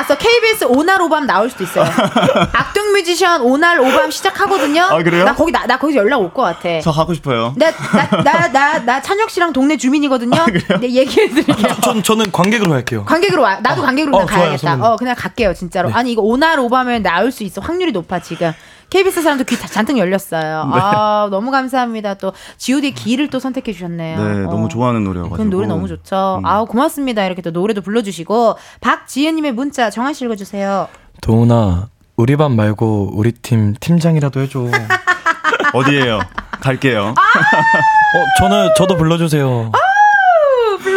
왔어. 0.02 0.16
KBS 0.16 0.64
오날 0.64 1.00
오밤 1.00 1.26
나올 1.26 1.48
수도 1.50 1.64
있어요. 1.64 1.84
악동 2.52 2.92
뮤지션 2.92 3.40
오날 3.42 3.80
오밤 3.80 4.10
시작하거든요. 4.10 4.82
아, 4.82 5.02
그래요? 5.02 5.24
나 5.24 5.34
거기 5.34 5.50
나, 5.52 5.66
나 5.66 5.78
거기서 5.78 5.98
연락 5.98 6.18
올 6.20 6.32
것 6.32 6.42
같아. 6.42 6.80
저 6.80 6.90
가고 6.92 7.12
싶어요 7.14 7.54
나 7.56 7.70
나 7.70 8.22
나 8.22 8.48
나 8.52 8.78
나 8.84 9.00
찬혁 9.02 9.30
씨랑 9.30 9.52
동네 9.52 9.76
주민이거든요. 9.76 10.40
아, 10.40 10.46
네, 10.80 10.90
얘기해 10.92 11.28
드릴게요. 11.28 11.74
전 11.82 12.02
저는 12.02 12.32
관객으로 12.32 12.72
할게요. 12.72 13.04
관객으로 13.06 13.42
와. 13.42 13.60
나도 13.60 13.82
관객으로 13.82 14.16
어, 14.16 14.20
그냥 14.20 14.28
좋아요, 14.28 14.40
가야겠다. 14.48 14.68
선배님. 14.70 14.84
어, 14.92 14.96
그냥 14.96 15.14
갈게요, 15.18 15.54
진짜로. 15.54 15.90
아니, 15.92 16.12
이거 16.12 16.22
오날 16.22 16.58
오밤에 16.58 16.98
나올 17.00 17.30
수 17.32 17.44
있어. 17.44 17.60
확률이 17.60 17.92
높아, 17.92 18.18
지금. 18.20 18.52
KBS 18.92 19.22
사람도 19.22 19.44
귀 19.44 19.56
다- 19.58 19.66
잔뜩 19.68 19.96
열렸어요. 19.96 20.68
아, 20.70 21.28
너무 21.30 21.50
감사합니다. 21.50 22.12
또, 22.14 22.34
GOD 22.58 22.90
기를 22.92 23.30
또 23.30 23.38
선택해 23.38 23.72
주셨네요. 23.72 24.22
네 24.22 24.44
어. 24.44 24.50
너무 24.50 24.68
좋아하는 24.68 25.02
노래여가지고 25.04 25.34
그럼 25.36 25.48
노래 25.50 25.66
너무 25.66 25.88
좋죠. 25.88 26.40
음. 26.40 26.44
아우, 26.44 26.66
고맙습니다. 26.66 27.24
이렇게 27.24 27.40
또 27.40 27.50
노래도 27.52 27.80
불러주시고. 27.80 28.56
박지혜님의 28.82 29.52
문자, 29.52 29.88
정한 29.88 30.12
씨 30.12 30.26
읽어주세요. 30.26 30.88
도훈아 31.22 31.88
우리 32.16 32.36
반 32.36 32.54
말고 32.54 33.12
우리 33.14 33.32
팀 33.32 33.74
팀장이라도 33.80 34.40
해줘. 34.40 34.60
어 34.60 34.70
어디에요 35.72 36.20
갈게요 36.60 37.14
저는 38.40 38.68
저도 38.76 38.96
불러주세요. 38.98 39.46
후, 39.46 39.72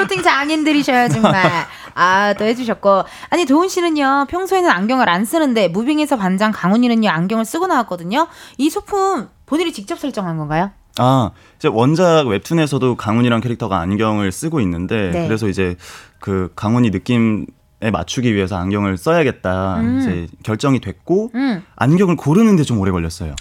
플로팅 0.05 0.23
장인들이셔요, 0.23 1.09
정말. 1.09 1.65
아, 1.93 2.33
또 2.33 2.45
해주셨고. 2.45 3.03
아니, 3.29 3.45
도훈 3.45 3.67
씨는요, 3.69 4.27
평소에는 4.29 4.69
안경을 4.69 5.09
안 5.09 5.25
쓰는데, 5.25 5.67
무빙에서 5.69 6.17
반장 6.17 6.51
강훈이는요, 6.51 7.09
안경을 7.09 7.45
쓰고 7.45 7.67
나왔거든요. 7.67 8.27
이 8.57 8.69
소품, 8.69 9.29
본인이 9.45 9.73
직접 9.73 9.99
설정한 9.99 10.37
건가요? 10.37 10.71
아, 10.97 11.31
이제 11.57 11.67
원작 11.67 12.27
웹툰에서도 12.27 12.95
강훈이랑 12.95 13.41
캐릭터가 13.41 13.79
안경을 13.79 14.31
쓰고 14.31 14.61
있는데 14.61 15.11
네. 15.11 15.27
그래서 15.27 15.49
이제 15.49 15.75
그 16.19 16.53
강훈이 16.55 16.89
느낌에 16.91 17.45
맞추기 17.91 18.33
위해서 18.33 18.55
안경을 18.57 18.97
써야겠다 18.97 19.79
음. 19.79 19.99
이제 19.99 20.27
결정이 20.43 20.79
됐고 20.79 21.31
음. 21.35 21.63
안경을 21.75 22.15
고르는데 22.15 22.63
좀 22.63 22.79
오래 22.79 22.91
걸렸어요. 22.91 23.35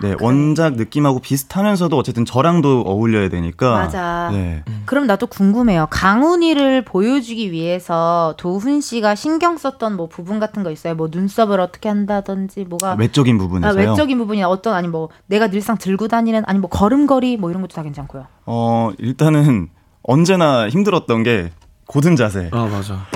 네, 0.00 0.14
원작 0.20 0.76
느낌하고 0.76 1.18
비슷하면서도 1.18 1.96
어쨌든 1.96 2.24
저랑도 2.24 2.82
어울려야 2.82 3.28
되니까 3.30 3.72
맞아. 3.72 4.28
네. 4.32 4.62
그럼 4.86 5.06
나도 5.06 5.26
궁금해요. 5.26 5.88
강훈이를 5.90 6.84
보여주기 6.84 7.50
위해서 7.50 8.34
도훈 8.38 8.80
씨가 8.80 9.16
신경 9.16 9.58
썼던 9.58 9.96
뭐 9.96 10.08
부분 10.08 10.38
같은 10.38 10.62
거 10.62 10.70
있어요? 10.70 10.94
뭐 10.94 11.08
눈썹을 11.10 11.58
어떻게 11.58 11.88
한다든지 11.88 12.64
뭐가 12.64 12.94
외적인 12.94 13.36
아, 13.36 13.38
부분에서요. 13.38 13.90
외적인 13.90 14.18
부분이나 14.18 14.48
어떤 14.48 14.74
아니 14.74 14.86
뭐 14.86 15.08
내가 15.26 15.48
늘상 15.48 15.76
들고 15.76 16.06
다니는 16.06 16.44
아니 16.46 16.60
뭐 16.60 16.70
걸음걸이 16.70 17.36
뭐 17.36 17.50
이런 17.50 17.62
것도 17.62 17.74
다 17.74 17.82
괜찮고요. 17.82 18.26
어, 18.46 18.92
일단은 18.98 19.68
언제나 20.02 20.68
힘들었던 20.68 21.22
게 21.24 21.50
고든 21.88 22.16
자세. 22.16 22.50
아 22.52 22.66
맞아. 22.66 23.06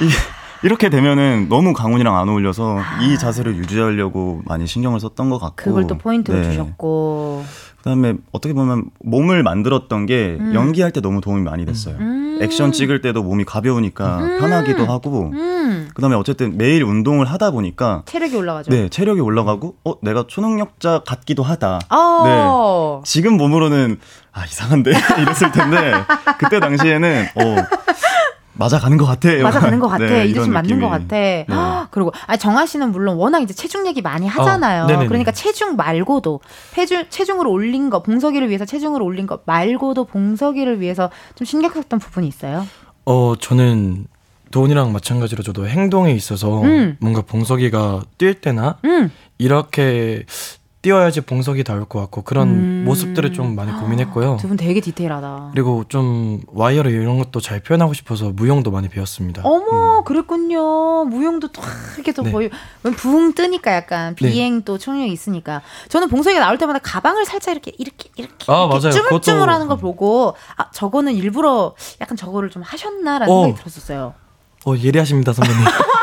이, 0.00 0.08
이렇게 0.62 0.88
되면은 0.88 1.48
너무 1.48 1.72
강훈이랑 1.72 2.16
안 2.16 2.28
어울려서 2.28 2.78
이 3.02 3.18
자세를 3.18 3.56
유지하려고 3.56 4.40
많이 4.44 4.66
신경을 4.66 5.00
썼던 5.00 5.30
것 5.30 5.38
같고 5.38 5.56
그걸 5.56 5.86
또 5.86 5.98
포인트로 5.98 6.38
네. 6.38 6.44
주셨고. 6.44 7.44
그다음에 7.80 8.14
어떻게 8.32 8.52
보면 8.54 8.90
몸을 9.00 9.42
만들었던 9.42 10.06
게 10.06 10.36
음. 10.38 10.54
연기할 10.54 10.90
때 10.90 11.00
너무 11.00 11.20
도움이 11.20 11.42
많이 11.42 11.64
됐어요. 11.64 11.96
음. 11.98 12.38
액션 12.42 12.72
찍을 12.72 13.00
때도 13.00 13.22
몸이 13.22 13.44
가벼우니까 13.44 14.18
편하기도 14.38 14.86
하고 14.86 15.30
음. 15.32 15.88
그다음에 15.94 16.16
어쨌든 16.16 16.56
매일 16.56 16.84
운동을 16.84 17.26
하다 17.26 17.50
보니까 17.50 18.02
체력이 18.06 18.36
올라가죠. 18.36 18.70
네 18.70 18.88
체력이 18.88 19.20
올라가고 19.20 19.76
어 19.84 19.94
내가 20.02 20.24
초능력자 20.26 21.02
같기도 21.06 21.42
하다. 21.42 21.80
어. 21.90 23.02
지금 23.04 23.36
몸으로는 23.36 23.98
아 24.32 24.44
이상한데 24.44 24.90
이랬을 25.20 25.52
텐데 25.52 25.92
그때 26.38 26.60
당시에는 26.60 27.26
어 27.34 27.56
맞아가는 28.54 28.96
것 28.96 29.06
같아요. 29.06 29.42
맞아가는 29.42 29.78
것 29.78 29.88
같아. 29.88 30.04
네, 30.06 30.26
이 30.26 30.30
이런 30.30 30.34
대신 30.42 30.52
맞는 30.52 30.68
느낌이. 30.68 30.80
것 30.80 30.88
같아. 30.88 31.16
헉, 31.48 31.88
그리고 31.92 32.12
아 32.26 32.36
정아 32.36 32.66
씨는 32.66 32.92
물론 32.92 33.16
워낙 33.16 33.40
이제 33.40 33.54
체중 33.54 33.86
얘기 33.86 34.02
많이 34.02 34.26
하잖아요. 34.26 34.84
어. 34.84 35.06
그러니까 35.08 35.32
체중 35.32 35.76
말고도 35.76 36.40
체중 36.74 37.04
체중을 37.08 37.46
올린 37.46 37.90
거 37.90 38.02
봉석이를 38.02 38.48
위해서 38.48 38.64
체중을 38.64 39.02
올린 39.02 39.26
거 39.26 39.40
말고도 39.46 40.04
봉석이를 40.04 40.80
위해서 40.80 41.10
좀 41.34 41.44
신경 41.44 41.70
썼던 41.70 41.98
부분이 42.00 42.26
있어요. 42.28 42.66
어 43.06 43.34
저는 43.40 44.06
도훈이랑 44.50 44.92
마찬가지로 44.92 45.42
저도 45.42 45.68
행동에 45.68 46.12
있어서 46.12 46.62
음. 46.62 46.96
뭔가 47.00 47.22
봉석이가 47.22 48.02
뛸 48.18 48.34
때나 48.40 48.78
음. 48.84 49.10
이렇게 49.38 50.24
뛰어야지 50.82 51.20
봉석이 51.20 51.62
나올 51.62 51.84
것 51.84 52.00
같고 52.00 52.22
그런 52.22 52.48
음. 52.48 52.82
모습들을 52.86 53.34
좀 53.34 53.54
많이 53.54 53.70
고민했고요. 53.70 54.38
두 54.40 54.48
분 54.48 54.56
되게 54.56 54.80
디테일하다. 54.80 55.50
그리고 55.52 55.84
좀 55.88 56.40
와이어로 56.46 56.88
이런 56.88 57.18
것도 57.18 57.40
잘 57.40 57.60
표현하고 57.60 57.92
싶어서 57.92 58.30
무용도 58.30 58.70
많이 58.70 58.88
배웠습니다. 58.88 59.42
어머, 59.44 60.02
그랬군요. 60.04 61.04
무용도 61.04 61.48
또 61.48 61.60
이렇게 61.96 62.12
또 62.12 62.22
네. 62.22 62.32
거의 62.32 62.50
붕 62.96 63.34
뜨니까 63.34 63.74
약간 63.74 64.14
비행 64.14 64.62
또 64.62 64.78
총력이 64.78 65.12
있으니까. 65.12 65.60
저는 65.90 66.08
봉석이가 66.08 66.40
나올 66.40 66.56
때마다 66.56 66.78
가방을 66.78 67.26
살짝 67.26 67.52
이렇게 67.52 67.72
이렇게 67.76 68.08
이렇게, 68.16 68.34
아, 68.50 68.68
이렇게. 68.72 68.90
쭈물쭈물하는 68.90 69.66
그것도- 69.66 69.68
거 69.68 69.76
보고 69.76 70.34
아 70.56 70.70
저거는 70.70 71.14
일부러 71.14 71.74
약간 72.00 72.16
저거를 72.16 72.48
좀 72.48 72.62
하셨나라는 72.62 73.28
어. 73.30 73.42
생각이 73.44 73.60
들었었어요. 73.62 74.14
어 74.66 74.74
예리하십니다 74.76 75.32
선배님. 75.34 75.60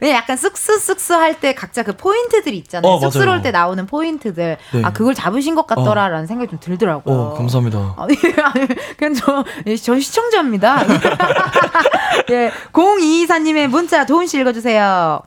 왜 0.00 0.12
약간 0.12 0.36
쓱쓱쓱쓱 0.36 1.14
할 1.14 1.40
때 1.40 1.54
각자 1.54 1.82
그 1.82 1.96
포인트들이 1.96 2.56
있잖아요. 2.58 2.92
어. 2.92 3.00
쑥스러울 3.00 3.42
때 3.42 3.50
나오는 3.50 3.86
포인트들. 3.86 4.56
네. 4.72 4.82
아 4.84 4.92
그걸 4.92 5.14
잡으신 5.14 5.54
것 5.54 5.66
같더라라는 5.66 6.26
생각이 6.26 6.50
좀 6.50 6.58
들더라고요. 6.60 7.14
어 7.14 7.34
감사합니다. 7.34 7.94
아니, 7.98 8.14
아니, 8.42 8.66
그냥 8.96 9.14
저, 9.14 9.44
예, 9.66 9.76
저 9.76 9.98
시청자입니다. 9.98 10.82
예, 12.30 12.50
0224님의 12.72 13.68
문자 13.68 14.04
도훈 14.06 14.26
씨 14.26 14.38
읽어주세요. 14.40 15.20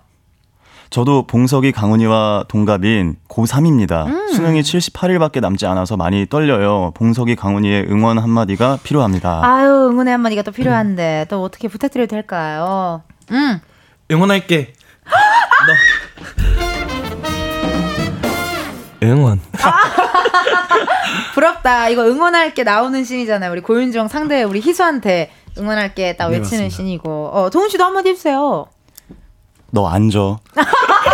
저도 0.89 1.25
봉석이 1.25 1.71
강훈이와 1.71 2.45
동갑인 2.47 3.15
고3입니다. 3.27 4.05
음. 4.05 4.27
수능이 4.27 4.61
78일밖에 4.61 5.39
남지 5.41 5.65
않아서 5.65 5.97
많이 5.97 6.27
떨려요. 6.29 6.91
봉석이 6.93 7.35
강훈이의 7.35 7.87
응원 7.89 8.19
한마디가 8.19 8.77
필요합니다. 8.83 9.41
아유, 9.43 9.89
응원의 9.91 10.11
한마디가 10.11 10.43
또 10.43 10.51
필요한데, 10.51 11.25
또 11.29 11.41
어떻게 11.41 11.67
부탁드려도 11.67 12.09
될까요? 12.09 13.01
음. 13.31 13.59
응원할게. 14.13 14.73
너. 19.01 19.07
응원. 19.07 19.41
부럽다. 21.33 21.89
이거 21.89 22.03
응원할 22.05 22.53
게 22.53 22.63
나오는 22.63 23.03
씬이잖아요. 23.03 23.51
우리 23.51 23.61
고윤정 23.61 24.07
상대 24.07 24.43
우리 24.43 24.59
희수한테 24.61 25.31
응원할 25.57 25.93
게 25.93 26.15
딱 26.15 26.29
네, 26.29 26.37
외치는 26.37 26.65
맞습니다. 26.65 26.75
씬이고. 26.75 27.29
어, 27.33 27.49
도훈 27.49 27.69
씨도 27.69 27.83
한마디 27.83 28.09
해주세요. 28.09 28.67
너 29.71 29.87
앉아. 29.87 30.37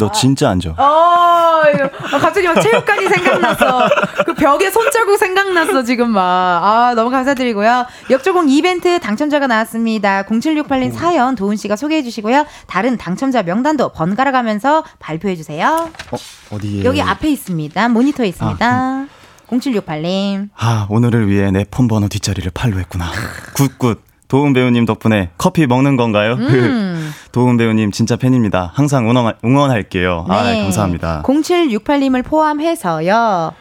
너 0.00 0.10
진짜 0.12 0.50
앉아. 0.50 0.70
어, 0.70 1.62
이거, 1.74 1.84
아, 1.84 2.18
갑자기 2.18 2.48
막 2.48 2.60
체육관이 2.60 3.08
생각났어. 3.08 3.88
그 4.26 4.34
벽에 4.34 4.70
손자국 4.70 5.16
생각났어, 5.18 5.82
지금 5.84 6.10
막. 6.10 6.20
아, 6.22 6.94
너무 6.96 7.10
감사드리고요. 7.10 7.86
역조공 8.10 8.48
이벤트 8.48 8.98
당첨자가 8.98 9.46
나왔습니다. 9.46 10.22
0768님 10.24 10.92
사연 10.92 11.34
도훈 11.34 11.56
씨가 11.56 11.76
소개해 11.76 12.02
주시고요. 12.02 12.46
다른 12.66 12.96
당첨자 12.96 13.42
명단도 13.42 13.90
번갈아 13.90 14.32
가면서 14.32 14.82
발표해 14.98 15.36
주세요. 15.36 15.90
어, 16.10 16.16
어디에? 16.56 16.84
여기 16.84 17.00
앞에 17.02 17.28
있습니다. 17.28 17.88
모니터에 17.88 18.26
있습니다. 18.28 19.06
0768님. 19.48 20.48
아, 20.56 20.86
오늘을 20.88 21.28
위해 21.28 21.50
내 21.50 21.64
폰 21.70 21.88
번호 21.88 22.08
뒷자리를 22.08 22.50
팔로 22.54 22.78
했구나. 22.78 23.10
good 23.54 23.78
good. 23.78 24.09
도훈 24.30 24.52
배우님 24.52 24.86
덕분에 24.86 25.30
커피 25.38 25.66
먹는 25.66 25.96
건가요? 25.96 26.34
음. 26.34 27.12
도훈 27.32 27.56
배우님 27.56 27.90
진짜 27.90 28.14
팬입니다. 28.14 28.70
항상 28.72 29.10
응원, 29.10 29.34
응원할게요. 29.44 30.24
아, 30.28 30.44
네. 30.44 30.62
감사합니다. 30.62 31.22
0768님을 31.24 32.24
포함해서요. 32.24 33.52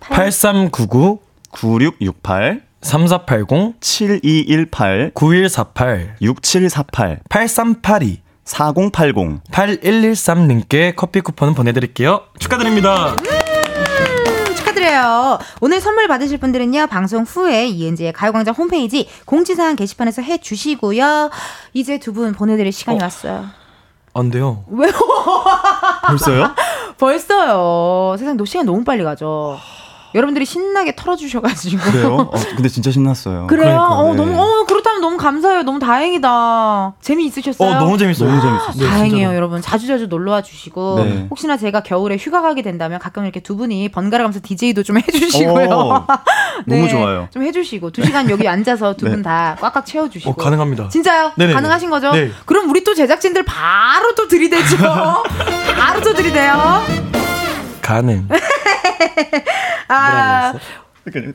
8399 0.00 1.20
9668 1.52 2.62
3480 2.80 3.74
7218 3.80 5.12
9148 5.14 6.16
6748 6.20 7.20
8382 7.28 8.22
4080 8.44 9.40
8113님께 9.52 10.96
커피 10.96 11.20
쿠폰 11.20 11.54
보내드릴게요. 11.54 12.22
축하드립니다. 12.40 13.14
축하드려요. 14.82 15.38
오늘 15.60 15.80
선물 15.80 16.08
받으실 16.08 16.38
분들은요, 16.38 16.88
방송 16.88 17.22
후에 17.22 17.66
이은지의 17.68 18.12
가요광장 18.12 18.54
홈페이지 18.54 19.08
공지사항 19.24 19.76
게시판에서 19.76 20.22
해 20.22 20.38
주시고요. 20.38 21.30
이제 21.72 21.98
두 21.98 22.12
분 22.12 22.32
보내드릴 22.34 22.72
시간이 22.72 23.00
왔어요. 23.00 23.46
안 24.12 24.30
돼요. 24.30 24.64
왜요? 24.68 24.92
벌써요? 26.06 26.50
벌써요. 26.98 28.16
세상 28.18 28.36
너 28.36 28.44
시간 28.44 28.66
너무 28.66 28.84
빨리 28.84 29.02
가죠. 29.02 29.58
여러분들이 30.14 30.44
신나게 30.44 30.94
털어주셔가지고. 30.94 31.82
그래요? 31.82 32.16
어, 32.30 32.38
근데 32.54 32.68
진짜 32.68 32.90
신났어요. 32.90 33.46
그래요? 33.46 33.64
그러니까, 33.78 33.88
어, 33.98 34.10
네. 34.10 34.16
너무, 34.16 34.42
어, 34.42 34.66
그렇다면 34.92 35.00
너무 35.00 35.16
감사해요. 35.16 35.62
너무 35.62 35.78
다행이다. 35.78 36.94
재미있으셨어요? 37.00 37.70
어, 37.70 37.74
너무 37.78 37.96
재밌어요. 37.98 38.28
너무 38.28 38.40
재밌었어요. 38.42 38.72
네, 38.76 38.86
다행이에요, 38.86 39.16
진짜로. 39.28 39.34
여러분. 39.36 39.62
자주자주 39.62 40.06
놀러 40.08 40.32
와 40.32 40.42
주시고. 40.42 41.02
네. 41.04 41.26
혹시나 41.30 41.56
제가 41.56 41.82
겨울에 41.82 42.16
휴가 42.16 42.42
가게 42.42 42.62
된다면 42.62 42.98
가끔 42.98 43.24
이렇게 43.24 43.40
두 43.40 43.56
분이 43.56 43.88
번갈아 43.90 44.22
가면서 44.24 44.40
DJ도 44.42 44.82
좀 44.82 44.92
해 44.98 45.02
주시고요. 45.10 45.68
어, 45.70 46.06
너무 46.66 46.88
좋아요. 46.88 47.28
좀 47.32 47.42
해 47.42 47.50
주시고. 47.52 47.90
두 47.90 48.04
시간 48.04 48.28
여기 48.30 48.46
앉아서 48.46 48.94
두 48.94 49.06
네. 49.06 49.12
분다 49.12 49.56
꽉꽉 49.60 49.86
채워 49.86 50.08
주시고. 50.08 50.30
어, 50.30 50.34
가능합니다. 50.34 50.88
진짜요? 50.88 51.32
네네네. 51.36 51.54
가능하신 51.54 51.90
거죠? 51.90 52.12
네. 52.12 52.30
그럼 52.44 52.68
우리 52.70 52.84
또 52.84 52.94
제작진들 52.94 53.44
바로 53.44 54.14
또 54.14 54.28
들이대죠. 54.28 54.76
바로 55.78 56.00
또 56.02 56.12
들이대요. 56.14 56.82
가능. 57.80 58.28
아, 59.88 60.52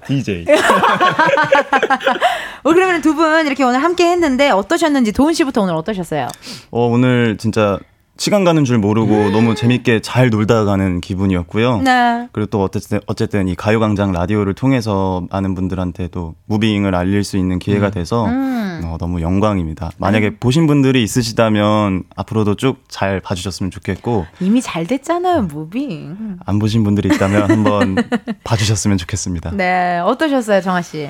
DJ. 0.08 0.46
어, 2.64 2.74
그러면 2.74 3.02
두 3.02 3.14
분 3.16 3.46
이렇게 3.48 3.64
오늘 3.64 3.82
함께 3.84 4.06
했는데 4.12 4.50
어떠셨는지 4.50 5.12
도훈 5.12 5.34
씨부터 5.34 5.62
오늘 5.62 5.74
어떠셨어요? 5.76 6.28
어, 6.72 6.88
오늘 6.88 7.38
진짜 7.38 7.80
시간 8.18 8.44
가는 8.44 8.66
줄 8.66 8.78
모르고 8.78 9.30
너무 9.30 9.56
재밌게 9.56 10.02
잘 10.02 10.30
놀다 10.30 10.66
가는 10.66 11.02
기분이었고요. 11.02 11.82
네. 11.82 12.28
그리고 12.32 12.48
또 12.50 12.64
어쨌든 12.64 13.00
어쨌든 13.06 13.48
이 13.48 13.56
가요광장 13.56 14.12
라디오를 14.12 14.54
통해서 14.54 15.26
많은 15.32 15.56
분들한테도 15.56 16.36
무빙을 16.46 16.96
알릴 16.96 17.24
수 17.24 17.38
있는 17.38 17.60
기회가 17.60 17.90
돼서 17.92 18.26
음. 18.26 18.82
어, 18.86 18.98
너무 19.00 19.22
영광입니다. 19.22 19.92
만약에 19.98 20.38
보신 20.38 20.68
분들이 20.68 21.04
있으시다면 21.04 22.04
앞으로도 22.16 22.56
쭉 22.56 22.78
잘 22.88 23.20
봐주셨으면 23.20 23.70
좋겠고 23.72 24.26
이미 24.40 24.62
잘 24.62 24.88
됐잖아요, 24.88 25.44
무빙. 25.44 26.38
안 26.46 26.58
보신 26.60 26.84
분들이 26.84 27.10
있다면 27.14 27.50
한번 27.52 27.96
봐주셨으면 28.44 28.98
좋겠습니다. 28.98 29.52
네, 29.52 30.00
어떠셨어요, 30.00 30.62
정아 30.62 30.82
씨? 30.82 31.10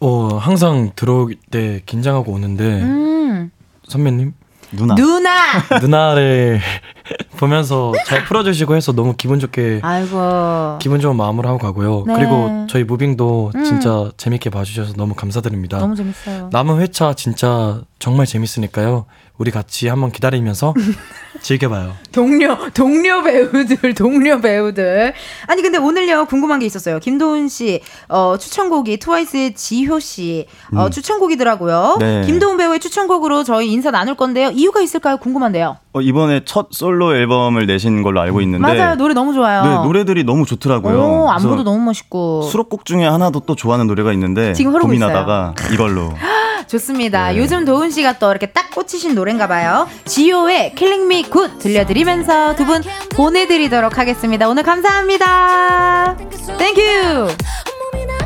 어, 0.00 0.36
항상 0.38 0.90
들어올 0.96 1.34
때 1.50 1.82
긴장하고 1.86 2.32
오는데 2.32 2.64
음. 2.82 3.50
선배님 3.86 4.32
누나. 4.72 4.94
누나! 4.94 5.32
누나를 5.80 6.60
보면서 7.38 7.92
잘 8.06 8.24
풀어주시고 8.24 8.74
해서 8.76 8.92
너무 8.92 9.14
기분 9.16 9.40
좋게 9.40 9.80
아이고. 9.82 10.78
기분 10.80 11.00
좋은 11.00 11.16
마음으로 11.16 11.48
하고 11.48 11.58
가고요. 11.58 12.04
네. 12.06 12.14
그리고 12.14 12.66
저희 12.68 12.84
무빙도 12.84 13.52
음. 13.54 13.64
진짜 13.64 14.10
재밌게 14.16 14.50
봐주셔서 14.50 14.92
너무 14.94 15.14
감사드립니다. 15.14 15.78
너무 15.78 15.96
재밌어요. 15.96 16.50
남은 16.52 16.80
회차 16.80 17.14
진짜 17.14 17.80
정말 17.98 18.26
재밌으니까요. 18.26 19.06
우리 19.40 19.50
같이 19.50 19.88
한번 19.88 20.12
기다리면서 20.12 20.74
즐겨봐요. 21.40 21.94
동료, 22.12 22.58
동료 22.74 23.22
배우들, 23.22 23.94
동료 23.94 24.38
배우들. 24.38 25.14
아니, 25.46 25.62
근데 25.62 25.78
오늘요, 25.78 26.26
궁금한 26.26 26.58
게 26.58 26.66
있었어요. 26.66 26.98
김도훈 26.98 27.48
씨, 27.48 27.80
어, 28.10 28.36
추천곡이 28.38 28.98
트와이스의 28.98 29.54
지효 29.54 29.98
씨, 29.98 30.46
어, 30.76 30.84
음. 30.86 30.90
추천곡이더라고요. 30.90 31.96
네. 32.00 32.22
김도훈 32.26 32.58
배우의 32.58 32.80
추천곡으로 32.80 33.42
저희 33.44 33.72
인사 33.72 33.90
나눌 33.90 34.14
건데요. 34.14 34.50
이유가 34.50 34.82
있을까요? 34.82 35.16
궁금한데요. 35.16 35.78
어, 35.94 36.00
이번에 36.02 36.42
첫 36.44 36.68
솔로 36.72 37.16
앨범을 37.16 37.64
내신 37.64 38.02
걸로 38.02 38.20
알고 38.20 38.42
있는데 38.42 38.74
맞아요. 38.74 38.96
노래 38.96 39.14
너무 39.14 39.32
좋아요. 39.32 39.62
네, 39.64 39.74
노래들이 39.86 40.24
너무 40.24 40.44
좋더라고요. 40.44 40.98
오, 41.00 41.30
안무도 41.30 41.62
너무 41.62 41.78
멋있고. 41.86 42.42
수록곡 42.42 42.84
중에 42.84 43.06
하나도 43.06 43.40
또 43.40 43.54
좋아하는 43.54 43.86
노래가 43.86 44.12
있는데 44.12 44.52
지금 44.52 44.72
흐르고 44.72 44.88
고민하다가 44.88 45.54
이걸로 45.72 46.12
좋습니다. 46.70 47.32
네. 47.32 47.38
요즘 47.38 47.64
도훈 47.64 47.90
씨가 47.90 48.18
또 48.18 48.30
이렇게 48.30 48.46
딱 48.46 48.70
꽂히신 48.70 49.14
노래인가 49.16 49.48
봐요. 49.48 49.88
지효의 50.04 50.74
Killing 50.76 51.04
Me 51.04 51.24
Good 51.24 51.58
들려드리면서 51.58 52.54
두 52.54 52.64
분 52.64 52.82
보내드리도록 53.16 53.98
하겠습니다. 53.98 54.48
오늘 54.48 54.62
감사합니다. 54.62 56.16
Thank 56.58 56.70
you. 56.70 56.80
I 56.80 57.26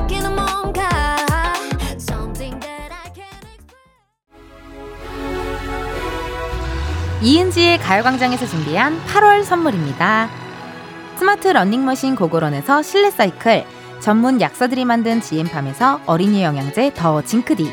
can't 0.07 0.35
이은지의 7.23 7.79
가요광장에서 7.79 8.47
준비한 8.47 9.01
8월 9.07 9.45
선물입니다. 9.45 10.29
스마트 11.17 11.49
러닝머신 11.49 12.17
고고런에서 12.17 12.83
실내 12.83 13.11
사이클, 13.11 13.65
전문 14.01 14.43
약사들이 14.43 14.85
만든 14.85 15.23
지엠팜에서 15.23 16.01
어린이 16.05 16.43
영양제 16.43 16.93
더 16.95 17.23
징크디, 17.23 17.73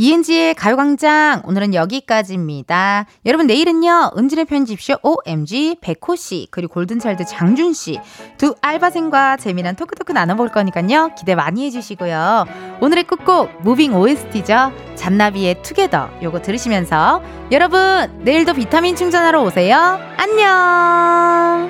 이은지의 0.00 0.54
가요광장 0.54 1.42
오늘은 1.44 1.74
여기까지입니다. 1.74 3.06
여러분 3.26 3.48
내일은요 3.48 4.12
은지의 4.16 4.44
편집쇼 4.44 4.98
OMG 5.02 5.78
백호 5.80 6.14
씨 6.14 6.46
그리고 6.52 6.74
골든차일드 6.74 7.24
장준 7.26 7.72
씨 7.72 7.98
두 8.38 8.54
알바생과 8.60 9.38
재미난 9.38 9.74
토크토크 9.74 10.12
나눠볼 10.12 10.50
거니까요 10.50 11.10
기대 11.18 11.34
많이 11.34 11.66
해주시고요. 11.66 12.46
오늘의 12.80 13.04
끝곡 13.04 13.62
무빙 13.62 13.96
OST죠 13.96 14.72
잔나비의 14.94 15.62
Together 15.62 16.10
요거 16.22 16.42
들으시면서 16.42 17.20
여러분 17.50 18.20
내일도 18.22 18.54
비타민 18.54 18.94
충전하러 18.94 19.42
오세요. 19.42 19.98
안녕 20.16 21.68